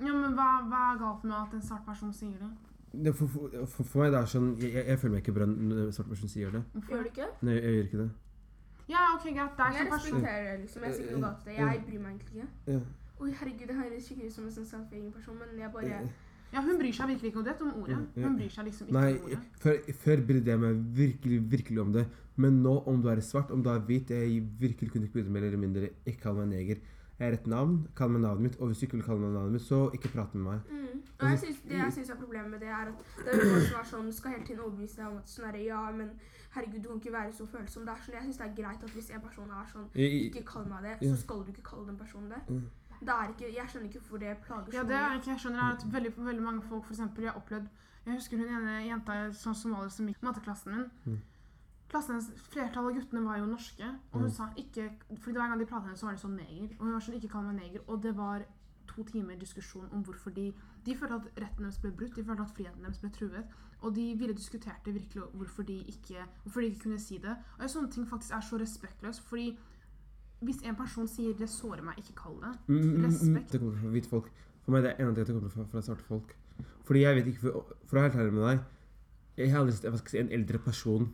Ja, 0.00 0.12
men 0.12 0.34
hva, 0.36 0.46
hva 0.68 0.82
er 0.94 0.98
galt 1.00 1.24
med 1.24 1.34
at 1.38 1.54
en 1.54 1.62
svart 1.62 1.84
person 1.86 2.12
sier 2.12 2.38
det? 2.38 2.50
det 3.04 3.14
for, 3.18 3.26
for, 3.26 3.50
for, 3.66 3.82
for 3.84 4.02
meg 4.04 4.12
det 4.14 4.18
er 4.20 4.26
sånn 4.30 4.50
Jeg, 4.62 4.70
jeg, 4.74 4.84
jeg 4.86 4.98
føler 5.02 5.12
meg 5.16 5.22
ikke 5.24 5.32
bra 5.34 5.46
når 5.50 5.80
en 5.86 5.92
svart 5.96 6.08
person 6.12 6.28
sier 6.30 6.50
det. 6.54 6.62
Hvorfor? 6.74 6.92
Gjør 6.94 7.02
du 7.02 7.08
ikke? 7.10 7.28
Nei, 7.42 7.54
jeg 7.58 7.74
gjør 7.74 7.88
ikke 7.88 8.02
det. 8.04 8.10
Ja, 8.88 9.00
ok, 9.16 9.24
greit. 9.24 9.56
Deg 9.58 9.72
Jeg 9.74 9.80
som 9.80 9.90
person. 9.94 10.18
respekterer 10.20 10.44
det, 10.50 10.60
liksom. 10.60 10.82
Jeg 10.84 10.94
sier 10.94 11.08
ikke 11.08 11.18
noe 11.18 11.30
galt 11.30 11.46
i 11.46 11.50
det. 11.50 11.56
Jeg 11.58 11.82
bryr 11.88 12.00
meg 12.04 12.12
egentlig 12.12 12.36
ikke. 12.36 12.48
Ja. 12.74 12.80
Oi, 13.24 13.30
herregud, 13.40 13.66
det 13.70 13.76
høres 13.78 14.04
skikkelig 14.08 14.28
ut 14.28 14.34
som 14.36 14.44
en 14.44 14.54
sånn 14.58 14.66
self-egen 14.68 15.12
person, 15.14 15.36
men 15.38 15.58
jeg 15.58 15.72
bare 15.72 15.98
Ja, 16.54 16.62
hun 16.62 16.78
bryr 16.78 16.94
seg 16.94 17.10
virkelig 17.10 17.32
ikke 17.32 17.40
om 17.42 17.46
det, 17.48 17.54
om 17.60 17.72
ordet. 17.82 18.00
Ja. 18.14 18.26
Hun 18.28 18.36
bryr 18.38 18.52
seg 18.54 18.68
liksom 18.68 18.88
ikke 18.88 18.98
Nei, 18.98 19.12
om 19.12 19.28
ordet. 19.28 19.38
før, 19.64 19.78
før 20.04 20.24
brydde 20.28 20.52
jeg 20.52 20.62
meg 20.62 20.82
virkelig, 21.00 21.38
virkelig 21.56 21.80
om 21.82 21.94
det. 21.96 22.04
Men 22.36 22.62
nå, 22.62 22.74
om 22.90 23.02
du 23.02 23.08
er 23.10 23.22
svart, 23.22 23.50
om 23.54 23.62
du 23.62 23.70
er 23.70 23.82
hvit, 23.88 24.10
jeg 24.10 24.42
virkelig 24.60 24.90
kunne 24.92 25.08
ikke 25.08 25.20
brydd 25.20 25.32
meg 25.34 25.48
eller 25.48 25.62
mindre. 25.66 25.90
Ikke 26.06 26.20
kall 26.28 26.38
meg 26.38 26.52
neger. 26.52 26.82
Jeg 27.18 27.26
har 27.28 27.36
et 27.36 27.46
navn, 27.46 27.76
kall 27.94 28.10
meg 28.10 28.24
navnet 28.24 28.42
mitt. 28.48 28.56
Og 28.60 28.70
hvis 28.70 28.78
du 28.78 28.86
ikke 28.86 28.98
vil 28.98 29.06
kalle 29.06 29.22
meg 29.22 29.34
navnet 29.36 29.56
mitt, 29.58 29.66
så 29.66 29.84
ikke 29.94 30.10
prat 30.14 30.34
med 30.34 30.42
meg. 30.48 30.70
Mm. 30.70 31.02
Og 31.20 31.30
jeg 31.30 31.38
synes, 31.38 31.58
det 31.68 31.76
jeg 31.78 31.92
syns 31.92 32.10
er 32.10 32.16
problemet 32.22 32.50
med 32.50 32.60
det, 32.60 32.68
er 32.68 32.90
at 32.90 32.94
det 33.18 33.34
er 33.34 33.44
folk 33.50 33.68
som 33.68 33.80
er 33.80 33.90
sånn, 33.90 34.08
skal 34.12 34.34
hele 34.34 34.46
tiden 34.46 34.64
overbevise 34.64 34.98
deg 34.98 35.06
om 35.12 35.20
at 35.20 35.30
sånn 35.30 35.46
er 35.46 35.54
det, 35.54 35.62
ja, 35.68 35.82
men 35.94 36.10
herregud, 36.56 36.80
du 36.82 36.88
kan 36.88 37.02
ikke 37.02 37.12
være 37.14 37.36
så 37.38 37.46
følsom. 37.52 37.86
Det 37.86 37.94
er 37.94 38.02
sånn, 38.06 38.16
Jeg 38.18 38.26
syns 38.26 38.40
det 38.40 38.46
er 38.48 38.56
greit 38.58 38.86
at 38.88 38.96
hvis 38.96 39.10
en 39.14 39.22
person 39.22 39.52
er 39.58 39.68
sånn 39.70 39.86
Ikke 39.94 40.42
kall 40.48 40.66
meg 40.70 40.88
det, 40.88 40.96
så 41.04 41.20
skal 41.22 41.44
du 41.44 41.52
ikke 41.54 41.66
kalle 41.70 41.86
den 41.92 42.00
personen 42.02 42.34
det. 42.34 42.42
Mm. 43.04 43.06
det 43.06 43.14
er 43.14 43.28
ikke 43.34 43.54
Jeg 43.54 43.68
skjønner 43.68 43.88
ikke 43.90 44.00
hvorfor 44.00 44.18
det 44.24 44.38
plager 44.46 44.70
så 44.70 44.76
Ja, 44.78 44.82
det 44.88 44.96
er 44.96 45.14
ikke 45.20 45.30
jeg 45.34 45.40
skjønner 45.44 45.60
er 45.68 45.76
at 45.76 45.84
veldig, 45.92 46.12
veldig 46.16 46.42
mange 46.42 46.62
folk, 46.62 46.84
for 46.84 46.92
eksempel, 46.96 47.24
jeg 47.24 47.32
har 47.32 47.40
opplevd 47.40 47.68
Jeg 48.06 48.14
husker 48.18 48.36
hun 48.40 48.48
ene 48.56 48.80
jenta 48.88 49.12
sånn 49.32 49.54
somalier 49.56 49.88
som 49.90 50.06
gikk 50.08 50.22
i 50.22 50.26
matteklassen 50.26 50.72
min. 50.74 51.20
Klassen 51.88 52.14
hennes, 52.16 52.30
flertall 52.50 52.88
av 52.88 52.94
guttene 52.96 53.22
var 53.24 53.38
jo 53.38 53.46
norske, 53.46 53.86
og 54.12 54.20
hun 54.20 54.28
Mm. 54.28 54.34
sa 54.34 54.48
ikke 54.56 54.90
fordi 55.20 55.36
hver 55.38 55.48
gang 55.48 55.58
de 55.60 55.66
pratet 55.66 55.84
med 55.84 55.90
henne, 55.92 55.98
så 56.00 56.06
var 56.06 56.12
det 56.14 56.20
sånn 56.24 56.36
neger. 56.36 56.68
Og 56.78 56.84
hun 56.84 56.92
var 56.92 57.00
sånn, 57.00 57.14
ikke 57.20 57.28
kall 57.32 57.42
meg 57.44 57.54
neger. 57.60 57.80
Og 57.88 58.02
det 58.02 58.16
var 58.16 58.42
to 58.86 59.02
timer 59.04 59.36
diskusjon 59.36 59.88
om 59.92 60.02
hvorfor 60.04 60.30
de 60.34 60.52
De 60.84 60.94
følte 60.94 61.14
at 61.14 61.28
retten 61.40 61.62
deres 61.64 61.78
ble 61.78 61.90
brutt, 61.92 62.14
de 62.14 62.22
følte 62.24 62.42
at 62.42 62.50
friheten 62.56 62.82
deres 62.82 62.98
ble 62.98 63.08
truet. 63.10 63.44
Og 63.82 63.94
de 63.94 64.14
ville 64.18 64.34
diskuterte 64.34 64.92
virkelig 64.92 65.22
hvorfor 65.34 65.62
de 65.64 65.78
ikke, 65.88 66.24
hvorfor 66.44 66.60
de 66.60 66.66
ikke 66.66 66.82
kunne 66.82 66.98
si 67.00 67.16
det. 67.18 67.30
Og 67.56 67.60
jeg, 67.60 67.70
sånne 67.70 67.90
ting 67.90 68.06
faktisk 68.06 68.32
er 68.34 68.40
så 68.40 68.58
respektløst, 68.60 69.22
fordi 69.22 69.58
hvis 70.42 70.62
en 70.64 70.74
person 70.76 71.06
sier 71.08 71.32
'det 71.34 71.48
sårer 71.48 71.82
meg', 71.82 71.98
ikke 71.98 72.14
kall 72.16 72.34
det. 72.40 72.58
Mm, 72.66 72.74
mm, 72.76 72.96
mm, 72.96 73.04
Respekt. 73.04 73.52
Det 73.52 73.60
kommer 73.60 73.76
fra 73.80 73.88
hvite 73.88 74.08
folk. 74.08 74.30
For 74.64 74.72
meg 74.72 74.82
det 74.82 74.90
er 74.90 75.02
en 75.02 75.08
av 75.08 75.14
de 75.14 75.20
at 75.20 75.26
det 75.26 75.34
kommer 75.34 75.50
fra, 75.50 75.64
fra 75.64 75.80
svarte 75.82 76.02
folk. 76.08 76.36
Fordi 76.84 77.00
jeg 77.00 77.16
vet 77.16 77.26
ikke, 77.26 77.40
for, 77.40 77.76
for 77.86 77.96
å 77.96 78.00
være 78.00 78.10
helt 78.12 78.20
ærlig 78.22 78.32
med 78.32 78.42
deg 78.50 78.60
Jeg 79.36 79.50
har 79.50 79.58
aldri 79.60 79.72
sett 79.72 79.90
hva 79.90 79.98
skal 79.98 80.10
jeg 80.18 80.26
si, 80.28 80.32
en 80.34 80.40
eldre 80.40 80.58
person, 80.58 81.08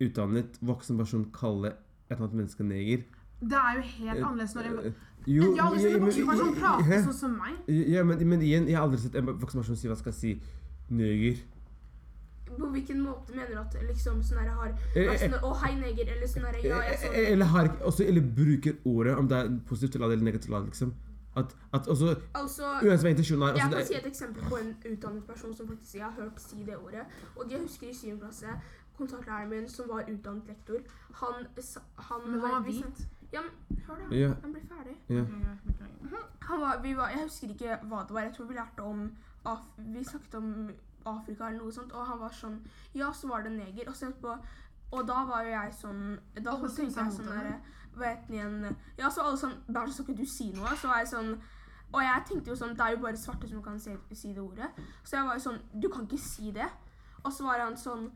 utdannet, 0.00 0.58
voksen 0.62 0.98
person, 0.98 1.24
kalle 1.34 1.68
et 1.68 1.74
eller 2.10 2.22
annet 2.26 2.34
menneske 2.38 2.62
neger. 2.64 3.02
Det 3.42 3.58
er 3.58 3.74
jo 3.76 3.82
helt 3.82 4.22
annerledes 4.22 4.54
når 4.54 4.62
en 4.68 4.78
Eh, 4.86 4.92
Jo, 5.26 5.42
Jeg 5.54 5.62
har 5.62 5.70
aldri 5.70 5.82
sett 5.82 5.94
en 5.94 6.02
voksen 6.02 6.26
person 6.26 6.54
prate 6.54 7.02
sånn 7.06 7.14
som 7.14 7.30
meg. 7.30 7.54
Ja, 7.68 8.02
men, 8.04 8.28
men 8.28 8.40
igjen, 8.42 8.66
jeg 8.66 8.76
har 8.76 8.84
aldri 8.86 8.98
sett 8.98 9.14
en 9.14 9.26
voksen 9.26 9.60
person 9.62 9.76
si 9.76 9.88
hva 9.88 9.96
skal 9.96 10.12
jeg 10.12 10.20
si 10.20 10.40
neger. 10.90 11.38
På 12.58 12.68
hvilken 12.72 13.00
måte 13.00 13.34
mener 13.36 13.54
du 13.54 13.58
at 13.60 13.76
liksom 13.88 14.22
sånn 14.22 14.38
her 14.42 14.48
har 14.50 14.68
Eh, 14.96 15.06
eh, 15.12 15.16
sånn 15.20 15.38
Å, 15.42 15.52
hei, 15.62 15.74
neger. 15.80 16.08
Eller 16.16 16.26
sånn 16.26 16.44
her 16.46 16.58
Ja, 16.64 16.80
jeg 16.88 16.98
så 16.98 17.12
Eller 17.32 17.46
har 17.46 17.68
også, 17.80 18.04
Eller 18.08 18.20
bruker 18.20 18.76
ordet, 18.84 19.16
om 19.18 19.28
det 19.28 19.38
er 19.38 19.50
positivt 19.68 19.94
eller 19.96 20.16
negativt 20.16 20.50
liksom. 20.66 20.92
At, 21.36 21.54
at 21.72 21.86
også, 21.88 22.16
Altså 22.34 22.62
Uansett 22.82 23.06
hva 23.06 23.10
intensjonen 23.14 23.42
er 23.48 23.54
Jeg 23.56 23.70
kan 23.72 23.86
si 23.86 23.94
et 23.94 24.06
eksempel 24.06 24.42
på 24.50 24.56
en 24.60 24.76
utdannet 24.92 25.26
person 25.26 25.54
som 25.54 25.68
faktisk 25.68 25.94
jeg 25.94 26.02
har 26.04 26.12
hørt 26.18 26.40
si 26.40 26.64
det 26.66 26.76
ordet. 26.76 27.06
Og 27.36 27.50
jeg 27.50 27.60
husker 27.60 27.88
i 27.88 27.94
7. 27.94 28.18
klasse, 28.20 28.46
kontaktlæreren 28.98 29.48
min 29.50 29.68
som 29.68 29.88
var 29.88 30.04
utdannet 30.08 30.46
lektor, 30.52 30.80
han, 31.22 31.46
sa- 31.58 31.80
han 31.96 32.20
Men 32.30 32.40
han 32.40 32.50
var 32.50 32.60
vi 32.66 32.72
hvit. 32.72 33.06
Ja, 33.32 33.40
men 33.40 33.78
hør 33.86 33.96
da. 34.10 34.16
Ja. 34.16 34.34
Han 34.42 34.52
blir 34.52 34.66
ferdig. 34.68 34.96
ja. 35.08 35.24
Han 36.40 36.60
var, 36.60 36.80
vi 36.82 36.92
var, 36.96 37.08
jeg 37.08 37.22
husker 37.24 37.48
ikke 37.54 37.78
hva 37.88 38.02
det 38.06 38.14
var. 38.14 38.20
Jeg 38.26 38.34
tror 38.36 38.46
vi 38.46 38.54
lærte 38.54 38.80
om 38.82 39.10
Vi 39.94 40.04
snakket 40.04 40.34
om 40.34 40.70
Afrika 41.06 41.48
eller 41.48 41.62
noe 41.62 41.72
sånt, 41.72 41.92
og 41.92 42.06
han 42.06 42.20
var 42.20 42.34
sånn 42.36 42.58
Ja, 42.94 43.12
så 43.12 43.28
var 43.28 43.42
det 43.42 43.52
neger. 43.52 43.88
Og 43.88 43.96
så 43.96 44.08
etterpå 44.10 44.36
Og 44.92 45.06
da 45.08 45.24
var 45.24 45.42
jo 45.46 45.50
jeg 45.54 45.74
sånn 45.80 46.02
Da 46.36 46.50
Alle 46.52 46.68
tenkte 46.68 47.04
jeg 47.04 47.16
sånn 47.16 47.30
derre 47.32 47.56
Hva 47.96 48.12
het 48.12 48.28
den 48.28 48.76
Ja, 48.98 49.10
så 49.10 49.24
alle 49.26 49.40
sånn 49.40 49.56
Bare 49.68 49.88
så 49.88 50.02
skal 50.02 50.14
ikke 50.14 50.22
du 50.22 50.30
si 50.30 50.52
noe. 50.52 50.76
Så 50.76 50.88
var 50.88 51.02
jeg 51.02 51.12
sånn 51.12 51.34
Og 51.92 52.00
jeg 52.02 52.24
tenkte 52.28 52.50
jo 52.52 52.56
sånn 52.56 52.76
Det 52.76 52.86
er 52.86 52.96
jo 52.96 53.02
bare 53.02 53.20
svarte 53.20 53.48
som 53.48 53.62
kan 53.62 53.80
si, 53.80 53.96
si 54.12 54.32
det 54.32 54.42
ordet. 54.42 54.70
Så 55.04 55.16
jeg 55.16 55.26
var 55.28 55.36
jo 55.38 55.46
sånn 55.48 55.60
Du 55.74 55.88
kan 55.92 56.06
ikke 56.08 56.22
si 56.22 56.50
det. 56.52 56.70
Og 57.24 57.32
så 57.32 57.44
var 57.44 57.64
han 57.64 57.76
sånn 57.76 58.08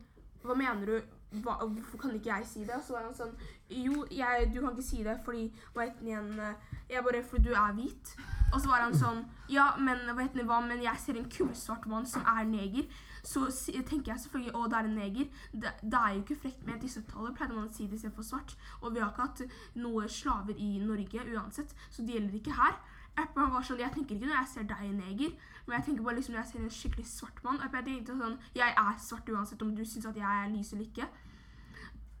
Hva 0.43 0.55
mener 0.57 0.85
du? 0.85 1.13
Hva, 1.43 1.57
hvorfor 1.59 1.99
kan 2.05 2.15
ikke 2.15 2.31
jeg 2.31 2.45
si 2.47 2.63
det? 2.63 2.75
Og 2.77 2.83
så 2.87 2.93
var 2.95 3.09
han 3.09 3.15
sånn 3.17 3.35
Jo, 3.69 4.05
jeg, 4.11 4.49
du 4.53 4.61
kan 4.61 4.71
ikke 4.73 4.89
si 4.89 5.03
det 5.03 5.19
fordi 5.25 5.49
Hva 5.75 5.87
het 5.87 5.99
den 5.99 6.13
igjen? 6.13 6.41
Jeg 6.89 7.03
bare 7.03 7.23
Fordi 7.23 7.49
du 7.49 7.53
er 7.53 7.73
hvit. 7.77 8.17
Og 8.53 8.61
så 8.61 8.69
var 8.69 8.85
han 8.85 8.95
sånn 8.95 9.25
Ja, 9.51 9.73
men 9.79 10.05
hva 10.07 10.23
heter 10.23 10.41
det, 10.41 10.47
hva? 10.47 10.59
Men 10.63 10.83
jeg 10.83 10.99
ser 10.99 11.19
en 11.19 11.29
kullsvart 11.31 11.85
mann 11.87 12.07
som 12.07 12.25
er 12.27 12.47
neger. 12.47 12.87
Så 13.27 13.47
tenker 13.87 14.13
jeg 14.13 14.23
selvfølgelig 14.23 14.53
å, 14.55 14.67
det 14.71 14.77
er 14.79 14.89
en 14.89 14.97
neger. 14.99 15.29
Det, 15.51 15.71
det 15.81 15.99
er 15.99 16.13
jo 16.15 16.23
ikke 16.23 16.39
frekt 16.43 16.67
med 16.67 16.81
disse 16.83 17.03
tallene, 17.09 17.35
pleide 17.35 17.55
man 17.55 17.67
å 17.67 17.73
si 17.75 17.87
det 17.87 17.99
istedenfor 17.99 18.27
svart. 18.27 18.55
Og 18.81 18.93
vi 18.95 19.03
har 19.03 19.11
ikke 19.11 19.25
hatt 19.25 19.41
noe 19.79 20.07
slaver 20.11 20.59
i 20.59 20.77
Norge 20.83 21.25
uansett, 21.33 21.73
så 21.91 22.05
det 22.07 22.15
gjelder 22.17 22.39
ikke 22.39 22.55
her. 22.59 22.77
Apple 23.17 23.47
var 23.51 23.63
sånn, 23.65 23.79
Jeg 23.81 23.93
tenker 23.95 24.15
ikke 24.15 24.29
når 24.29 24.37
jeg 24.37 24.51
ser 24.53 24.67
deg 24.69 24.91
neger, 24.93 25.31
men 25.65 25.77
jeg 25.77 25.85
tenker 25.87 26.05
bare 26.05 26.19
liksom 26.19 26.35
når 26.35 26.43
jeg 26.43 26.51
ser 26.51 26.63
en 26.63 26.75
skikkelig 26.77 27.07
svart 27.09 27.39
mann. 27.43 27.63
Jeg 27.63 27.87
tenkte 27.87 28.17
sånn, 28.19 28.37
Jeg 28.55 28.75
er 28.83 28.99
svart 29.01 29.31
uansett 29.33 29.63
om 29.65 29.73
du 29.75 29.83
syns 29.85 30.05
at 30.05 30.19
jeg 30.19 30.43
er 30.43 30.51
lys 30.53 30.73
eller 30.73 30.85
ikke. 30.85 31.07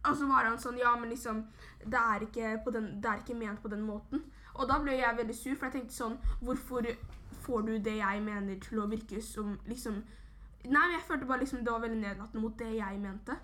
Og 0.07 0.15
så 0.17 0.27
var 0.29 0.47
han 0.47 0.59
sånn 0.59 0.79
Ja, 0.79 0.95
men 0.97 1.11
liksom 1.11 1.45
det 1.85 1.99
er, 1.99 2.25
ikke 2.25 2.73
den, 2.73 2.89
det 3.01 3.11
er 3.11 3.21
ikke 3.21 3.37
ment 3.37 3.61
på 3.61 3.71
den 3.71 3.85
måten. 3.85 4.23
Og 4.57 4.69
da 4.69 4.79
ble 4.81 4.97
jeg 4.97 5.17
veldig 5.17 5.35
sur, 5.37 5.55
for 5.55 5.67
jeg 5.67 5.75
tenkte 5.77 5.95
sånn 5.95 6.15
Hvorfor 6.41 6.87
får 7.45 7.67
du 7.67 7.75
det 7.83 7.97
jeg 7.99 8.23
mener, 8.23 8.57
til 8.63 8.81
å 8.83 8.87
virke 8.91 9.21
som 9.23 9.57
liksom 9.69 10.01
Nei, 10.67 10.81
men 10.81 10.97
jeg 10.97 11.05
følte 11.07 11.27
bare 11.29 11.43
liksom 11.45 11.61
det 11.63 11.71
var 11.71 11.83
veldig 11.83 11.99
nedlatende 12.01 12.41
mot 12.43 12.55
det 12.59 12.73
jeg 12.75 12.97
mente. 12.99 13.35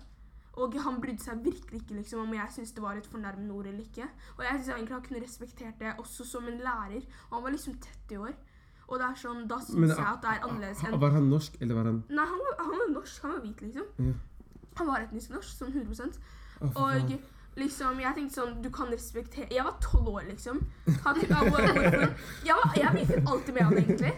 Og 0.60 0.74
han 0.84 0.98
brydde 1.00 1.24
seg 1.24 1.38
virkelig 1.42 1.80
ikke 1.80 1.96
liksom 1.96 2.20
om 2.20 2.34
jeg 2.36 2.52
syntes 2.52 2.74
det 2.76 2.82
var 2.84 2.98
et 2.98 3.06
fornærmende 3.08 3.54
ord 3.54 3.68
eller 3.70 3.80
ikke. 3.80 4.08
Og 4.36 4.42
jeg 4.44 4.58
synes 4.58 4.68
egentlig 4.74 4.94
han 4.94 5.06
kunne 5.06 5.22
respektert 5.22 5.78
det 5.80 5.94
også 6.02 6.26
som 6.28 6.50
en 6.50 6.58
lærer. 6.66 7.06
Og 7.30 7.38
han 7.38 7.44
var 7.46 7.54
liksom 7.54 7.78
30 7.86 8.20
år. 8.26 8.34
Og 8.84 9.00
det 9.00 9.06
er 9.06 9.16
sånn, 9.22 9.46
da 9.48 9.58
syns 9.64 9.94
jeg 9.94 10.04
at 10.04 10.20
det 10.20 10.34
er 10.34 10.44
annerledes 10.44 10.82
enn 10.84 10.98
Var 11.00 11.16
han 11.16 11.30
norsk, 11.32 11.56
eller 11.64 11.78
var 11.78 11.88
han 11.88 12.02
Nei, 12.10 12.26
han 12.34 12.42
var, 12.44 12.58
han 12.60 12.74
var 12.82 12.90
norsk. 12.98 13.22
Han 13.24 13.32
var 13.32 13.40
hvit, 13.46 13.62
liksom. 13.64 14.10
Ja. 14.10 14.16
Han 14.82 14.90
var 14.90 15.06
etnisk 15.06 15.32
norsk, 15.32 15.56
sånn 15.62 15.72
100 15.72 16.18
oh, 16.60 16.82
Og. 16.84 17.14
Liksom, 17.60 18.00
jeg 18.02 18.16
tenkte 18.16 18.38
sånn 18.40 18.54
Du 18.62 18.70
kan 18.74 18.90
respektere 18.92 19.50
Jeg 19.52 19.66
var 19.66 19.76
tolv 19.82 20.08
år, 20.14 20.24
liksom. 20.30 20.62
Jeg, 22.46 22.56
var, 22.58 22.72
jeg 22.78 23.20
alltid 23.26 23.54
med 23.54 23.62
han, 23.68 23.76
egentlig. 23.78 24.14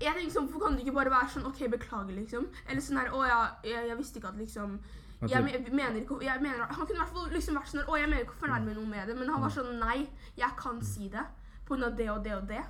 Jeg 0.00 0.16
tenkte 0.16 0.34
sånn, 0.34 0.48
Hvorfor 0.48 0.64
kan 0.66 0.78
du 0.78 0.84
ikke 0.84 0.96
bare 0.96 1.12
være 1.12 1.34
sånn 1.34 1.46
OK, 1.50 1.62
beklager, 1.72 2.16
liksom? 2.16 2.48
Eller 2.66 2.84
sånn 2.84 3.00
her 3.02 3.14
Å 3.14 3.22
ja, 3.28 3.40
jeg, 3.66 3.86
jeg 3.92 4.00
visste 4.00 4.20
ikke 4.20 4.32
at 4.32 4.40
liksom 4.40 4.80
jeg, 5.28 5.44
mener 5.44 5.98
ikke, 6.00 6.16
jeg 6.24 6.40
mener, 6.40 6.64
Han 6.64 6.86
kunne 6.86 6.96
i 6.96 7.02
hvert 7.02 7.12
fall 7.12 7.32
liksom 7.34 7.58
vært 7.58 7.72
sånn 7.72 7.82
Å, 7.84 7.96
jeg 8.00 8.08
mener 8.08 8.24
ikke 8.24 8.38
å 8.38 8.42
fornærme 8.46 8.76
noe 8.76 8.88
med 8.88 9.10
det, 9.10 9.16
men 9.18 9.28
han 9.28 9.42
var 9.42 9.52
sånn 9.52 9.74
Nei, 9.82 10.04
jeg 10.38 10.56
kan 10.58 10.80
si 10.84 11.10
det. 11.12 11.26
På 11.66 11.74
grunn 11.76 11.90
av 11.90 11.98
det 11.98 12.06
og 12.12 12.22
det 12.24 12.36
og 12.38 12.46
det. 12.48 12.62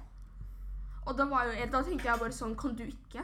Og 1.06 1.14
da, 1.16 1.26
var 1.30 1.46
jo, 1.46 1.68
da 1.70 1.82
tenkte 1.86 2.10
jeg 2.10 2.22
bare 2.24 2.34
sånn 2.34 2.56
Kan 2.58 2.74
du 2.78 2.82
ikke? 2.88 3.22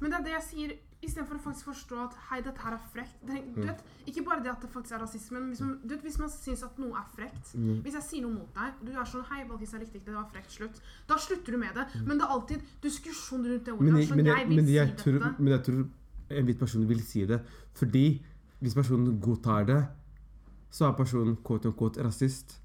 Men 0.00 0.10
det 0.10 0.18
er 0.18 0.24
det 0.26 0.34
jeg 0.38 0.46
sier, 0.48 0.72
istedenfor 1.02 1.34
å 1.36 1.42
faktisk 1.42 1.66
forstå 1.66 1.96
at 2.04 2.14
hei, 2.30 2.40
dette 2.46 2.62
her 2.62 2.74
er 2.76 2.82
frekt. 2.92 3.16
Det, 3.26 3.34
Mm. 3.42 3.54
du 3.56 3.62
vet, 3.66 3.80
ikke 4.06 4.24
bare 4.24 4.42
det 4.42 4.50
at 4.52 4.60
det 4.62 4.70
faktisk 4.70 4.94
er 4.94 5.00
rasisme, 5.02 5.40
men 5.40 5.48
hvis 5.50 5.60
man, 5.60 5.72
du 5.82 5.94
vet, 5.94 6.02
hvis 6.06 6.18
man 6.18 6.28
syns 6.30 6.62
at 6.62 6.78
noe 6.78 6.94
er 6.94 7.08
frekt 7.16 7.54
Mm. 7.56 7.82
Hvis 7.82 7.94
jeg 7.98 8.02
sier 8.02 8.22
noe 8.22 8.34
mot 8.34 8.54
deg, 8.54 8.72
du 8.84 8.92
er 8.92 9.04
sånn 9.04 9.24
hei, 9.30 9.44
Valkis, 9.48 9.72
jeg 9.72 9.80
likte 9.80 9.96
ikke 9.98 10.06
det, 10.06 10.14
det 10.14 10.20
var 10.22 10.30
frekt, 10.32 10.50
slutt. 10.50 10.80
Da 11.08 11.16
slutter 11.18 11.52
du 11.52 11.58
med 11.58 11.74
det. 11.74 11.86
Men 12.06 12.18
det 12.18 12.24
er 12.26 12.32
alltid 12.36 12.60
diskusjon 12.82 13.44
rundt 13.44 13.64
det 13.64 13.72
ordet. 13.74 13.82
Mm. 13.82 13.92
Men, 13.92 13.96
jeg, 14.00 14.08
sånn, 14.08 14.16
men, 14.16 14.26
jeg 14.26 14.38
jeg, 14.38 14.48
vil 14.48 14.64
si 14.66 14.72
jeg 14.78 14.96
tror, 14.96 15.18
dette. 15.18 15.34
men 15.42 15.52
jeg 15.52 15.62
tror 15.64 15.88
en 16.30 16.46
hvit 16.46 16.58
person 16.58 16.88
vil 16.88 17.02
si 17.02 17.26
det. 17.26 17.40
Fordi 17.74 18.22
hvis 18.62 18.74
personen 18.74 19.20
godtar 19.20 19.64
det, 19.66 19.80
så 20.70 20.86
er 20.88 20.92
personen 20.96 21.36
quote 21.44 21.66
unquote 21.68 21.98
rasist. 22.04 22.58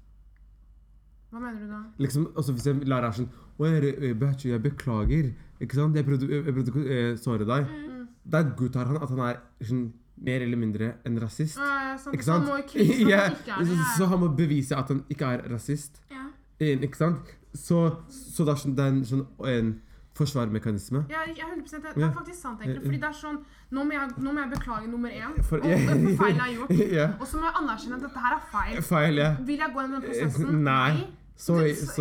Hva 1.30 1.40
mener 1.42 1.60
du 1.60 1.68
da? 1.68 1.82
Liksom, 1.98 2.26
også 2.40 2.52
hvis 2.56 2.66
en 2.70 2.80
lærer 2.88 3.08
er 3.10 3.12
sånn 3.18 3.28
Å, 3.58 3.66
jeg, 3.66 4.00
jeg, 4.00 4.14
beklager, 4.18 4.48
jeg 4.52 4.62
beklager. 4.62 5.34
Ikke 5.60 5.74
sant? 5.74 5.96
Jeg 5.98 6.06
prøvde, 6.06 6.28
jeg 6.30 6.54
prøvde 6.54 6.72
å 6.72 6.84
eh, 6.86 7.16
såre 7.18 7.44
deg. 7.44 7.66
Mm. 7.66 7.97
Da 8.28 8.42
godtar 8.42 8.86
han 8.90 9.00
at 9.00 9.10
han 9.14 9.22
er 9.24 9.40
sånn, 9.64 9.86
mer 10.20 10.42
eller 10.42 10.58
mindre 10.58 10.88
en 11.06 11.18
rasist. 11.22 11.54
Sant. 11.56 12.14
Ikke 12.14 12.26
han 12.30 12.46
sant? 12.46 12.72
ikke 12.74 12.84
ikke 12.84 13.14
er 13.14 13.36
så, 13.38 13.76
Ja, 13.78 13.84
så 13.96 14.08
han 14.10 14.20
må 14.20 14.28
bevise 14.36 14.76
at 14.76 14.88
han 14.92 15.04
ikke 15.08 15.28
er 15.36 15.44
rasist. 15.52 16.00
Ja. 16.10 16.24
Eh, 16.60 16.74
Ikke 16.82 16.98
sant? 16.98 17.36
Så, 17.54 17.78
så 18.10 18.44
det 18.44 18.52
er 18.52 18.58
sånn, 18.64 18.74
det 18.76 18.84
er 18.84 18.90
en 18.96 19.04
sånn 19.08 19.22
en 19.46 19.70
forsvarsmekanisme. 20.18 21.04
Ja, 21.10 21.22
jeg 21.26 21.38
er 21.38 21.52
100% 21.54 21.84
det. 21.84 21.92
Det 21.94 22.04
er 22.04 22.12
faktisk 22.16 22.40
sant, 22.42 22.60
egentlig. 22.64 22.82
Fordi 22.88 22.98
det 23.04 23.08
er 23.08 23.16
sånn 23.20 23.38
Nå 23.70 23.82
må 23.84 23.92
jeg, 23.92 24.12
nå 24.24 24.32
må 24.32 24.40
jeg 24.42 24.50
beklage 24.54 24.88
nummer 24.90 25.12
én. 25.12 25.34
For- 25.44 25.60
og, 25.60 25.82
for 25.86 26.04
feil 26.22 26.34
jeg 26.34 26.40
har 26.42 26.52
gjort. 26.56 26.70
ja. 26.98 27.06
Og 27.20 27.26
så 27.28 27.38
må 27.40 27.44
jeg 27.50 27.56
anerkjenne 27.62 27.98
at 27.98 28.06
dette 28.06 28.22
her 28.24 28.36
er 28.36 28.44
feil. 28.52 28.78
Feil, 28.88 29.20
ja. 29.22 29.30
Vil 29.50 29.62
jeg 29.64 29.74
gå 29.74 29.84
inn 29.84 29.90
i 29.90 29.98
den 29.98 30.06
prosessen? 30.08 30.62
Nei. 30.64 30.92
Så, 31.38 31.54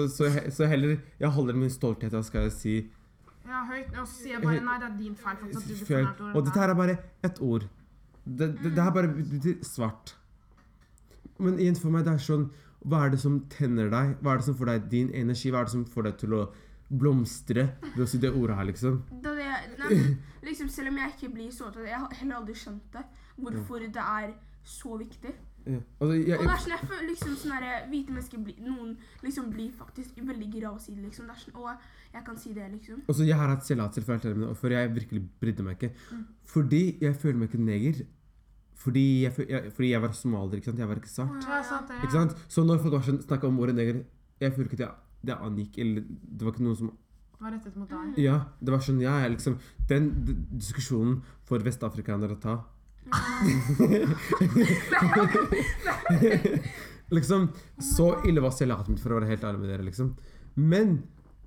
så, 0.10 0.30
så 0.50 0.66
heller 0.66 0.96
Jeg 1.22 1.30
holder 1.30 1.54
min 1.62 1.70
stolthet 1.70 2.16
og 2.18 2.24
skal 2.26 2.48
jeg 2.48 2.54
si 2.56 2.78
Ja, 3.48 3.64
høyt. 3.70 3.92
Og 3.96 4.06
så 4.06 4.14
sier 4.22 4.36
jeg 4.36 4.44
bare 4.44 4.62
nei, 4.64 4.78
det 4.82 4.88
er 4.90 4.96
din 5.00 5.16
feil. 5.16 5.40
faktisk 5.40 5.58
at 5.58 5.68
du 5.68 5.74
blir 5.74 5.90
fornærmet 5.90 6.22
over 6.22 6.38
Og 6.40 6.48
dette 6.48 6.62
her 6.62 6.74
er 6.74 6.80
bare 6.82 6.96
ett 7.30 7.42
ord. 7.42 7.68
Det, 8.28 8.48
det, 8.62 8.72
det 8.76 8.84
her 8.84 8.94
bare 8.96 9.12
betyr 9.18 9.60
svart. 9.64 10.16
Men 11.40 11.60
igjen 11.62 11.78
for 11.80 11.94
meg, 11.94 12.04
det 12.08 12.16
er 12.18 12.24
sånn 12.24 12.48
Hva 12.88 13.06
er 13.06 13.14
det 13.14 13.20
som 13.22 13.40
tenner 13.52 13.92
deg? 13.94 14.16
Hva 14.22 14.34
er 14.34 14.42
det 14.42 14.48
som 14.48 14.58
får 14.58 14.72
deg 14.72 14.90
din 14.92 15.12
energi? 15.16 15.52
Hva 15.54 15.62
er 15.62 15.70
det 15.70 15.76
som 15.76 15.86
får 15.94 16.10
deg 16.10 16.18
til 16.24 16.36
å 16.38 16.42
blomstre 16.88 17.66
ved 17.96 18.04
å 18.06 18.08
si 18.08 18.20
det 18.24 18.32
ordet 18.32 18.56
her, 18.56 18.68
liksom? 18.70 19.02
Det, 19.24 19.34
nei, 19.82 19.98
liksom, 20.46 20.70
selv 20.72 20.94
om 20.94 21.00
jeg 21.02 21.16
ikke 21.16 21.32
blir 21.34 21.50
så 21.52 21.72
det, 21.76 21.90
jeg 21.90 22.00
har 22.00 22.14
heller 22.22 22.40
aldri 22.40 22.56
skjønt 22.56 22.94
det, 22.94 23.04
hvorfor 23.36 23.84
det 23.84 24.04
er 24.04 24.30
så 24.68 24.96
viktig. 25.00 25.34
Ja. 25.68 25.80
Altså, 26.00 26.16
jeg, 26.16 26.38
Og 26.40 26.44
det 26.48 26.54
er 26.54 26.62
sånn, 26.64 26.74
jeg 26.74 26.90
føler 26.90 27.08
liksom 27.12 27.38
sånn 27.42 27.56
der, 27.56 27.86
hvite 27.92 28.14
mennesker 28.16 28.44
blir, 28.48 28.60
noen 28.66 28.92
liksom 29.26 29.50
blir 29.54 29.72
faktisk 29.78 30.20
veldig 30.30 30.50
gira 30.54 30.70
av 30.72 30.78
å 30.78 30.84
si 30.84 30.94
det, 30.96 31.04
liksom. 31.06 31.28
Det 31.28 31.36
er 31.36 31.42
sånn, 31.44 31.58
å, 31.60 31.74
jeg 32.14 32.26
kan 32.28 32.38
si 32.44 32.54
det, 32.56 32.68
liksom. 32.76 33.02
Altså, 33.08 33.26
jeg 33.28 33.40
har 33.42 33.52
hatt 33.54 33.66
selvhatsel 33.68 34.06
for 34.08 34.18
helt 34.18 34.38
mine, 34.42 34.54
for 34.62 34.76
jeg 34.78 34.94
virkelig 34.96 35.24
brydde 35.42 35.66
meg 35.68 35.82
ikke. 35.82 36.22
Fordi 36.54 36.84
jeg 37.04 37.18
føler 37.24 37.42
meg 37.42 37.52
ikke 37.52 37.66
neger. 37.66 38.06
Fordi 38.78 39.04
jeg, 39.26 39.48
jeg, 39.50 39.74
fordi 39.74 39.90
jeg 39.92 40.02
var 40.06 40.14
somalier, 40.14 40.62
ikke 40.62 40.70
sant? 40.70 40.80
Jeg 40.80 40.88
var 40.92 41.02
ikke 41.02 41.12
svart. 41.12 41.50
Ja, 41.50 41.60
sant 41.66 41.90
det. 41.92 41.98
Ikke 42.06 42.14
sant? 42.14 42.38
Så 42.48 42.64
når 42.64 42.80
folk 42.84 42.96
var 43.00 43.06
sånn, 43.10 43.20
snakket 43.26 43.50
om 43.50 43.60
ordet 43.64 43.76
neger, 43.76 44.00
jeg 44.40 44.54
føler 44.54 44.70
ikke 44.70 44.80
det, 44.84 44.90
det 45.28 45.38
angikk, 45.50 45.80
eller 45.84 46.08
det 46.08 46.46
var 46.46 46.54
ikke 46.56 46.66
noen 46.68 46.80
som 46.80 46.94
det 46.94 47.44
Var 47.44 47.52
rettet 47.54 47.76
mot 47.78 47.90
deg. 47.90 48.16
Ja, 48.22 48.38
det 48.62 48.74
var 48.74 48.82
sånn, 48.82 49.02
ja, 49.04 49.14
liksom 49.30 49.60
Den 49.90 50.08
diskusjonen 50.58 51.20
for 51.46 51.62
vestafrikanere 51.66 52.38
å 52.38 52.42
ta. 52.42 52.56
liksom, 57.18 57.48
så 57.80 58.08
ille 58.28 58.44
var 58.44 58.56
selvhatet 58.56 58.92
mitt, 58.92 59.04
for 59.04 59.14
å 59.14 59.20
være 59.20 59.32
helt 59.32 59.46
ærlig 59.48 59.64
med 59.64 59.72
dere, 59.72 59.88
liksom. 59.88 60.08
Men 60.58 60.98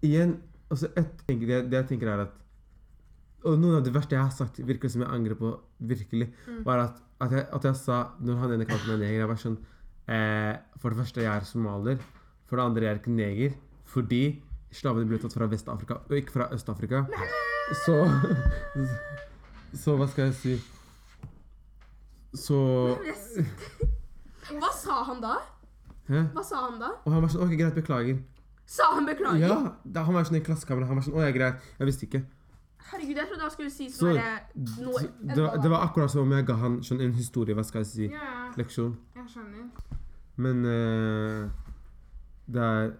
igjen 0.05 0.37
altså 0.71 0.87
et, 0.97 1.11
tenker 1.27 1.51
det, 1.51 1.59
det 1.73 1.83
jeg 1.83 1.89
tenker 1.95 2.13
er 2.13 2.21
at 2.29 2.37
Og 3.49 3.59
noe 3.59 3.81
av 3.81 3.85
det 3.85 3.95
verste 3.95 4.15
jeg 4.15 4.23
har 4.23 4.35
sagt, 4.35 4.61
virkelig 4.63 4.93
som 4.95 5.03
jeg 5.03 5.11
angrer 5.11 5.39
på, 5.39 5.51
virkelig, 5.91 6.29
var 6.67 6.85
at, 6.85 7.01
at, 7.25 7.35
jeg, 7.35 7.47
at 7.57 7.67
jeg 7.71 7.81
sa 7.81 7.97
Når 8.21 8.43
han 8.43 8.55
ene 8.57 8.69
kalte 8.69 8.93
meg 8.93 9.03
neger, 9.03 9.23
jeg 9.23 9.31
var 9.33 9.41
sånn 9.41 9.59
eh, 10.07 10.55
For 10.79 10.93
det 10.93 11.01
første, 11.01 11.25
jeg 11.25 11.33
er 11.33 11.49
somalier. 11.49 12.05
For 12.47 12.61
det 12.61 12.67
andre, 12.67 12.87
jeg 12.87 12.93
er 12.93 13.01
ikke 13.01 13.17
neger. 13.17 13.57
Fordi 13.91 14.23
slavene 14.71 15.11
ble 15.11 15.19
tatt 15.19 15.35
fra 15.35 15.51
Vest-Afrika, 15.51 15.99
og 16.07 16.19
ikke 16.19 16.37
fra 16.37 16.51
Øst-Afrika. 16.55 17.03
Så 17.83 17.97
Så 19.81 19.97
hva 19.99 20.07
skal 20.11 20.29
jeg 20.29 20.39
si 20.39 20.55
Så 22.35 22.57
Hva 24.51 24.71
sa 24.75 25.03
han 25.07 25.21
da? 25.23 25.37
Hæ? 26.11 26.25
Hva 26.35 26.43
sa 26.45 26.65
han 26.69 26.81
da? 26.83 26.91
Og 27.05 27.13
han 27.15 27.23
var 27.23 27.31
sånn 27.33 27.45
OK, 27.47 27.55
greit, 27.59 27.75
beklager. 27.77 28.19
Sa 28.71 28.87
han 28.95 29.07
beklager? 29.07 29.43
Ja, 29.47 29.73
da, 29.85 30.05
Han 30.07 30.15
var 30.15 30.27
sånn 30.29 30.39
i 30.39 30.45
klassekameraet. 30.47 30.89
Han 30.91 30.99
var 31.01 31.07
sånn 31.07 31.17
Å, 31.19 31.25
ja, 31.27 31.33
greit. 31.35 31.65
Jeg 31.79 31.89
visste 31.91 32.07
ikke. 32.07 32.21
Herregud, 32.91 33.17
jeg 33.21 33.29
trodde 33.31 33.45
han 33.45 33.51
skulle 33.55 33.71
si 33.71 33.87
Så 33.93 34.09
sånn 34.09 34.17
noe 34.87 35.03
det, 35.23 35.37
var- 35.39 35.59
det 35.63 35.71
var 35.71 35.85
akkurat 35.87 36.11
som 36.11 36.23
om 36.25 36.33
jeg 36.35 36.47
ga 36.49 36.57
han 36.59 36.79
sånn 36.87 37.01
en 37.05 37.13
historie, 37.15 37.55
hva 37.55 37.63
skal 37.67 37.85
jeg 37.85 37.91
si, 37.91 38.07
Ja, 38.11 38.19
ja, 38.19 38.47
leksjon. 38.59 38.97
jeg 39.15 39.27
skjønner. 39.35 39.99
Men 40.41 40.65
uh, 40.65 41.51
det 42.51 42.63
er 42.63 42.91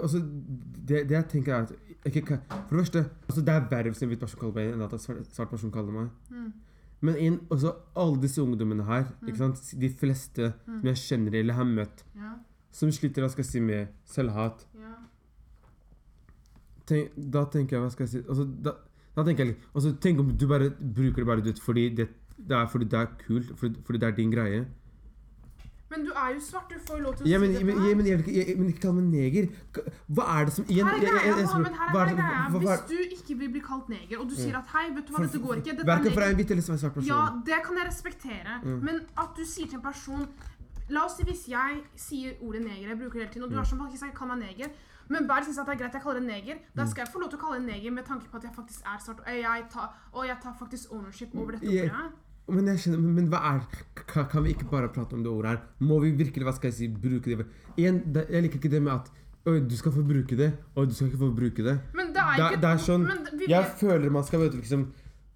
altså, 0.00 0.20
det, 0.22 1.02
det 1.08 1.16
jeg 1.18 1.28
tenker 1.28 1.54
er 1.54 1.62
at 1.66 1.72
jeg 2.04 2.22
For 2.24 2.70
det 2.70 2.78
første, 2.78 3.02
altså, 3.28 3.42
det 3.44 3.54
er 3.54 3.66
verv 3.68 3.94
som 3.98 4.08
hvit 4.08 4.20
person 4.20 4.40
kaller 4.40 4.54
meg 4.54 4.72
enn 4.72 4.82
at 4.86 4.92
en 4.92 4.98
svart, 5.02 5.26
svart 5.34 5.50
person 5.50 5.70
kaller 5.74 5.92
meg. 5.92 6.08
Mm. 6.30 6.52
Men 7.00 7.16
inn, 7.22 7.36
også 7.54 7.74
alle 7.94 8.18
disse 8.22 8.42
ungdommene 8.42 8.82
her, 8.88 9.04
sant? 9.38 9.60
de 9.78 9.90
fleste 10.00 10.52
som 10.64 10.88
jeg 10.90 10.98
kjenner 10.98 11.36
eller 11.38 11.54
har 11.54 11.68
møtt, 11.68 12.02
Ja, 12.18 12.32
som 12.74 12.90
sliter 12.94 13.22
hva 13.22 13.30
skal 13.30 13.44
jeg 13.44 13.50
si, 13.52 13.60
med 13.62 13.92
selvhat 14.06 14.64
ja. 14.78 14.96
tenk, 16.90 17.14
Da 17.16 17.44
tenker 17.52 17.78
jeg, 17.78 17.84
hva 17.84 17.92
skal 17.94 18.06
jeg 18.06 18.12
si 18.12 18.22
altså, 18.24 18.48
da, 18.66 18.74
da 19.16 19.24
tenker 19.26 19.46
jeg 19.46 19.56
altså, 19.72 19.94
Tenk 20.02 20.24
om 20.24 20.34
du 20.34 20.46
bare 20.50 20.72
bruker 20.74 21.22
det 21.22 21.28
bare 21.30 21.44
du 21.44 21.52
vet, 21.52 21.62
fordi 21.62 21.88
det, 22.00 22.08
det 22.38 22.58
er 22.58 22.66
fordi 22.70 22.90
det 22.90 23.00
er 23.00 23.14
kult, 23.22 23.54
fordi, 23.58 23.82
fordi 23.86 24.02
det 24.02 24.08
er 24.08 24.18
din 24.18 24.34
greie. 24.34 24.66
Men 25.90 26.04
du 26.04 26.10
er 26.12 26.34
jo 26.34 26.40
svart, 26.40 26.68
du 26.68 26.74
får 26.86 26.98
jo 26.98 27.02
lov 27.04 27.14
til 27.16 27.24
å 27.24 27.28
Ja, 27.30 27.38
men, 27.38 27.52
si 27.52 27.58
det 27.58 27.66
men, 27.66 27.76
ja, 27.88 27.94
men, 27.96 28.06
jeg, 28.06 28.16
vil 28.18 28.24
ikke- 28.26 28.46
jeg, 28.48 28.58
men 28.58 28.68
ikke 28.72 28.80
kall 28.82 28.92
meg 28.92 29.04
neger. 29.12 29.48
Hva 30.12 30.24
er 30.40 30.44
det 30.44 30.52
som 30.52 30.64
igjen, 30.64 30.86
Her 30.86 30.94
er 30.94 31.00
greia, 31.00 31.36
Mohammed, 31.36 31.72
her 31.72 31.88
er 31.88 32.14
greia. 32.18 32.58
Hvis 32.58 32.88
du 32.88 32.98
ikke 33.16 33.38
vil 33.38 33.48
bli 33.54 33.60
kalt 33.60 33.88
neger, 33.88 34.18
og 34.20 34.28
du 34.28 34.34
sier 34.34 34.56
at 34.58 34.66
hei, 34.74 34.84
vet 34.94 35.06
du 35.06 35.12
hva, 35.14 35.22
dette 35.24 35.38
går 35.46 35.54
ikke, 35.62 35.78
er 35.80 35.84
Hverken 35.88 36.12
for 36.12 36.20
deg 36.20 36.30
en 36.30 36.36
hvit 36.36 36.50
eller 36.50 36.62
svart 36.62 36.94
person. 36.94 37.08
Ja, 37.08 37.22
det 37.46 37.62
kan 37.64 37.76
jeg 37.76 37.86
respektere. 37.88 38.60
Mm. 38.64 38.82
Men 38.84 39.00
at 39.16 39.30
du 39.36 39.44
sier 39.44 39.66
til 39.66 39.76
en 39.80 39.82
person 39.82 40.28
La 40.90 41.02
oss 41.04 41.16
si 41.18 41.22
hvis 41.22 41.46
jeg 41.48 41.82
sier 41.96 42.32
ordet 42.40 42.62
neger, 42.64 42.88
jeg 42.88 42.96
bruker 42.98 43.18
det 43.20 43.28
hele 43.28 43.32
tiden, 43.32 43.42
og 43.44 43.50
du 43.50 43.56
Mm. 43.56 43.60
er 43.60 43.64
som 43.64 43.78
faktisk, 43.78 44.02
jeg 44.08 44.14
kaller 44.14 44.36
meg 44.36 44.56
neger, 44.56 44.68
men 45.10 45.26
bare 45.28 45.44
synes 45.44 45.58
at 45.58 45.66
det 45.66 45.74
er 45.74 45.78
greit 45.84 45.92
jeg 45.92 46.02
kaller 46.02 46.20
det 46.20 46.28
neger, 46.28 46.56
da 46.76 46.86
skal 46.86 47.04
jeg 47.04 47.12
få 47.12 47.20
lov 47.20 47.28
til 47.28 47.38
å 47.38 47.42
kalle 47.44 47.60
det 47.60 47.66
neger 47.74 47.90
med 47.92 48.04
tanke 48.08 48.24
på 48.30 48.36
at 48.36 48.42
jeg 48.44 48.52
faktisk 48.56 48.80
er 48.88 48.96
svart, 49.04 49.20
og 49.20 49.26
jeg 49.28 49.64
tar, 49.70 49.88
og 50.14 50.26
jeg 50.26 50.36
tar 50.42 50.54
faktisk 50.58 50.88
ownership 50.92 51.28
over 51.34 51.50
dette 51.52 51.68
ordet. 51.68 51.92
Men 52.48 52.68
kjenner, 52.80 53.00
men, 53.02 53.14
men 53.18 53.26
hva 53.32 53.40
er 53.54 53.64
kan, 54.08 54.42
vi 54.44 54.54
ikke 54.54 54.68
bare 54.70 54.88
prate 54.92 55.16
om 55.16 55.24
det 55.24 55.30
ordet 55.30 55.50
her? 55.52 55.58
Må 55.84 55.98
vi 56.00 56.14
virkelig 56.16 56.46
hva 56.48 56.54
skal 56.56 56.70
jeg 56.70 56.76
si, 56.78 56.88
bruke 56.88 57.36
det? 57.36 57.46
Igjen, 57.76 57.98
jeg 58.16 58.44
liker 58.46 58.60
ikke 58.62 58.70
det 58.72 58.82
med 58.82 58.94
at 58.94 59.10
du 59.68 59.76
skal 59.76 59.92
få 59.94 60.02
bruke 60.04 60.36
det, 60.36 60.48
og 60.76 60.88
du 60.88 60.94
skal 60.94 61.08
ikke 61.08 61.20
få 61.20 61.28
bruke 61.36 61.64
det. 61.64 61.76
Men 61.96 62.10
det 62.12 62.22
er 62.24 62.32
ikke... 62.36 62.60
det 62.60 62.70
er 62.70 62.80
sånn 62.84 63.06
Jeg 63.48 63.62
vet- 63.62 63.76
føler 63.80 64.10
man 64.12 64.24
skal 64.24 64.44
du, 64.48 64.56
liksom 64.60 64.88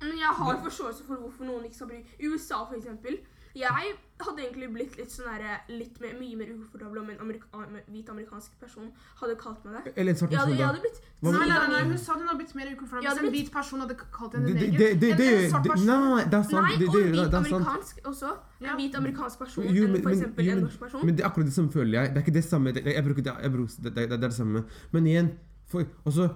Men 0.03 0.17
jeg 0.19 0.35
har 0.39 0.59
forståelse 0.65 1.05
for 1.07 1.21
hvorfor 1.23 1.49
noen 1.49 1.65
ikke 1.69 1.79
skal 1.79 1.93
bry 1.93 2.01
USA, 2.29 2.65
for 2.69 2.77
eksempel. 2.77 3.21
Jeg 3.57 3.93
hadde 4.27 4.43
egentlig 4.45 4.69
blitt 4.75 4.97
litt 4.99 5.13
sånn 5.13 5.29
der, 5.31 5.61
litt 5.69 6.01
mer, 6.03 6.13
mye 6.21 6.37
mer 6.41 6.49
ukomfortabel 6.55 6.99
om 7.03 7.11
en 7.13 7.21
amerika 7.25 7.65
hvit 7.93 8.09
amerikansk 8.13 8.55
person 8.61 8.91
hadde 9.21 9.37
kalt 9.41 9.65
meg 9.65 9.79
det. 9.87 9.93
Eller 9.97 10.13
en 10.15 10.19
svart 10.21 10.31
person, 10.35 10.51
jeg 10.53 10.59
da. 10.59 10.67
hadde 10.73 10.83
blitt 10.85 11.01
Nei, 11.23 11.31
nei, 11.33 11.47
nei, 11.47 11.67
nei, 11.71 11.83
hun 11.87 11.99
sa 12.03 12.17
hun 12.19 12.27
hadde 12.27 12.39
blitt 12.41 12.55
mer 12.59 12.71
ukomfortabel 12.73 13.05
Ja, 13.07 13.13
hvis 13.15 13.29
en 13.29 13.35
hvit 13.37 13.51
person 13.55 13.85
hadde 13.85 13.97
kalt 14.01 14.33
Det, 14.33 14.41
henne 14.41 14.55
det, 14.55 15.11
neger. 15.13 15.45
En- 15.45 15.51
svart 15.53 15.69
person. 15.71 15.87
Nei, 15.87 16.25
det 16.25 16.39
er 16.41 16.47
sant. 16.49 16.63
Nei, 16.63 16.87
og 16.89 16.97
hvit 16.97 17.23
er 17.23 17.37
amerikansk 17.43 18.01
også. 18.13 18.33
En 18.63 18.77
hvit 18.81 18.95
amerikansk 19.03 19.39
person 19.45 19.65
Jo, 19.77 19.85
enn 19.87 19.97
eksempel 20.15 20.49
en 20.57 20.65
norsk 20.67 20.79
person. 20.87 21.07
men 21.07 21.17
det 21.17 21.23
er 21.25 21.29
akkurat 21.31 21.47
det 21.47 21.55
samme 21.59 21.73
føler 21.73 21.93
jeg. 22.01 22.09
Det 22.15 22.17
er 22.17 22.25
ikke 22.27 22.35
det 22.39 22.45
samme. 22.45 22.73
Det, 22.75 22.85
jeg 22.87 23.05
bruker 23.05 23.23
det, 23.29 23.35
jeg 23.43 23.53
bruker, 23.53 23.75
det, 23.87 23.95
det, 23.97 24.09
det 24.11 24.19
er 24.19 24.25
det 24.29 24.35
samme. 24.35 24.65
Men 24.93 25.07
igjen 25.07 25.31
for, 25.67 25.85
også, 26.05 26.29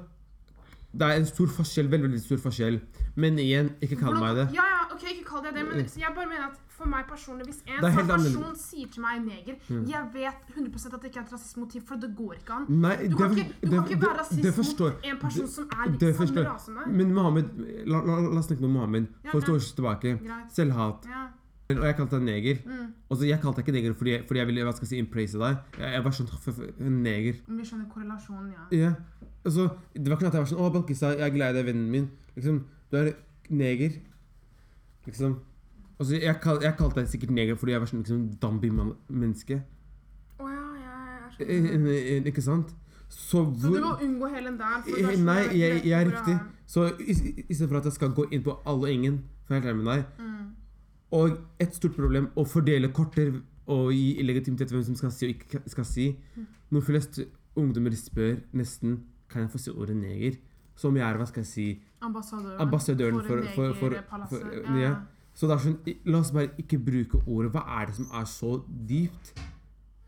Det 0.96 1.02
er 1.06 1.18
en 1.20 1.26
stor 1.26 1.46
forskjell, 1.52 1.90
veldig, 1.92 2.08
veldig 2.08 2.22
stor 2.24 2.38
forskjell. 2.40 2.78
Men 3.20 3.38
igjen, 3.38 3.72
ikke 3.84 3.98
kall 4.00 4.14
meg 4.16 4.36
det. 4.38 4.46
Ja, 4.56 4.64
ja, 4.64 4.78
ok, 4.94 5.02
ikke 5.12 5.26
kall 5.28 5.42
deg 5.44 5.58
det, 5.58 5.64
men 5.68 5.88
så 5.88 6.00
jeg 6.00 6.14
bare 6.16 6.28
mener 6.30 6.46
at 6.46 6.56
for 6.76 6.86
meg 6.92 7.06
personlig, 7.08 7.46
hvis 7.48 7.60
en 7.66 7.80
sånn 7.82 8.08
person 8.10 8.56
sier 8.60 8.90
til 8.92 9.02
meg 9.02 9.22
neger, 9.24 9.56
jeg 9.88 10.02
vet 10.12 10.50
100 10.54 10.94
at 10.94 11.00
det 11.02 11.10
ikke 11.10 11.20
er 11.22 11.24
et 11.26 11.32
rasismemotiv, 11.32 11.80
motiv, 11.80 11.86
for 11.88 11.96
det 12.02 12.10
går 12.16 12.34
ikke 12.40 12.52
an. 12.58 12.66
Nei, 12.68 12.96
Du 13.08 13.16
kan 13.16 13.34
det- 13.34 13.46
ikke, 13.46 13.54
du 13.60 13.68
det- 13.70 13.78
kan 13.78 13.88
ikke 13.88 14.00
være 14.06 14.18
rasist 14.20 14.80
mot 14.80 15.04
en 15.04 15.18
person 15.18 15.48
som 15.48 15.64
er 15.72 15.90
litt 15.90 16.00
samme 16.00 16.14
forstår- 16.20 16.46
rase. 16.52 16.70
Men 17.00 17.14
Mohammed, 17.14 17.50
la, 17.86 17.98
la, 18.04 18.20
la 18.20 18.38
oss 18.38 18.46
snakke 18.46 18.60
med 18.60 18.70
Mohammed. 18.70 19.08
Ja, 19.24 19.30
For 19.30 19.40
ja. 19.40 19.52
år 19.54 19.58
tilbake. 19.74 20.18
Greit. 20.20 20.52
Selvhat. 20.52 21.06
Ja. 21.08 21.26
Og 21.68 21.82
jeg 21.82 21.96
kalte 21.96 22.10
deg 22.20 22.22
neger. 22.22 22.58
Mm. 22.64 22.92
Og 23.10 23.18
Jeg 23.26 23.40
kalte 23.40 23.56
deg 23.56 23.66
ikke 23.66 23.72
neger 23.74 23.94
fordi, 23.94 24.12
fordi 24.28 24.38
jeg 24.38 24.46
ville 24.46 24.62
hva 24.64 24.72
skal 24.72 24.86
jeg 24.86 24.88
si, 24.88 24.98
impraise 25.02 25.38
deg. 25.38 25.56
Jeg, 25.78 25.92
jeg 25.92 26.04
var 26.04 26.10
sånn 26.12 27.02
neger. 27.02 27.34
Vi 27.48 27.62
skjønner 27.64 27.88
korrelasjonen, 27.90 28.52
ja. 28.52 28.78
Ja. 28.78 28.94
Altså, 29.44 29.70
det 29.94 30.06
var 30.08 30.16
ikke 30.16 30.22
noe 30.22 30.28
at 30.28 30.34
jeg 30.34 30.44
var 30.44 30.50
sånn 30.52 30.62
Å, 30.62 30.72
Balkisa, 30.72 31.16
jeg 31.16 31.26
er 31.26 31.34
glad 31.34 31.56
i 31.56 31.62
deg, 31.62 31.66
vennen 31.74 31.90
min. 31.90 32.10
Liksom, 32.36 32.64
Du 32.90 32.96
er 32.98 33.14
neger. 33.50 33.92
Liksom. 35.06 35.40
Altså, 35.98 36.14
jeg, 36.20 36.40
kal, 36.42 36.58
jeg 36.62 36.76
kalte 36.76 37.00
deg 37.00 37.08
sikkert 37.08 37.30
neger 37.30 37.56
fordi 37.56 37.72
jeg 37.72 37.80
var 37.80 37.88
sånn 37.88 38.02
liksom, 38.02 38.24
Dambi-menneske. 38.42 39.62
Oh, 40.38 40.50
ja, 40.50 40.66
jeg 40.82 41.46
er 41.46 41.46
Eh, 41.46 41.70
sånn. 41.70 41.86
eh, 41.86 42.16
eh, 42.16 42.28
Ikke 42.32 42.42
sant? 42.44 42.74
Så 43.08 43.44
Så 43.56 43.70
du 43.72 43.80
må 43.80 43.94
unngå 44.02 44.28
hele 44.34 44.50
den 44.50 44.58
der. 44.58 44.82
for 44.82 44.90
Eh, 44.98 45.04
er 45.06 45.14
sånn 45.16 45.24
Nei, 45.24 45.42
jeg 45.54 45.58
jeg, 45.60 45.84
jeg 45.84 46.06
er 46.06 46.10
riktig. 46.10 46.36
Så 46.66 46.84
istedenfor 47.48 47.76
at 47.78 47.84
jeg 47.84 47.92
skal 47.92 48.08
gå 48.10 48.24
inn 48.32 48.42
på 48.42 48.58
alle 48.66 48.82
og 48.88 48.90
ingen, 48.92 49.22
for 49.46 49.54
jeg 49.54 49.62
er 49.64 49.66
helt 49.72 49.84
med 49.84 49.92
deg 49.94 50.04
Mm. 50.18 50.32
Og 51.12 51.38
et 51.60 51.72
stort 51.74 51.94
problem 51.94 52.30
å 52.36 52.44
fordele 52.44 52.88
korter 52.92 53.40
og 53.68 53.92
gi 53.92 54.20
legitimitet 54.22 54.68
til 54.68 54.76
hvem 54.76 54.84
som 54.84 54.96
skal 54.96 55.10
si 55.10 55.26
og 55.26 55.34
ikke 55.36 55.60
skal 55.70 55.84
si. 55.84 56.16
Når 56.70 56.82
flest 56.82 57.20
ungdommer 57.56 57.94
spør 57.94 58.40
nesten 58.52 58.98
kan 59.30 59.42
jeg 59.42 59.50
få 59.50 59.58
si 59.58 59.70
ordet 59.70 59.96
neger, 59.96 60.36
som 60.74 60.94
jeg 60.96 61.06
er 61.06 61.16
hva 61.16 61.26
skal 61.26 61.42
jeg 61.42 61.46
si, 61.46 61.82
Ambassadøren, 62.02 62.60
ambassadøren 62.60 63.20
for, 63.22 63.42
for, 63.54 63.74
for, 63.74 63.90
negerpalasset. 63.90 64.42
for 64.42 64.76
Ja. 64.76 64.80
ja. 64.82 64.94
Så 65.36 65.48
det 65.48 65.56
er 65.56 65.64
sånn, 65.66 65.96
la 66.08 66.20
oss 66.22 66.32
bare 66.32 66.54
ikke 66.60 66.78
bruke 66.80 67.20
ordet. 67.26 67.52
Hva 67.52 67.64
er 67.78 67.90
det 67.90 67.98
som 67.98 68.08
er 68.16 68.28
så 68.30 68.54
dypt 68.88 69.34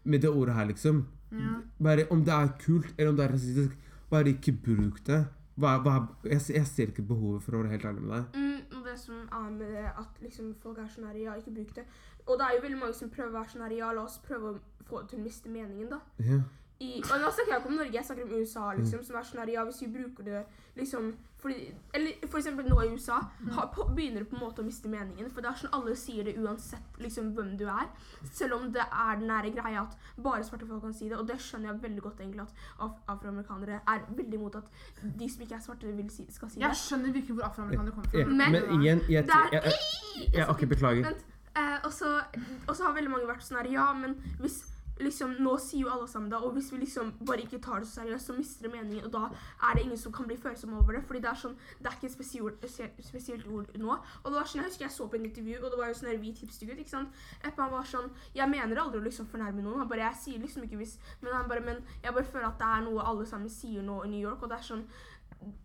med 0.09 0.25
det 0.25 0.31
ordet 0.33 0.57
her, 0.57 0.69
liksom? 0.71 1.03
Ja. 1.37 1.59
Bare 1.85 2.07
om 2.15 2.23
det 2.25 2.33
er 2.33 2.55
kult 2.63 2.95
eller 2.97 3.13
om 3.13 3.19
det 3.19 3.27
er 3.27 3.35
rasistisk, 3.37 3.75
bare 4.09 4.33
ikke 4.33 4.55
bruk 4.65 5.03
det. 5.07 5.27
Hva, 5.59 5.75
hva, 5.83 5.95
jeg, 6.25 6.41
jeg 6.55 6.67
ser 6.71 6.93
ikke 6.93 7.05
behovet 7.05 7.43
for 7.45 7.57
å 7.57 7.61
være 7.61 7.75
helt 7.75 7.85
ærlig 7.91 8.05
med 8.05 8.15
deg. 8.15 8.39
Mm, 8.39 8.77
og 8.79 8.87
det 8.87 8.95
som 9.01 9.19
er 9.21 9.49
med 9.51 9.73
det 9.75 9.85
at 9.91 10.23
liksom 10.23 10.53
folk 10.63 10.79
er 10.79 10.89
sånn 10.93 11.09
her, 11.11 11.19
ja, 11.19 11.35
ikke 11.37 11.57
bruk 11.57 11.75
det. 11.77 11.85
Og 12.29 12.39
det 12.39 12.47
er 12.47 12.57
jo 12.57 12.63
veldig 12.65 12.81
mange 12.85 12.97
som 12.97 13.11
prøver 13.13 13.33
å 13.33 13.39
være 13.41 13.53
sånn 13.53 13.65
her, 13.67 13.75
ja, 13.81 13.91
la 13.97 14.07
oss 14.07 14.21
prøve 14.25 14.55
å 14.55 14.87
få 14.89 15.03
det 15.03 15.11
til 15.13 15.21
å 15.21 15.27
miste 15.27 15.53
meningen, 15.53 15.91
da. 15.93 16.01
Ja. 16.25 16.41
I, 16.81 17.01
og 17.03 17.17
nå 17.19 17.27
snakker 17.35 17.51
jeg 17.53 17.59
ikke 17.59 17.69
om 17.73 17.75
Norge, 17.75 17.93
jeg 17.97 18.05
snakker 18.07 18.23
om 18.29 18.35
USA, 18.39 18.65
liksom, 18.79 19.01
som 19.03 19.17
er 19.19 19.25
sånn 19.27 19.41
her, 19.43 19.51
ja, 19.51 19.65
hvis 19.67 19.81
vi 19.83 19.87
bruker 19.97 20.23
det, 20.29 20.43
liksom, 20.79 21.09
fordi, 21.43 21.73
eller 21.95 22.29
for 22.31 22.39
eksempel 22.39 22.69
nå 22.71 22.77
i 22.85 22.93
USA, 22.95 23.17
ha, 23.57 23.65
på, 23.75 23.87
begynner 23.97 24.23
du 24.23 24.29
på 24.31 24.37
en 24.39 24.45
måte 24.45 24.63
å 24.63 24.67
miste 24.67 24.87
meningen, 24.93 25.27
for 25.35 25.43
det 25.43 25.51
er 25.51 25.59
sånn 25.59 25.75
alle 25.75 25.97
sier 25.99 26.29
det 26.29 26.37
uansett, 26.39 27.01
liksom, 27.03 27.33
hvem 27.35 27.57
du 27.59 27.65
er, 27.67 27.89
selv 28.31 28.55
om 28.61 28.69
det 28.77 28.85
er 28.87 29.19
den 29.19 29.27
nære 29.33 29.51
greia 29.57 29.83
at 29.89 29.97
bare 30.23 30.47
svarte 30.47 30.69
folk 30.71 30.87
kan 30.87 30.95
si 30.95 31.11
det, 31.11 31.19
og 31.19 31.27
det 31.27 31.41
skjønner 31.43 31.73
jeg 31.73 31.83
veldig 31.89 32.07
godt 32.07 32.23
egentlig, 32.23 32.47
at 32.47 32.63
af 32.87 32.95
afroamerikanere 33.17 33.81
er 33.83 34.07
veldig 34.23 34.39
imot 34.39 34.61
at 34.63 34.71
de 35.19 35.31
som 35.35 35.43
ikke 35.49 35.59
er 35.59 35.67
svarte 35.67 35.97
vil 35.99 36.15
si, 36.15 36.29
skal 36.31 36.55
si 36.55 36.63
Jeg 36.63 36.71
det. 36.71 36.79
skjønner 36.85 37.11
virkelig 37.19 37.41
hvor 37.41 37.51
afroamerikanere 37.51 37.99
kommer 37.99 38.11
fra. 38.15 38.25
men, 38.39 38.53
Men- 38.55 38.81
igjen, 38.81 39.03
jeg, 39.11 39.27
der, 39.27 39.51
jeg, 39.53 39.63
jeg, 39.65 39.83
jeg, 40.23 40.35
jeg, 40.39 40.49
Ok, 40.55 40.67
beklager. 40.77 41.11
Vent. 41.11 41.27
Eh, 41.59 41.79
og 41.85 41.93
så 41.93 42.85
har 42.87 42.95
veldig 42.95 43.11
mange 43.11 43.27
vært 43.27 43.43
sånn 43.43 43.59
her 43.59 43.67
Ja, 43.73 43.93
men 43.99 44.15
hvis 44.39 44.61
liksom 45.01 45.37
Nå 45.43 45.55
sier 45.63 45.85
jo 45.85 45.91
alle 45.93 46.09
sammen 46.11 46.31
det, 46.31 46.39
og 46.43 46.53
hvis 46.57 46.73
vi 46.73 46.81
liksom 46.83 47.13
bare 47.27 47.45
ikke 47.45 47.61
tar 47.63 47.83
det 47.83 47.89
så 47.89 48.01
seriøst, 48.03 48.31
så 48.31 48.37
mister 48.37 48.67
det 48.67 48.73
meningen, 48.73 49.05
og 49.05 49.13
da 49.13 49.25
er 49.69 49.77
det 49.77 49.85
ingen 49.85 50.01
som 50.01 50.13
kan 50.13 50.27
bli 50.27 50.37
følsomme 50.37 50.79
over 50.79 50.97
det. 50.97 51.05
Fordi 51.07 51.21
det 51.25 51.31
er 51.31 51.41
sånn 51.43 51.57
Det 51.79 51.87
er 51.91 51.97
ikke 51.97 52.09
et 52.11 52.17
spesielt, 52.17 53.05
spesielt 53.07 53.47
ord 53.47 53.71
nå. 53.79 53.99
Og 54.23 54.31
det 54.31 54.39
var 54.39 54.49
sånn, 54.49 54.63
Jeg 54.63 54.71
husker 54.71 54.87
jeg 54.87 54.97
så 54.97 55.09
på 55.09 55.17
en 55.17 55.29
intervju, 55.29 55.59
og 55.63 55.71
det 55.71 55.79
var 55.79 55.93
jo 55.93 55.99
sånn 56.01 56.23
hvit 56.23 56.43
hipstergutt. 56.43 56.79
ikke 56.79 56.91
sant? 56.97 57.09
Han 57.45 57.71
var 57.73 57.85
sånn 57.85 58.11
Jeg 58.35 58.49
mener 58.49 58.83
aldri 58.83 59.01
å 59.01 59.05
liksom 59.05 59.27
fornærme 59.27 59.63
noen. 59.63 59.79
Han 59.79 59.89
bare 59.89 60.09
Jeg 60.09 60.23
sier 60.25 60.39
liksom 60.39 60.65
ikke 60.65 60.81
hvis 60.83 60.99
Men 61.23 61.33
han 61.35 61.49
bare 61.49 61.61
Men 61.61 61.85
jeg 62.03 62.15
bare 62.15 62.25
føler 62.25 62.49
at 62.49 62.59
det 62.59 62.67
er 62.67 62.83
noe 62.89 63.05
alle 63.05 63.27
sammen 63.27 63.49
sier 63.49 63.83
nå 63.83 64.05
i 64.05 64.09
New 64.09 64.21
York, 64.21 64.43
og 64.43 64.49
det 64.51 64.59
er 64.59 64.63
sånn 64.63 64.85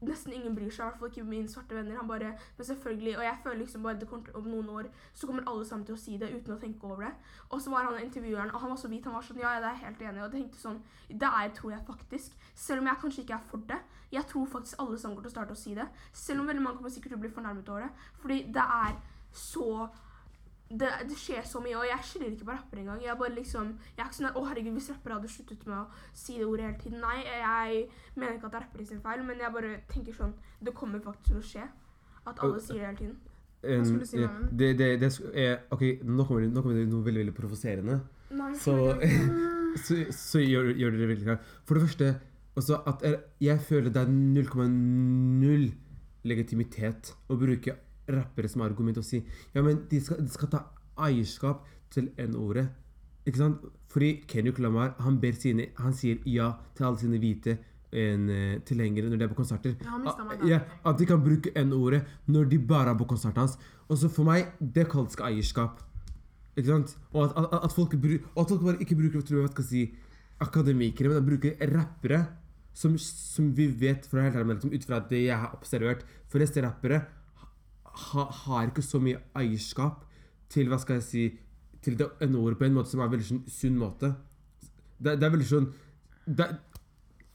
Nesten 0.05 0.33
ingen 0.33 0.53
bryr 0.55 0.69
seg, 0.69 0.85
i 0.85 0.89
hvert 0.89 0.99
fall 0.99 1.09
ikke 1.09 1.23
mine 1.25 1.49
svarte 1.49 1.75
venner. 1.75 1.95
Han 1.97 2.07
bare, 2.07 2.33
men 2.57 2.67
selvfølgelig, 2.67 3.17
Og 3.17 3.23
jeg 3.23 3.39
føler 3.43 3.57
liksom 3.57 3.83
bare 3.83 3.99
det 3.99 4.09
kommer 4.09 4.37
om 4.37 4.43
noen 4.47 4.69
år 4.69 4.89
så 5.13 5.27
kommer 5.27 5.47
alle 5.49 5.65
sammen 5.65 5.85
til 5.85 5.95
å 5.95 6.01
si 6.01 6.17
det 6.17 6.29
uten 6.29 6.53
å 6.53 6.59
tenke 6.59 6.87
over 6.87 7.07
det. 7.07 7.13
Og 7.49 7.61
så 7.61 7.73
var 7.73 7.89
han 7.89 8.03
intervjueren, 8.03 8.53
og 8.53 8.61
han 8.61 8.69
var 8.69 8.77
så 8.77 8.87
hvit. 8.87 9.05
Han 9.05 9.17
var 9.17 9.25
sånn 9.25 9.41
Ja, 9.41 9.55
det 9.59 9.71
er 9.71 9.77
jeg 9.77 9.85
helt 9.85 10.01
enig. 10.01 10.21
Og 10.21 10.27
jeg 10.27 10.35
tenkte 10.37 10.61
sånn 10.61 10.79
Det 11.09 11.31
er 11.41 11.49
tror 11.57 11.71
jeg 11.71 11.87
faktisk. 11.87 12.37
Selv 12.55 12.81
om 12.81 12.87
jeg 12.87 13.01
kanskje 13.01 13.25
ikke 13.25 13.39
er 13.39 13.49
for 13.49 13.65
det. 13.73 13.81
Jeg 14.11 14.25
tror 14.29 14.45
faktisk 14.45 14.79
alle 14.79 14.97
sammen 14.99 15.17
kommer 15.17 15.29
til 15.29 15.33
å 15.33 15.37
starte 15.37 15.57
å 15.57 15.63
si 15.63 15.75
det. 15.75 15.87
Selv 16.13 16.41
om 16.41 16.47
veldig 16.47 16.63
mange 16.63 16.77
kommer 16.77 16.93
sikkert 16.93 17.15
til 17.15 17.21
å 17.21 17.25
bli 17.25 17.33
fornærmet 17.33 17.69
over 17.69 17.87
det. 17.87 17.91
Fordi 18.21 18.39
det 18.53 18.67
er 18.85 18.97
så 19.33 19.87
det, 20.79 20.89
det 21.09 21.17
skjer 21.19 21.43
så 21.45 21.59
mye, 21.61 21.75
og 21.77 21.85
jeg 21.85 22.05
skylder 22.07 22.31
ikke 22.33 22.47
på 22.47 22.55
rappere 22.55 22.81
engang. 22.81 23.01
Jeg 23.03 23.17
bare 23.19 23.35
liksom, 23.35 23.73
jeg 23.93 24.01
er 24.01 24.07
ikke 24.09 24.17
sånn 24.19 24.29
å 24.39 24.45
herregud, 24.47 24.73
Hvis 24.77 24.89
rappere 24.93 25.17
hadde 25.19 25.29
sluttet 25.29 25.67
med 25.69 25.77
å 25.77 25.83
si 26.17 26.37
det 26.39 26.47
ordet 26.49 26.65
hele 26.65 26.79
tiden 26.81 27.03
Nei, 27.03 27.19
jeg 27.27 27.83
mener 28.15 28.39
ikke 28.39 28.49
at 28.49 28.55
det 28.55 28.59
er 28.59 28.65
rappere 28.65 28.87
sin 28.89 29.03
feil, 29.03 29.23
men 29.27 29.43
jeg 29.43 29.53
bare 29.53 29.75
tenker 29.91 30.17
sånn 30.17 30.33
Det 30.63 30.73
kommer 30.77 31.03
faktisk 31.03 31.29
til 31.29 31.39
å 31.41 31.45
skje. 31.51 31.67
At 32.23 32.41
alle 32.41 32.63
sier 32.63 32.79
det 32.79 32.87
hele 32.87 32.99
tiden. 33.03 33.15
En- 33.63 33.85
skulle 33.87 34.03
du 34.03 34.09
si, 34.09 34.19
ja, 34.19 34.29
det, 34.51 34.73
det, 34.79 34.89
det 34.99 35.09
er, 35.39 35.61
ok, 35.71 35.83
nå 36.03 36.25
kommer, 36.27 36.43
det, 36.43 36.51
nå 36.51 36.63
kommer 36.63 36.81
det 36.81 36.89
noe 36.91 37.05
veldig 37.05 37.21
veldig 37.23 37.35
provoserende. 37.37 38.01
Så, 38.59 38.75
så, 39.85 40.01
så 40.11 40.41
gjør, 40.43 40.73
gjør 40.79 40.97
dere 40.97 41.09
veldig 41.13 41.27
klart. 41.29 41.53
For 41.67 41.77
det 41.79 41.85
første 41.85 42.09
også 42.59 42.81
at 42.89 43.05
jeg, 43.05 43.21
jeg 43.41 43.61
føler 43.65 43.93
det 43.93 44.03
er 44.03 44.11
0,0 44.11 45.63
legitimitet 46.27 47.13
å 47.31 47.37
bruke 47.39 47.77
rappere 48.09 48.49
som 48.51 48.61
argument 48.65 48.97
og 48.99 49.05
si 49.07 49.21
ja, 49.53 49.61
men 49.61 49.85
de 49.89 49.99
skal, 50.03 50.19
de 50.23 50.31
skal 50.33 50.49
ta 50.51 50.63
eierskap 51.07 51.63
til 51.93 52.09
N-ordet. 52.17 52.67
Ikke 53.25 53.39
sant? 53.39 53.61
Fordi 53.93 54.23
Kenyuk 54.27 54.59
Lamar 54.59 54.95
han, 54.99 55.19
ber 55.21 55.37
sine, 55.37 55.69
han 55.79 55.93
sier 55.95 56.19
ja 56.27 56.51
til 56.75 56.87
alle 56.89 56.99
sine 56.99 57.19
hvite 57.21 57.57
en, 57.93 58.27
eh, 58.29 58.59
tilhengere 58.65 59.09
når 59.09 59.21
de 59.21 59.25
er 59.27 59.31
på 59.31 59.37
konserter. 59.37 59.75
Ja, 59.83 59.91
han 59.91 60.07
Ah, 60.07 60.47
ja, 60.49 60.59
at 60.85 60.97
de 60.97 61.05
kan 61.05 61.21
bruke 61.23 61.53
N-ordet 61.55 62.03
når 62.27 62.49
de 62.49 62.59
bare 62.59 62.89
er 62.91 62.97
på 62.97 63.07
konserten 63.07 63.45
hans. 63.45 63.57
Og 63.87 63.97
så 63.97 64.09
for 64.09 64.25
meg, 64.25 64.53
det 64.59 64.89
kalles 64.89 65.13
ikke 65.13 65.29
eierskap. 65.29 65.83
Ikke 66.57 66.67
sant? 66.67 66.97
Og 67.13 67.29
at, 67.29 67.37
at, 67.37 67.59
at, 67.63 67.73
folk, 67.73 67.93
bru- 67.93 68.21
og 68.35 68.41
at 68.43 68.49
folk 68.49 68.61
bare 68.61 68.81
ikke 68.81 68.95
bruker 68.97 69.21
tror 69.21 69.37
jeg, 69.37 69.47
hva 69.47 69.51
skal 69.53 69.63
si, 69.69 69.83
akademikere, 70.41 71.09
men 71.09 71.21
de 71.21 71.29
bruker 71.29 71.73
rappere 71.73 72.25
som, 72.73 72.97
som 72.97 73.51
vi 73.55 73.67
vet 73.67 74.05
fra 74.09 74.25
helt 74.25 74.35
ærlig, 74.35 74.55
liksom, 74.57 74.73
ut 74.73 74.87
fra 74.89 74.99
det 75.09 75.25
jeg 75.27 75.37
har 75.37 75.53
observert 75.53 76.05
Fleste 76.33 76.63
rappere 76.65 77.03
ha, 77.93 78.23
har 78.43 78.67
ikke 78.71 78.83
så 78.85 78.99
mye 79.03 79.19
eierskap 79.37 80.03
til 80.53 80.69
hva 80.69 80.79
skal 80.81 80.99
jeg 80.99 81.05
si, 81.07 81.23
til 81.83 81.97
det 81.99 82.07
N-ordet 82.27 82.57
på 82.59 82.65
en 82.67 82.73
måte 82.77 82.89
som 82.93 83.01
er 83.03 83.09
en 83.09 83.13
veldig 83.15 83.27
sånn, 83.27 83.41
sunn 83.51 83.77
måte. 83.79 84.13
Det, 85.03 85.17
det 85.19 85.27
er 85.27 85.33
veldig 85.33 85.47
sånn 85.49 85.65
det, 86.25 86.45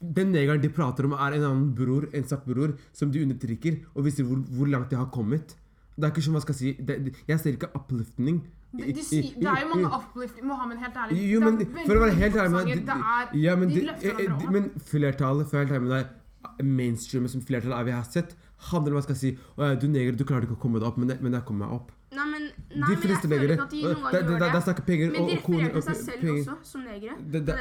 Den 0.01 0.31
negeren 0.33 0.61
de 0.63 0.69
prater 0.73 1.05
om, 1.05 1.13
er 1.13 1.35
en 1.37 1.43
annen 1.49 1.73
bror, 1.75 2.07
en 2.15 2.23
svart 2.27 2.45
bror, 2.47 2.73
som 2.95 3.11
de 3.11 3.21
undertrykker, 3.25 3.81
og 3.93 4.05
viser 4.07 4.23
hvor, 4.27 4.39
hvor 4.55 4.69
langt 4.71 4.89
de 4.93 4.97
har 4.97 5.09
kommet. 5.13 5.55
Det 5.99 6.07
er 6.07 6.13
ikke 6.13 6.23
som 6.23 6.37
hva 6.37 6.41
skal 6.45 6.55
jeg 6.55 6.77
si, 6.77 6.83
det, 6.87 7.13
Jeg 7.27 7.39
ser 7.43 7.57
ikke 7.57 7.69
uplifting. 7.75 8.39
De, 8.71 8.85
de, 8.93 9.01
det 9.01 9.47
er 9.49 9.63
jo 9.65 9.69
mange 9.73 9.89
uplifting 9.97 10.45
Mohammed, 10.47 10.77
helt 10.79 10.97
ærlig. 11.03 11.19
Jo, 11.33 11.39
men 11.43 11.57
det 11.59 11.65
er 11.67 11.87
for 11.89 11.97
å 11.97 12.03
være 12.05 12.15
helt 12.21 12.35
ærlig 12.37 12.53
med 12.55 12.83
deg, 12.87 13.33
ja, 13.43 13.55
men, 13.59 13.69
de 13.71 13.75
de- 13.79 13.85
løfter 13.89 14.21
eh, 14.23 14.51
men 14.55 14.67
flertallet, 14.91 15.49
for 15.49 15.57
å 15.57 15.59
være 15.59 15.67
helt 15.67 15.77
ærlig 15.79 15.89
med 15.89 15.95
deg, 15.97 16.67
mainstreamet 16.79 17.33
som 17.33 17.41
flertallet 17.45 17.77
er 17.81 17.87
vi 17.89 17.95
har 17.97 18.05
sett, 18.07 18.35
handler 18.71 18.91
eller 18.91 18.99
hva 18.99 19.03
skal 19.07 19.15
jeg 19.15 19.21
si 19.21 19.31
Å 19.57 19.69
ja, 19.69 19.75
du 19.79 19.87
neger, 19.87 20.15
du 20.19 20.25
klarer 20.27 20.43
ikke 20.47 20.57
å 20.57 20.61
komme 20.61 20.79
deg 20.81 20.87
opp, 20.89 20.97
men, 20.99 21.13
men 21.23 21.33
jeg 21.37 21.45
kommer 21.47 21.65
meg 21.65 21.75
opp. 21.79 21.91
Nei, 22.11 22.25
men, 22.25 22.45
nei, 22.73 22.87
De 22.89 22.95
fleste 23.03 23.27
negere 23.29 23.53
ikke 23.55 23.65
at 23.67 23.71
de 23.71 23.81
noen 23.85 24.63
snakker 24.65 24.85
penger 24.87 25.11
Men 25.13 25.27
de 25.29 25.35
til 25.75 25.83
seg 25.85 25.99
selv 25.99 26.23
penger. 26.23 26.39
også 26.41 26.55
som 26.71 26.81
negere. 26.83 27.15
Det- 27.31 27.45
Det 27.45 27.55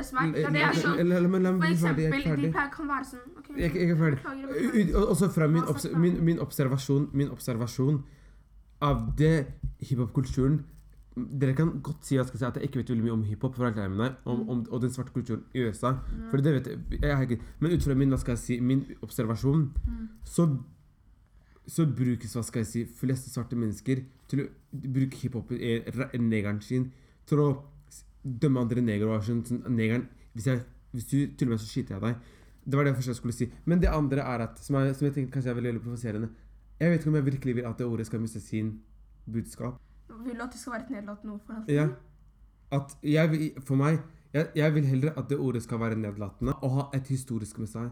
For 1.61 1.67
eksempel, 1.69 2.43
de 2.43 2.53
kan 2.73 2.89
være 2.89 3.05
sånn 3.11 3.37
ok, 3.39 3.51
Jeg, 3.59 3.75
jeg 3.75 3.91
er 3.91 4.01
ferdig. 4.01 4.95
Også 5.05 5.29
fra 5.35 5.47
min, 5.49 5.63
obs 5.65 5.87
min, 5.95 6.25
min, 6.25 6.39
observasjon, 6.41 7.11
min 7.13 7.29
observasjon 7.31 8.03
av 8.81 9.17
det 9.17 9.47
hiphop-kulturen 9.81 10.65
Dere 11.19 11.53
kan 11.59 11.81
godt 11.83 12.05
si, 12.07 12.15
si 12.15 12.45
at 12.47 12.55
jeg 12.61 12.69
ikke 12.69 12.79
vet 12.79 12.91
veldig 12.93 13.05
mye 13.09 13.13
om 13.17 13.23
hiphop, 13.27 13.57
for 13.57 13.67
alt 13.67 13.75
jeg 13.77 13.91
deg, 13.91 14.13
om, 14.25 14.45
om, 14.49 14.61
og 14.71 14.81
den 14.85 14.91
svarte 14.95 15.11
kulturen 15.11 15.41
i 15.53 15.65
USA. 15.67 15.97
For 16.31 16.39
det 16.39 16.53
vet 16.55 16.67
jeg, 16.71 17.01
jeg 17.03 17.17
ikke, 17.29 17.41
Men 17.59 17.73
ut 17.75 17.83
fra 17.83 17.95
min, 17.99 18.09
hva 18.15 18.19
skal 18.21 18.37
jeg 18.37 18.39
si, 18.39 18.61
min 18.61 18.85
observasjon, 19.03 19.65
så, 20.25 20.47
så 21.69 21.85
brukes 21.87 22.33
hva 22.37 22.43
skal 22.47 22.63
jeg 22.65 22.69
si, 22.71 22.85
fleste 22.99 23.31
svarte 23.33 23.57
mennesker 23.59 24.01
til 24.31 24.45
å 24.45 24.49
bruke 24.73 25.19
hiphop, 25.21 25.51
ra- 25.97 26.11
negeren 26.17 26.61
sin, 26.65 26.89
til 27.29 27.43
å 27.45 27.49
dømme 28.25 28.63
andre 28.65 28.83
negere. 28.85 29.19
og 29.19 29.25
Sånn, 29.27 29.45
sånn, 29.47 29.63
negeren, 29.77 30.07
hvis, 30.35 30.49
jeg, 30.49 30.63
hvis 30.95 31.09
du 31.11 31.17
tuller 31.37 31.53
med 31.53 31.59
meg, 31.59 31.63
så 31.65 31.71
skyter 31.73 31.97
jeg 31.99 32.05
deg. 32.07 32.35
Det 32.69 32.77
var 32.77 32.85
det 32.89 32.95
første 32.97 33.13
jeg 33.15 33.21
skulle 33.21 33.37
si. 33.37 33.51
Men 33.69 33.81
det 33.81 33.89
andre 33.93 34.25
er 34.25 34.45
at, 34.49 34.59
som 34.65 34.77
jeg, 34.81 34.97
som 34.97 35.07
jeg 35.09 35.15
tenker 35.17 35.37
kanskje 35.37 35.53
er 35.53 35.57
veldig, 35.61 35.71
veldig 35.73 35.85
provoserende 35.87 36.29
Jeg 36.81 36.91
vet 36.93 37.01
ikke 37.01 37.09
om 37.11 37.17
jeg 37.19 37.25
virkelig 37.29 37.55
vil 37.57 37.67
at 37.69 37.79
det 37.81 37.87
ordet 37.87 38.07
skal 38.07 38.21
miste 38.21 38.41
sin 38.45 38.75
budskap. 39.29 39.79
Vil 40.25 40.37
du 40.37 40.43
at 40.45 40.53
det 40.53 40.61
skal 40.61 40.73
være 40.77 40.85
et 40.89 40.91
nedlatende 40.99 41.35
ord 41.35 41.41
for 41.47 41.57
alltid? 41.57 41.75
Ja. 41.75 41.89
At 42.77 42.97
jeg 43.03 43.53
for 43.65 43.81
meg 43.81 43.99
jeg, 44.35 44.51
jeg 44.61 44.75
vil 44.75 44.85
heller 44.85 45.17
at 45.17 45.31
det 45.31 45.39
ordet 45.41 45.63
skal 45.65 45.81
være 45.81 45.97
nedlatende 45.97 46.53
og 46.63 46.71
ha 46.77 46.85
et 46.99 47.09
historisk 47.09 47.59
med 47.63 47.71
seg. 47.73 47.89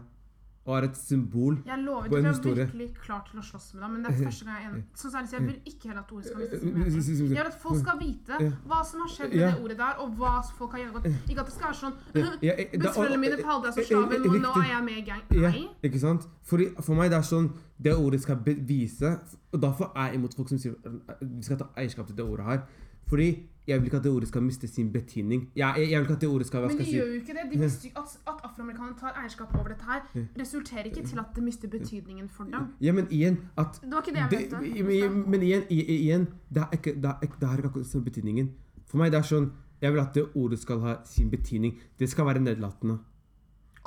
Og 0.67 0.73
er 0.77 0.83
et 0.89 0.97
symbol. 0.99 1.53
Lover 1.63 2.09
på 2.11 2.17
en 2.17 2.17
ikke, 2.17 2.17
jeg 2.17 2.25
er 2.27 2.33
historie. 2.33 2.65
virkelig 2.67 2.87
klar 2.99 3.21
til 3.29 3.39
å 3.39 3.43
slåss 3.49 3.67
med 3.73 3.81
deg, 3.83 3.91
men 3.93 4.01
det 4.03 4.09
er 4.11 4.17
første 4.27 4.45
gang 4.45 4.55
jeg 4.57 4.65
er 4.67 4.73
enig. 4.73 4.83
Så 4.99 5.11
særlig, 5.13 5.31
jeg 5.31 5.43
vil 5.47 5.59
ikke 5.71 5.87
heller 5.87 6.01
at 6.03 6.11
ordet 6.11 6.25
skal 6.27 6.39
vise 6.41 6.57
sin 6.59 7.15
mening. 7.15 7.37
Jeg 7.37 7.43
vil 7.45 7.51
at 7.53 7.59
folk 7.61 7.77
skal 7.79 7.99
vite 8.01 8.39
hva 8.67 8.79
som 8.89 8.99
har 9.05 9.11
skjedd 9.15 9.31
med 9.31 9.43
det 9.47 9.63
ordet 9.63 9.77
der, 9.77 9.93
og 10.03 10.07
hva 10.19 10.33
folk 10.57 10.71
har 10.75 10.79
gjennomgått. 10.83 11.05
Ikke 11.31 11.39
at 11.39 11.47
det 11.47 11.55
skal 11.55 11.67
være 11.71 11.79
sånn 11.83 11.95
da- 12.13 12.35
Besteforeldrene 12.77 13.21
mine 13.23 13.37
kaller 13.47 13.63
deg 13.63 13.73
som 13.73 13.83
slaven, 13.83 14.09
slave, 14.11 14.25
eh, 14.27 14.31
men 14.31 14.41
nå 14.41 14.51
er 14.59 14.67
jeg 14.73 14.83
med 14.89 14.97
i 14.97 15.05
gang. 15.07 15.21
Ja, 15.31 15.49
Nei. 15.55 15.63
ikke 15.87 15.99
sant? 16.03 16.27
Fordi, 16.43 16.65
for 16.81 16.95
meg 16.95 17.09
det 17.11 17.17
er 17.17 17.27
sånn 17.27 17.47
Det 17.81 17.93
ordet 17.95 18.21
skal 18.21 18.35
bevise 18.37 19.19
Og 19.53 19.61
derfor 19.61 19.91
er 19.95 20.05
jeg 20.11 20.15
imot 20.19 20.33
folk 20.35 20.49
som 20.49 20.57
sier 20.57 20.75
vi 21.21 21.43
skal 21.43 21.57
ta 21.57 21.65
eierskap 21.77 22.07
til 22.07 22.15
det 22.15 22.25
ordet 22.25 22.45
her. 22.45 22.61
Fordi 23.07 23.49
jeg 23.67 23.79
vil 23.79 23.85
ikke 23.85 23.97
at 23.97 24.03
det 24.03 24.11
ordet 24.11 24.27
skal 24.27 24.41
miste 24.43 24.67
sin 24.67 24.91
betydning. 24.91 25.49
Jeg, 25.55 25.73
jeg, 25.77 25.91
jeg 25.91 25.99
vil 25.99 26.05
ikke 26.05 26.13
at 26.13 26.21
det 26.21 26.29
ordet 26.29 26.47
skal 26.47 26.61
Men 26.61 26.77
de 26.77 26.83
gjør 26.91 27.05
jo 27.05 27.13
ikke 27.13 27.33
det. 27.37 27.53
De 27.53 27.59
mister, 27.59 27.89
at, 27.95 28.19
at 28.27 28.33
afroamerikanere 28.43 28.95
tar 28.99 29.17
eierskap 29.21 29.55
over 29.55 29.67
dette 29.67 29.83
her, 29.83 30.01
resulterer 30.39 30.83
ikke 30.83 31.03
til 31.03 31.19
at 31.19 31.25
det 31.35 31.43
mister 31.43 31.67
betydningen 31.67 32.29
for 32.29 32.43
dem. 32.43 32.69
Ja, 32.81 32.91
men 32.91 33.07
igjen 33.11 33.37
at 33.57 33.79
Det 33.81 33.91
var 33.91 34.01
ikke 34.07 34.15
det 34.15 34.37
jeg 34.39 34.49
det, 34.51 34.61
mente. 34.61 35.09
men, 35.09 35.29
men 35.31 35.41
igjen, 35.43 35.63
igjen 35.69 36.27
det, 36.49 36.61
er 36.63 36.71
ikke, 36.71 36.95
det, 36.95 37.05
er 37.05 37.19
ikke, 37.21 37.35
det 37.39 37.49
er 37.49 37.57
ikke 37.57 37.67
akkurat 37.67 38.03
betydningen. 38.03 38.51
For 38.87 38.97
meg 38.97 39.11
det 39.11 39.19
er 39.19 39.27
sånn 39.27 39.51
Jeg 39.81 39.93
vil 39.93 39.99
at 40.01 40.15
det 40.15 40.23
ordet 40.35 40.57
skal 40.59 40.79
ha 40.81 40.95
sin 41.05 41.29
betydning. 41.29 41.75
Det 41.99 42.09
skal 42.09 42.25
være 42.25 42.39
nedlatende. 42.41 42.97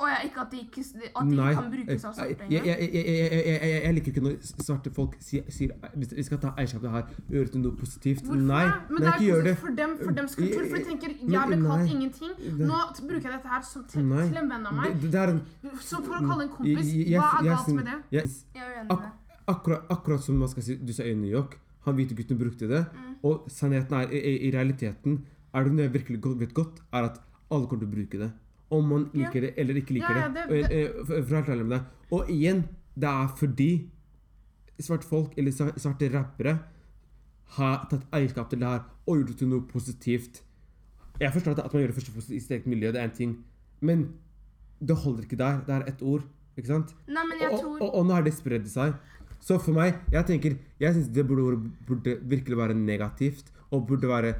Og 0.01 0.07
ja, 0.09 0.15
ikke 0.25 0.39
at 0.41 0.51
de 0.51 0.57
ikke, 0.65 0.81
at 0.81 1.27
de 1.29 1.35
ikke 1.37 1.53
kan 1.53 1.67
brukes 1.71 2.05
av 2.09 2.13
svarte 2.17 2.31
engang. 2.31 2.51
jeg, 2.51 2.63
jeg, 2.65 2.89
jeg, 2.93 3.05
jeg, 3.05 3.59
jeg, 3.61 3.81
jeg 3.85 3.93
liker 3.97 4.11
ikke 4.11 4.23
når 4.25 4.35
svarte 4.65 4.91
folk 4.95 5.13
sier, 5.21 5.43
sier 5.53 5.73
hvis 5.95 6.13
vi 6.17 6.23
skal 6.25 6.39
ta 6.41 6.53
eierskap 6.57 6.81
til 6.81 6.87
det 6.89 6.93
her, 6.95 7.05
gjøre 7.35 7.51
det 7.53 7.61
noe 7.61 7.75
positivt. 7.77 8.23
Hvorfor? 8.25 8.41
Nei, 8.41 8.63
men 8.65 8.97
nei, 8.97 9.05
det 9.05 9.11
ikke 9.13 9.27
gjør 9.27 9.43
det. 9.45 9.53
positivt 9.53 9.65
for 9.67 9.75
dem, 9.81 9.93
for 10.01 10.11
dems 10.19 10.35
kultur. 10.39 10.65
For 10.71 10.77
de 10.77 10.85
tenker 10.89 11.13
jeg 11.35 11.47
ble 11.51 11.59
kalt 11.67 11.93
ingenting. 11.95 12.33
Nå 12.71 12.79
bruker 13.05 13.27
jeg 13.29 13.35
dette 13.37 13.51
her 13.53 13.61
som 13.71 13.83
til, 13.93 14.05
Nei. 14.09 14.25
til 14.31 14.41
en 14.41 14.49
venn 14.55 14.65
av 14.71 14.73
meg. 14.81 14.97
Det, 15.05 15.11
det 15.13 15.21
en 15.35 15.41
Så 15.85 16.01
for 16.01 16.17
å 16.17 16.23
kalle 16.31 16.43
en 16.49 16.53
kompis, 16.57 16.91
hva 17.13 17.29
er 17.37 17.49
galt 17.51 17.73
med 17.77 17.85
det? 17.85 17.97
jeg- 18.17 18.29
Jeg 18.55 18.63
er 18.65 18.71
uenig 18.73 18.89
med 18.89 18.91
ak 18.91 19.01
det. 19.05 19.11
akkurat, 19.53 19.85
akkurat 19.89 20.21
som 20.23 20.37
man 20.39 20.47
skal 20.47 20.63
si, 20.63 20.75
du 20.81 20.93
sa 20.93 21.03
i 21.03 21.13
New 21.13 21.29
York, 21.29 21.59
han 21.85 21.95
hvite 21.95 22.15
gutten 22.17 22.37
brukte 22.41 22.67
det. 22.67 22.85
Og 23.23 23.45
sannheten 23.49 23.93
er, 24.01 24.09
i, 24.11 24.17
i- 24.17 24.47
i 24.47 24.51
realiteten, 24.51 25.21
er 25.53 25.63
det 25.63 25.73
noe 25.73 25.83
jeg 25.85 25.93
virkelig 25.93 26.39
vet 26.39 26.53
godt, 26.53 26.81
er 26.93 27.03
at 27.11 27.19
alle 27.51 27.67
kommer 27.67 27.85
til 27.85 27.89
å 27.89 27.95
bruke 27.95 28.17
det. 28.19 28.31
Om 28.71 28.85
man 28.87 29.07
liker 29.13 29.47
det 29.47 29.55
eller 29.59 29.79
ikke 29.81 29.97
liker 29.97 30.19
det. 30.19 30.43
Og, 30.45 31.07
for, 31.07 31.17
å 31.17 31.39
helt 31.41 31.49
ærlig 31.55 31.65
med 31.67 31.75
deg. 31.75 32.05
Og 32.15 32.29
igjen, 32.31 32.61
det 32.95 33.09
er 33.09 33.33
fordi 33.39 33.71
svarte 34.81 35.07
folk, 35.07 35.35
eller 35.37 35.53
svarte 35.53 36.09
rappere, 36.13 36.57
har 37.57 37.85
tatt 37.91 38.07
eierskap 38.15 38.49
til 38.49 38.61
det 38.61 38.69
her 38.69 38.83
og 39.05 39.19
gjort 39.19 39.31
det 39.31 39.37
til 39.41 39.49
noe 39.51 39.67
positivt. 39.69 40.41
Jeg 41.21 41.33
forstår 41.35 41.59
at, 41.59 41.73
man 41.73 41.83
gjør 41.83 41.91
det 41.91 41.97
først 41.97 42.11
og 42.11 42.17
fremst 42.17 42.33
i 42.33 42.39
sitt 42.41 42.53
eget 42.55 42.69
miljø, 42.71 42.91
det 42.93 43.01
er 43.01 43.09
en 43.09 43.17
ting. 43.17 43.33
Men 43.83 44.05
det 44.79 44.97
holder 45.03 45.27
ikke 45.27 45.39
der. 45.39 45.59
Det 45.67 45.75
er 45.75 45.89
ett 45.91 46.01
ord. 46.01 46.23
Ikke 46.57 46.71
sant? 46.71 46.93
Nei, 47.07 47.25
og, 47.47 47.59
tror 47.59 47.75
og, 47.77 47.89
og 47.99 48.07
nå 48.07 48.15
har 48.15 48.25
det 48.25 48.33
spredd 48.35 48.65
seg. 48.71 48.95
Så 49.41 49.57
for 49.61 49.75
meg, 49.75 49.99
jeg 50.13 50.27
tenker, 50.29 50.57
jeg 50.81 50.95
synes 50.95 51.09
det 51.13 51.25
burde, 51.27 51.59
burde 51.87 52.17
virkelig 52.29 52.57
være 52.57 52.77
negativt, 52.77 53.49
og 53.71 53.87
burde 53.89 54.09
være 54.09 54.35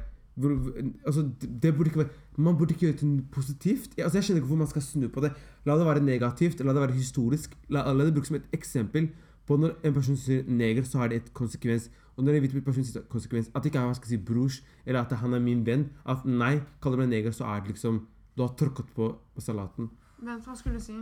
altså, 1.06 1.22
det 1.40 1.62
det 1.62 1.74
burde 1.76 1.88
ikke 1.90 1.98
være 1.98 2.08
Man 2.36 2.56
burde 2.56 2.72
ikke 2.72 2.80
gjøre 2.80 2.92
det 2.92 3.00
til 3.00 3.24
positivt. 3.32 3.90
Jeg, 3.96 4.04
altså, 4.04 4.18
jeg 4.18 4.24
skjønner 4.24 4.38
ikke 4.38 4.46
hvorfor 4.46 4.58
man 4.58 4.66
skal 4.66 4.82
snu 4.82 5.08
på 5.08 5.20
det. 5.20 5.32
La 5.64 5.76
det 5.78 5.86
være 5.86 6.00
negativt, 6.00 6.60
la 6.64 6.72
det 6.72 6.80
være 6.80 6.92
historisk. 6.92 7.58
La, 7.68 7.92
la 7.92 8.04
det 8.04 8.14
brukes 8.14 8.28
som 8.28 8.36
et 8.36 8.48
eksempel 8.52 9.10
på 9.46 9.56
når 9.56 9.74
en 9.84 9.94
person 9.94 10.16
sier 10.16 10.44
neger, 10.46 10.84
så 10.84 10.98
har 10.98 11.08
det 11.08 11.16
et 11.16 11.34
konsekvens. 11.34 11.90
Og 12.16 12.24
når 12.24 12.32
en 12.32 12.40
hvit 12.40 12.64
person 12.64 12.84
sier 12.84 13.02
konsekvens, 13.08 13.50
at 13.54 13.62
det 13.62 13.72
ikke 13.72 13.78
er 13.78 13.88
hva 13.90 13.94
skal 13.94 14.08
si, 14.08 14.16
brors, 14.16 14.62
eller 14.86 15.00
at 15.00 15.12
han 15.12 15.34
er 15.34 15.40
min 15.40 15.66
venn, 15.66 15.90
at 16.06 16.24
nei, 16.24 16.60
kaller 16.82 16.96
du 16.96 17.02
meg 17.02 17.10
neger, 17.10 17.30
så 17.30 17.44
er 17.44 17.60
det 17.60 17.74
liksom 17.74 18.06
Du 18.36 18.42
har 18.42 18.54
tråkket 18.56 18.86
på, 18.96 19.18
på 19.34 19.40
salaten. 19.40 19.90
Vent, 20.18 20.46
hva 20.46 20.54
skulle 20.56 20.78
du 20.78 20.84
si? 20.84 20.94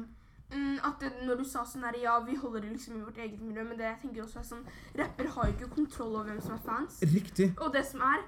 mm, 0.55 0.79
at 0.85 0.95
det, 1.01 1.11
når 1.27 1.41
du 1.41 1.45
sa 1.47 1.63
sånn 1.69 1.85
her, 1.87 1.99
ja, 2.03 2.17
vi 2.27 2.37
holder 2.39 2.65
det 2.65 2.73
liksom 2.75 2.99
i 2.99 3.05
vårt 3.05 3.19
eget 3.23 3.41
miljø, 3.43 3.65
men 3.67 3.79
det 3.79 3.87
jeg 3.87 3.99
tenker 4.05 4.25
også 4.25 4.41
er 4.43 4.49
sånn 4.49 4.65
Rapper 4.99 5.33
har 5.37 5.49
jo 5.49 5.57
ikke 5.57 5.71
kontroll 5.77 6.17
over 6.17 6.31
hvem 6.31 6.41
som 6.45 6.57
er 6.57 6.63
fans. 6.67 7.01
Riktig. 7.15 7.51
Og 7.61 7.73
det 7.75 7.85
som 7.87 8.05
er, 8.07 8.25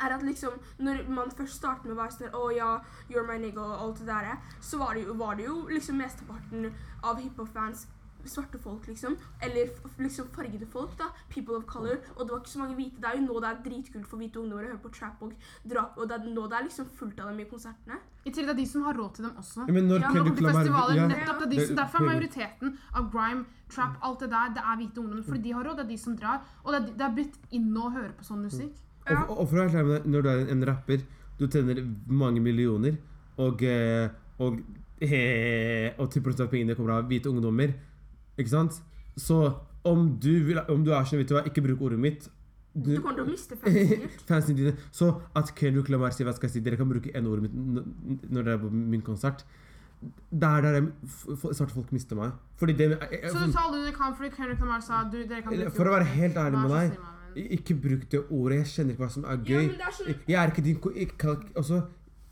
er 0.00 0.12
at 0.16 0.22
liksom 0.22 0.52
Når 0.78 1.08
man 1.08 1.30
først 1.30 1.54
starter 1.60 1.88
med 1.88 1.96
å 1.96 2.00
være 2.02 2.12
sånn 2.16 2.32
Å 2.34 2.44
ja, 2.56 2.70
you're 3.10 3.26
my 3.28 3.36
nigga 3.38 3.60
og 3.60 3.80
alt 3.80 3.98
det 3.98 4.06
der, 4.06 4.36
så 4.60 4.78
var 4.78 4.94
det 4.94 5.04
jo, 5.06 5.14
var 5.14 5.34
det 5.36 5.44
jo 5.46 5.66
liksom 5.68 5.96
mesteparten 6.00 6.72
av 7.04 7.18
hiphop-fans 7.20 7.86
svarte 8.24 8.54
folk, 8.62 8.84
liksom. 8.86 9.16
Eller 9.42 9.66
f- 9.66 9.96
liksom 9.98 10.28
fargede 10.30 10.64
folk, 10.70 10.92
da. 10.96 11.08
People 11.28 11.56
of 11.56 11.64
color. 11.66 11.96
Og 12.14 12.20
det 12.22 12.30
var 12.30 12.38
ikke 12.38 12.52
så 12.52 12.60
mange 12.60 12.76
hvite. 12.78 13.00
Det 13.02 13.08
er 13.10 13.16
jo 13.18 13.24
nå 13.26 13.40
det 13.42 13.48
er 13.48 13.56
dritkult 13.64 14.06
for 14.06 14.16
hvite 14.22 14.38
ungdommer 14.38 14.62
å 14.62 14.68
høre 14.70 14.78
på 14.84 14.92
trap 14.94 15.24
og 15.26 15.32
drap, 15.66 15.98
og 15.98 16.06
det 16.06 16.20
er 16.20 16.28
nå 16.30 16.44
det 16.46 16.54
er 16.60 16.68
liksom 16.68 16.86
fullt 17.00 17.18
av 17.18 17.32
dem 17.32 17.40
i 17.42 17.48
konsertene. 17.50 17.98
I 18.22 18.30
tillegg 18.30 18.52
det 18.52 18.54
er 18.54 18.60
de 18.62 18.66
som 18.70 18.84
har 18.86 18.94
råd 18.94 19.16
til 19.18 19.26
dem 19.26 19.40
også. 19.42 19.66
Men 19.66 19.90
når 19.90 20.00
Ja, 20.06 20.12
kan 20.14 20.30
festivaler, 20.38 20.94
ja, 21.00 21.08
nettopp, 21.10 21.42
det 21.42 21.48
er 21.48 21.50
de 21.56 21.66
som, 21.66 21.76
Derfor 21.82 21.98
er 21.98 22.08
majoriteten 22.12 22.78
av 22.94 23.10
grime, 23.10 23.44
trap, 23.74 23.98
alt 24.06 24.20
det 24.22 24.30
der, 24.30 24.54
det 24.54 24.62
er 24.70 24.76
hvite 24.84 25.02
ungdommer. 25.02 25.24
Fordi 25.26 25.42
de 25.48 25.52
har 25.58 25.64
råd, 25.66 25.76
det 25.76 25.84
er 25.84 25.88
de 25.90 25.98
som 25.98 26.16
drar. 26.22 26.40
Og 26.62 26.72
det 26.72 26.78
er, 26.84 26.94
det 26.94 27.06
er 27.08 27.14
blitt 27.18 27.38
inne 27.50 27.82
å 27.82 27.90
høre 27.90 28.12
på 28.14 28.22
sånn 28.30 28.46
musikk. 28.46 28.78
Og, 29.10 29.16
og, 29.28 29.38
og 29.42 29.48
for 29.50 29.58
å 29.58 29.64
være 29.66 29.80
ærlig 29.82 29.88
med 29.88 29.96
deg, 29.98 30.10
når 30.14 30.22
du 30.22 30.28
er 30.32 30.52
en 30.54 30.64
rapper, 30.68 31.02
du 31.40 31.46
tjener 31.50 31.80
mange 32.06 32.40
millioner, 32.44 32.96
og, 33.42 33.62
eh, 33.66 34.08
og, 34.38 34.60
eh, 35.02 35.88
og 35.98 36.10
10 36.12 36.42
av 36.44 36.50
pengene 36.52 36.76
kommer 36.78 36.98
av 37.00 37.08
hvite 37.10 37.30
ungdommer, 37.32 37.72
ikke 38.38 38.52
sant? 38.52 38.78
Så 39.18 39.40
om 39.84 40.06
du, 40.22 40.30
vil, 40.46 40.60
om 40.70 40.84
du 40.86 40.92
er 40.94 41.02
sånn, 41.08 41.18
vet 41.22 41.28
du 41.32 41.34
hva, 41.34 41.42
ikke 41.48 41.64
bruk 41.66 41.82
ordet 41.88 41.98
mitt, 41.98 42.28
Du 42.72 42.94
kommer 43.02 43.18
til 43.18 43.24
å 43.26 43.28
miste 43.28 43.56
fansen 43.60 44.54
din. 44.56 44.70
dine. 44.70 44.76
Så 44.96 45.10
at 45.36 45.50
Kendrick 45.58 45.90
Lamar 45.92 46.14
sier 46.16 46.24
hva 46.24 46.32
skal 46.32 46.48
jeg 46.48 46.54
si, 46.54 46.62
dere 46.64 46.78
kan 46.80 46.88
bruke 46.88 47.10
en 47.18 47.26
ordet 47.28 47.42
mitt 47.44 48.30
når 48.32 48.46
dere 48.46 48.54
er 48.56 48.62
på 48.62 48.70
min 48.72 49.02
konsert. 49.04 49.42
Der 50.32 50.62
der 50.64 50.78
jeg- 50.78 50.86
f- 51.04 51.26
f- 51.34 51.52
svarte 51.52 51.74
folk 51.76 51.92
mister 51.92 52.16
meg. 52.16 52.32
Fordi 52.56 52.72
det 52.78 52.86
jeg, 52.94 53.10
jeg, 53.12 53.30
Så 53.34 53.42
du 53.44 53.52
sa 53.52 53.66
aldri 53.68 53.82
du 53.90 53.92
kan 53.98 54.14
fordi 54.16 54.30
Kendrick 54.38 54.60
Lamar 54.64 54.80
sa 54.80 55.02
du, 55.04 55.18
dere 55.26 55.42
kan 55.44 55.52
bruke 55.52 55.74
for 55.76 55.90
å 55.90 55.98
være 55.98 56.08
helt 56.14 56.40
ærlig 56.46 56.62
med 56.64 56.72
deg. 56.78 56.96
Ikke 57.36 57.74
bruk 57.82 58.06
det 58.10 58.20
ordet. 58.30 58.56
Jeg 58.58 58.66
kjenner 58.74 58.90
ikke 58.94 59.04
hva 59.04 59.10
som 59.10 59.24
er 59.24 59.36
gøy. 59.36 59.64
er 59.80 59.92
sånn 59.98 60.14
Jeg 60.28 60.38
er 60.42 60.50
ikke 60.52 60.64
din 60.64 60.76
ikke, 61.06 61.36
også, 61.56 61.82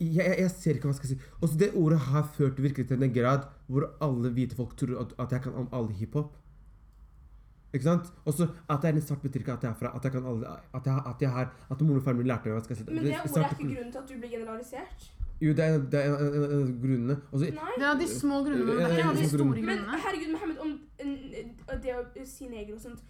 jeg, 0.01 0.15
jeg, 0.17 0.39
jeg 0.39 0.51
ser 0.51 0.71
ikke 0.75 0.89
hva 0.89 0.95
jeg 0.95 1.01
skal 1.01 1.09
si. 1.15 1.19
Også 1.43 1.59
det 1.59 1.71
ordet 1.75 1.99
har 1.99 2.23
ført 2.37 2.61
virkelig 2.63 2.89
til 2.89 3.03
en 3.03 3.13
grad 3.15 3.49
hvor 3.69 3.91
alle 4.01 4.31
hvite 4.31 4.57
folk 4.57 4.77
tror 4.77 5.01
at, 5.01 5.13
at 5.19 5.33
jeg 5.33 5.43
kan 5.43 5.55
om 5.55 5.69
all 5.73 5.89
hiphop. 5.93 6.37
Ikke 7.73 7.85
sant? 7.85 8.09
Også 8.27 8.49
at 8.69 8.83
jeg 8.83 8.91
er 8.91 8.97
en 8.99 9.03
svart 9.03 9.23
betyr 9.23 9.41
ikke 9.45 9.53
at 9.53 9.63
jeg 9.63 9.71
er 9.71 9.75
fra 9.79 9.93
At 9.95 10.03
jeg 10.05 10.13
kan 10.13 10.25
alle 10.27 10.49
At 10.75 10.87
jeg, 10.87 11.03
at 11.07 11.21
jeg 11.23 11.31
har 11.31 11.53
At 11.71 11.81
moren 11.81 12.01
og 12.01 12.03
faren 12.03 12.17
min 12.19 12.27
lærte 12.27 12.49
meg 12.51 12.57
hva 12.59 12.65
skal 12.65 12.77
si. 12.81 12.83
Men 12.89 12.97
det 13.05 13.13
ordet 13.15 13.37
er 13.37 13.53
ikke 13.55 13.69
grunnen 13.69 13.93
til 13.93 13.99
at 14.01 14.09
du 14.11 14.15
blir 14.19 14.31
generalisert. 14.33 15.11
Jo, 15.41 15.53
det 15.57 15.65
er, 15.65 15.79
det 15.93 16.01
er 16.05 16.17
en- 16.17 16.35
en- 16.35 16.51
en 16.51 16.63
av 16.67 16.73
grunnene. 16.83 17.15
Også, 17.33 17.47
Nei. 17.55 17.71
Det 17.79 17.87
er 17.91 17.95
de 18.01 18.09
små 18.13 18.41
grunnene, 18.45 18.67
men 18.67 18.77
det 18.77 18.99
er 19.05 19.15
de 19.21 19.29
store 19.29 19.45
grunnene. 19.47 19.67
Men 19.67 19.79
herregud, 20.03 20.33
Mohammed, 20.35 20.59
om 20.59 20.81
en- 21.01 21.81
det 21.85 21.95
å 21.97 22.27
si 22.27 22.49
neger 22.49 22.75
og 22.75 22.81
sånt 22.81 23.01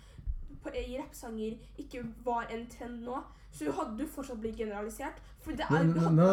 i 0.68 0.98
rappsanger 1.00 1.56
ikke 1.78 2.04
var 2.24 2.46
en 2.52 2.66
trend 2.68 3.02
nå, 3.04 3.22
så 3.52 3.72
hadde 3.72 3.96
du 3.98 4.06
fortsatt 4.06 4.38
blitt 4.40 4.56
generalisert. 4.56 5.16
For 5.40 5.52
det 5.56 5.64
er 5.70 5.84
no, 5.84 6.10
nei, 6.10 6.24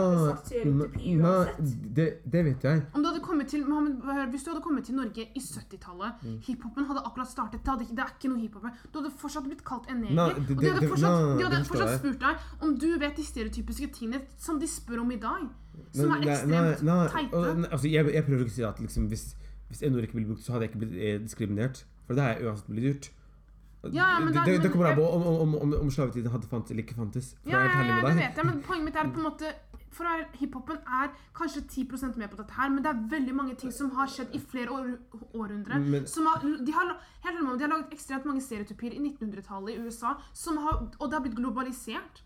uansett. 1.17 1.93
det, 1.95 2.05
det 2.31 2.41
vet 2.45 2.63
jeg. 2.67 2.81
Om 2.93 3.01
du 3.03 3.07
hadde 3.09 3.21
kommet 3.23 3.47
til, 3.47 3.63
Mohammed, 3.65 4.01
hør, 4.03 4.25
hvis 4.29 4.43
du 4.43 4.49
hadde 4.51 4.61
kommet 4.61 4.83
til 4.85 4.95
Norge 4.95 5.23
i 5.35 5.39
70-tallet, 5.39 6.11
Mm. 6.23 6.39
hiphopen 6.47 6.85
hadde 6.89 7.01
akkurat 7.05 7.27
startet, 7.31 7.61
det, 7.63 7.69
hadde 7.71 7.87
det 7.95 7.99
er 8.03 8.11
ikke 8.17 8.29
noe 8.29 8.39
hiphop 8.43 8.63
her. 8.67 8.73
Du 8.93 8.99
hadde 8.99 9.11
fortsatt 9.17 9.43
blitt 9.47 9.63
kalt 9.65 9.87
en 9.89 10.01
neger. 10.03 10.35
Og 10.35 10.47
de 10.61 10.69
hadde 10.73 10.87
fortsatt, 10.91 11.37
de 11.39 11.43
hadde 11.47 11.57
det 11.57 11.67
fortsatt 11.71 11.99
spurt 11.99 12.19
deg 12.19 12.35
om 12.67 12.77
du 12.77 12.87
vet 12.99 13.15
de 13.17 13.23
stereotypiske 13.23 13.87
tingene 13.95 14.21
som 14.37 14.59
de 14.59 14.67
spør 14.67 15.01
om 15.01 15.11
i 15.11 15.19
dag. 15.23 15.47
Som 15.93 16.11
er 16.11 16.19
Nei, 16.19 16.19
nei, 16.19 16.33
ekstremt 16.33 16.83
nei, 16.83 17.07
teite. 17.07 17.33
og- 17.37 17.57
nei, 17.57 17.69
altså, 17.71 17.87
jeg, 17.91 18.13
jeg 18.13 18.25
prøver 18.25 18.39
ikke 18.43 18.51
å 18.51 18.55
si 18.59 18.63
at 18.63 18.79
liksom, 18.79 19.07
hvis, 19.07 19.25
hvis 19.69 19.83
en 19.83 19.95
ord 19.95 20.03
ikke 20.03 20.13
ville 20.19 20.27
brukt, 20.33 20.43
så 20.43 20.51
hadde 20.53 20.65
jeg 20.67 20.71
ikke 20.75 20.79
blitt 20.85 20.95
eh, 21.01 21.19
diskriminert. 21.23 21.85
For 22.07 22.13
det 22.15 22.23
har 22.23 22.33
jeg 22.35 22.43
uansett 22.47 22.67
blitt 22.67 22.83
gjort. 22.91 23.09
Ja, 23.93 24.19
men 24.19 24.33
da- 24.33 24.43
det, 24.45 24.61
det 24.63 24.71
kommer 24.71 24.91
an 24.91 24.95
på 24.95 25.07
om, 25.07 25.23
om, 25.27 25.55
om, 25.55 25.73
om, 25.81 25.89
slavetiden 25.91 26.31
hadde 26.31 26.47
fantes 26.47 26.71
eller 26.71 26.83
ikke 26.83 26.95
fantes. 26.95 27.35
Ja, 27.45 27.63
ja, 27.63 27.83
ja, 27.87 28.01
det 28.07 28.15
vet 28.17 28.35
jeg, 28.41 28.45
men 28.45 28.61
poenget 28.61 28.85
mitt 28.85 28.95
er 28.95 29.11
på 29.13 29.19
en 29.21 29.29
måte 29.29 29.53
for 29.97 30.05
Hiphopen 30.37 30.77
er 30.85 31.09
kanskje 31.35 31.63
10 31.67 32.17
med 32.17 32.29
på 32.29 32.37
dette 32.37 32.53
her, 32.53 32.69
men 32.69 32.83
det 32.83 32.91
er 32.91 32.99
veldig 33.09 33.35
mange 33.35 33.55
ting 33.55 33.71
som 33.73 33.89
har 33.97 34.07
skjedd 34.07 34.35
i 34.35 34.39
flere 34.39 34.69
år, 34.69 34.91
århundrer. 35.33 35.79
Men- 35.79 36.05
som 36.07 36.25
har, 36.25 36.41
de, 36.41 36.71
har, 36.71 36.91
helt 37.23 37.39
ærlig, 37.39 37.57
de 37.59 37.65
har 37.65 37.71
laget 37.73 37.93
ekstremt 37.93 38.25
mange 38.25 38.41
stereotypier 38.41 38.93
i 38.93 38.99
1900-tallet 38.99 39.73
i 39.73 39.79
USA, 39.87 40.13
som 40.33 40.57
har, 40.57 40.83
og 40.99 41.09
det 41.09 41.13
har 41.13 41.21
blitt 41.25 41.35
globalisert. 41.37 42.23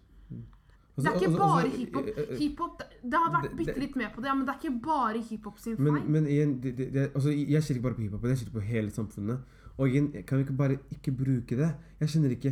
Det 1.01 1.07
er 1.07 1.11
Altså, 1.11 1.13
ikke 1.13 1.25
altså, 1.25 1.39
bare 1.39 1.61
altså, 1.63 1.77
hiphop. 1.77 2.05
eh, 2.05 2.23
eh, 2.31 2.37
hiphop 2.37 2.81
det, 3.03 3.13
har 3.23 3.31
vært 3.41 3.53
bitte 3.57 3.79
litt 3.79 3.95
med 3.95 4.09
på 4.13 4.21
det, 4.21 4.27
ja, 4.27 4.33
men 4.35 4.45
det 4.45 4.53
er 4.53 4.59
ikke 4.59 4.81
bare 4.83 5.21
hiphop 5.29 5.59
sin 5.59 5.77
feil. 5.77 5.91
Men, 5.91 6.11
men 6.11 6.27
igjen, 6.27 6.61
det, 6.61 6.75
det, 6.77 7.05
altså, 7.15 7.29
jeg 7.31 7.63
ser 7.63 7.73
ikke 7.75 7.83
bare 7.87 7.95
på 7.95 8.01
hiphop, 8.01 8.23
jeg 8.27 8.37
ser 8.37 8.51
på 8.51 8.59
hele 8.59 8.91
samfunnet. 8.91 9.39
Og 9.81 9.89
igjen, 9.89 10.11
kan 10.27 10.37
vi 10.37 10.43
ikke 10.45 10.57
bare 10.59 10.75
ikke 10.93 11.13
bruke 11.17 11.57
det? 11.57 11.71
Jeg 12.03 12.11
skjønner 12.13 12.35
ikke 12.35 12.51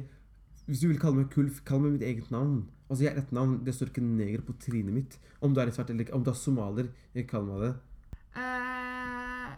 Hvis 0.65 0.81
du 0.81 0.87
vil 0.89 0.99
kalle 1.01 1.19
meg 1.21 1.29
Kulf, 1.33 1.59
kall 1.67 1.81
meg 1.83 1.95
mitt 1.97 2.05
eget 2.07 2.31
navn. 2.33 2.63
Altså, 2.89 3.03
jeg 3.05 3.13
er 3.13 3.21
et 3.21 3.31
navn, 3.35 3.59
Det 3.65 3.73
står 3.75 3.91
ikke 3.91 4.01
neger 4.05 4.41
på 4.45 4.53
trynet 4.61 4.93
mitt. 4.93 5.19
Om 5.41 5.53
du 5.53 5.61
er 5.61 5.69
svart 5.75 5.89
eller 5.93 6.09
om 6.17 6.23
du 6.25 6.29
er 6.31 6.37
somalier, 6.37 6.89
kall 7.29 7.45
meg 7.45 7.61
det. 7.67 7.71
Uh, 8.37 9.53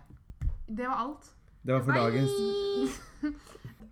det 0.68 0.88
var 0.88 0.98
alt. 1.06 1.32
Det 1.66 1.74
var 1.76 1.84
for 1.88 1.92
dagens. 1.96 2.32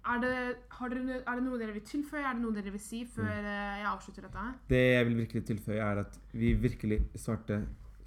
Er 0.10 0.18
det, 0.24 0.30
har 0.74 0.90
dere, 0.90 1.18
er 1.28 1.36
det 1.38 1.44
noe 1.46 1.58
dere 1.60 1.74
vil 1.76 1.84
tilføye? 1.86 2.24
Er 2.26 2.34
det 2.34 2.42
noe 2.42 2.56
dere 2.56 2.72
vil 2.74 2.82
si 2.82 3.04
før 3.06 3.28
Mm. 3.28 3.46
eh, 3.46 3.76
jeg 3.78 3.86
avslutter 3.92 4.24
dette? 4.26 4.46
Det 4.72 4.80
jeg 4.96 5.06
vil 5.06 5.18
virkelig 5.20 5.44
tilføye, 5.46 5.82
er 5.86 6.00
at 6.02 6.16
vi 6.34 6.54
virkelig 6.58 6.98
svarte 7.20 7.60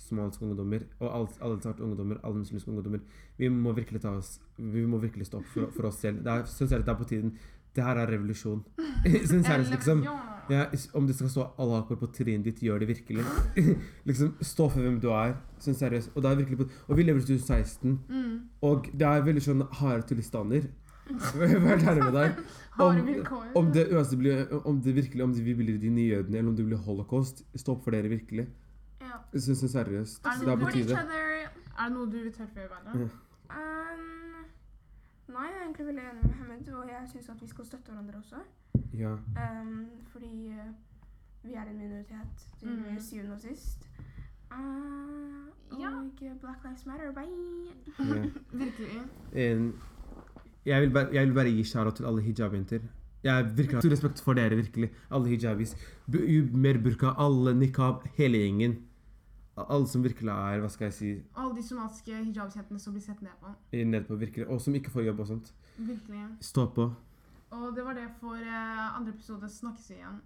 somaliske 0.09 0.44
ungdommer, 0.46 0.84
og 1.00 1.09
alle, 1.14 1.28
alle 1.40 1.61
svarte 1.62 1.84
ungdommer, 1.86 2.20
alle 2.24 2.42
muslimske 2.42 2.70
ungdommer, 2.70 3.00
vi 3.38 3.48
må 3.48 3.72
virkelig 3.76 4.00
ta 4.03 4.16
oss 4.18 4.40
Vi 4.59 4.84
må 4.86 4.98
virkelig 5.03 5.26
stå 5.26 5.38
opp 5.40 5.48
for, 5.55 5.70
for 5.74 5.88
oss 5.88 6.00
selv. 6.03 6.22
Det 6.24 6.32
er, 6.32 6.44
synes 6.46 6.70
jeg 6.70 6.84
det 6.84 6.88
er 6.92 6.98
på 7.00 7.09
tiden. 7.09 7.32
Det 7.72 7.84
her 7.84 7.96
er 7.96 8.11
revolusjon. 8.12 8.64
Synes 9.30 9.48
jeg 9.48 9.64
liksom 9.70 10.03
Ja. 10.50 10.66
Om 10.94 11.07
det 11.07 11.14
skal 11.16 11.30
stå 11.30 11.46
Allah 11.59 11.78
akbar 11.80 11.96
på 11.96 12.09
trynet 12.12 12.44
ditt, 12.44 12.61
gjør 12.61 12.82
det 12.82 12.88
virkelig. 12.88 13.24
liksom, 14.09 14.34
Stå 14.44 14.66
for 14.68 14.82
hvem 14.84 14.98
du 15.00 15.09
er. 15.14 15.36
Sånn 15.62 15.78
seriøst. 15.78 16.11
Og, 16.14 16.22
det 16.22 16.30
er 16.30 16.40
virkelig 16.42 16.59
på, 16.59 16.66
og 16.88 16.98
vi 16.98 17.07
lever 17.07 17.22
i 17.22 17.24
2016, 17.30 17.98
Mm. 18.11 18.34
og 18.61 18.90
det 18.92 19.07
er 19.09 19.24
veldig 19.24 19.44
sånn 19.46 19.64
harde 19.80 20.05
tulistaner. 20.11 20.68
Vært 21.38 21.86
ærlig 21.88 22.05
med 22.05 22.14
deg. 22.18 22.42
Om, 22.80 23.00
om, 23.59 23.72
det, 23.72 23.82
om 24.64 24.78
det 24.80 24.94
virkelig 24.96 25.24
Om 25.24 25.32
vi 25.36 25.55
blir 25.55 25.78
de 25.80 25.90
nye 25.92 26.09
jødene, 26.14 26.38
eller 26.38 26.50
om 26.50 26.57
det 26.57 26.66
blir 26.66 26.84
holocaust, 26.86 27.44
stå 27.55 27.74
opp 27.74 27.84
for 27.84 27.96
dere 27.96 28.09
virkelig. 28.12 28.46
Ja. 29.13 29.19
Det 29.33 29.43
er 29.49 29.69
seriøst. 29.77 30.25
Er 30.25 30.31
det 30.39 30.47
Det 30.47 30.53
er 30.53 30.65
på 30.65 30.71
tide. 30.73 30.95
Er 31.79 31.89
det 31.89 31.93
noe 31.97 32.07
du 32.07 32.19
vil 32.19 32.33
tilføye, 32.33 32.69
Verda? 32.73 32.97
Ja. 32.99 33.09
Um, 33.53 34.45
nei, 35.35 35.47
jeg 35.49 35.59
er 35.59 35.63
egentlig 35.65 35.87
veldig 35.87 36.03
enig 36.03 36.23
med 36.23 36.31
Mohammed, 36.33 36.73
og 36.79 36.89
jeg 36.89 37.09
syns 37.13 37.29
at 37.29 37.43
vi 37.43 37.49
skal 37.53 37.65
støtte 37.65 37.93
hverandre 37.93 38.19
også. 38.19 38.43
Ja. 38.95 39.13
Um, 39.13 39.87
fordi 40.13 40.33
eh, 40.49 40.73
vi 41.43 41.55
er 41.55 41.69
en 41.69 41.79
minoritet 41.79 42.49
til 42.59 42.69
mm. 42.69 43.01
syvende 43.01 43.35
og 43.35 43.41
sist. 43.41 43.89
Uh, 44.53 45.43
Ja. 45.81 45.89
Og 45.89 46.05
eh, 46.23 46.35
Black 46.41 46.65
Lives 46.65 46.87
Matter, 46.87 47.13
bye! 47.13 47.27
Yeah. 48.01 48.27
Virkelig. 48.63 48.89
En, 49.33 49.75
jeg, 50.67 50.83
vil 50.83 50.91
bare, 50.91 51.09
jeg 51.13 51.27
vil 51.27 51.35
bare 51.35 51.51
gi 51.51 51.65
shout 51.65 51.95
til 51.95 52.05
alle 52.05 52.23
hijab-jenter. 52.23 52.79
Jeg 53.23 53.45
virkelig 53.57 53.77
har 53.77 53.81
stor 53.81 53.91
respekt 53.91 54.21
for 54.21 54.35
dere, 54.35 54.57
virkelig. 54.57 54.91
Alle 55.11 55.29
hijabis. 55.29 55.77
B 56.11 56.17
Mer 56.53 56.79
burka, 56.83 57.13
alle 57.19 57.55
niqab, 57.55 58.09
hele 58.17 58.39
gjengen. 58.39 58.77
Alle 59.57 59.86
som 59.86 60.05
virkelig 60.05 60.32
er, 60.32 60.61
hva 60.62 60.68
skal 60.72 60.88
jeg 60.88 60.94
si, 60.96 61.11
Alle 61.36 61.57
de 61.57 61.62
somaliske 61.66 62.22
hijabkjentene 62.24 62.80
som 62.80 62.94
blir 62.94 63.05
sett 63.05 63.20
ned 63.20 63.34
på. 63.40 63.53
ned 63.72 64.07
på 64.09 64.16
virkelig, 64.16 64.46
og 64.48 64.61
som 64.61 64.74
ikke 64.74 64.90
får 64.90 65.07
jobb 65.11 65.20
og 65.20 65.26
sånt. 65.26 65.53
Virkelig. 65.76 66.22
Stå 66.40 66.66
på. 66.72 66.88
Og 67.53 67.76
det 67.76 67.84
var 67.84 67.92
det 67.92 68.09
for 68.20 68.40
uh, 68.40 68.96
andre 68.96 69.12
episode. 69.12 69.48
Snakkes 69.48 69.90
vi 69.90 70.00
igjen. 70.00 70.20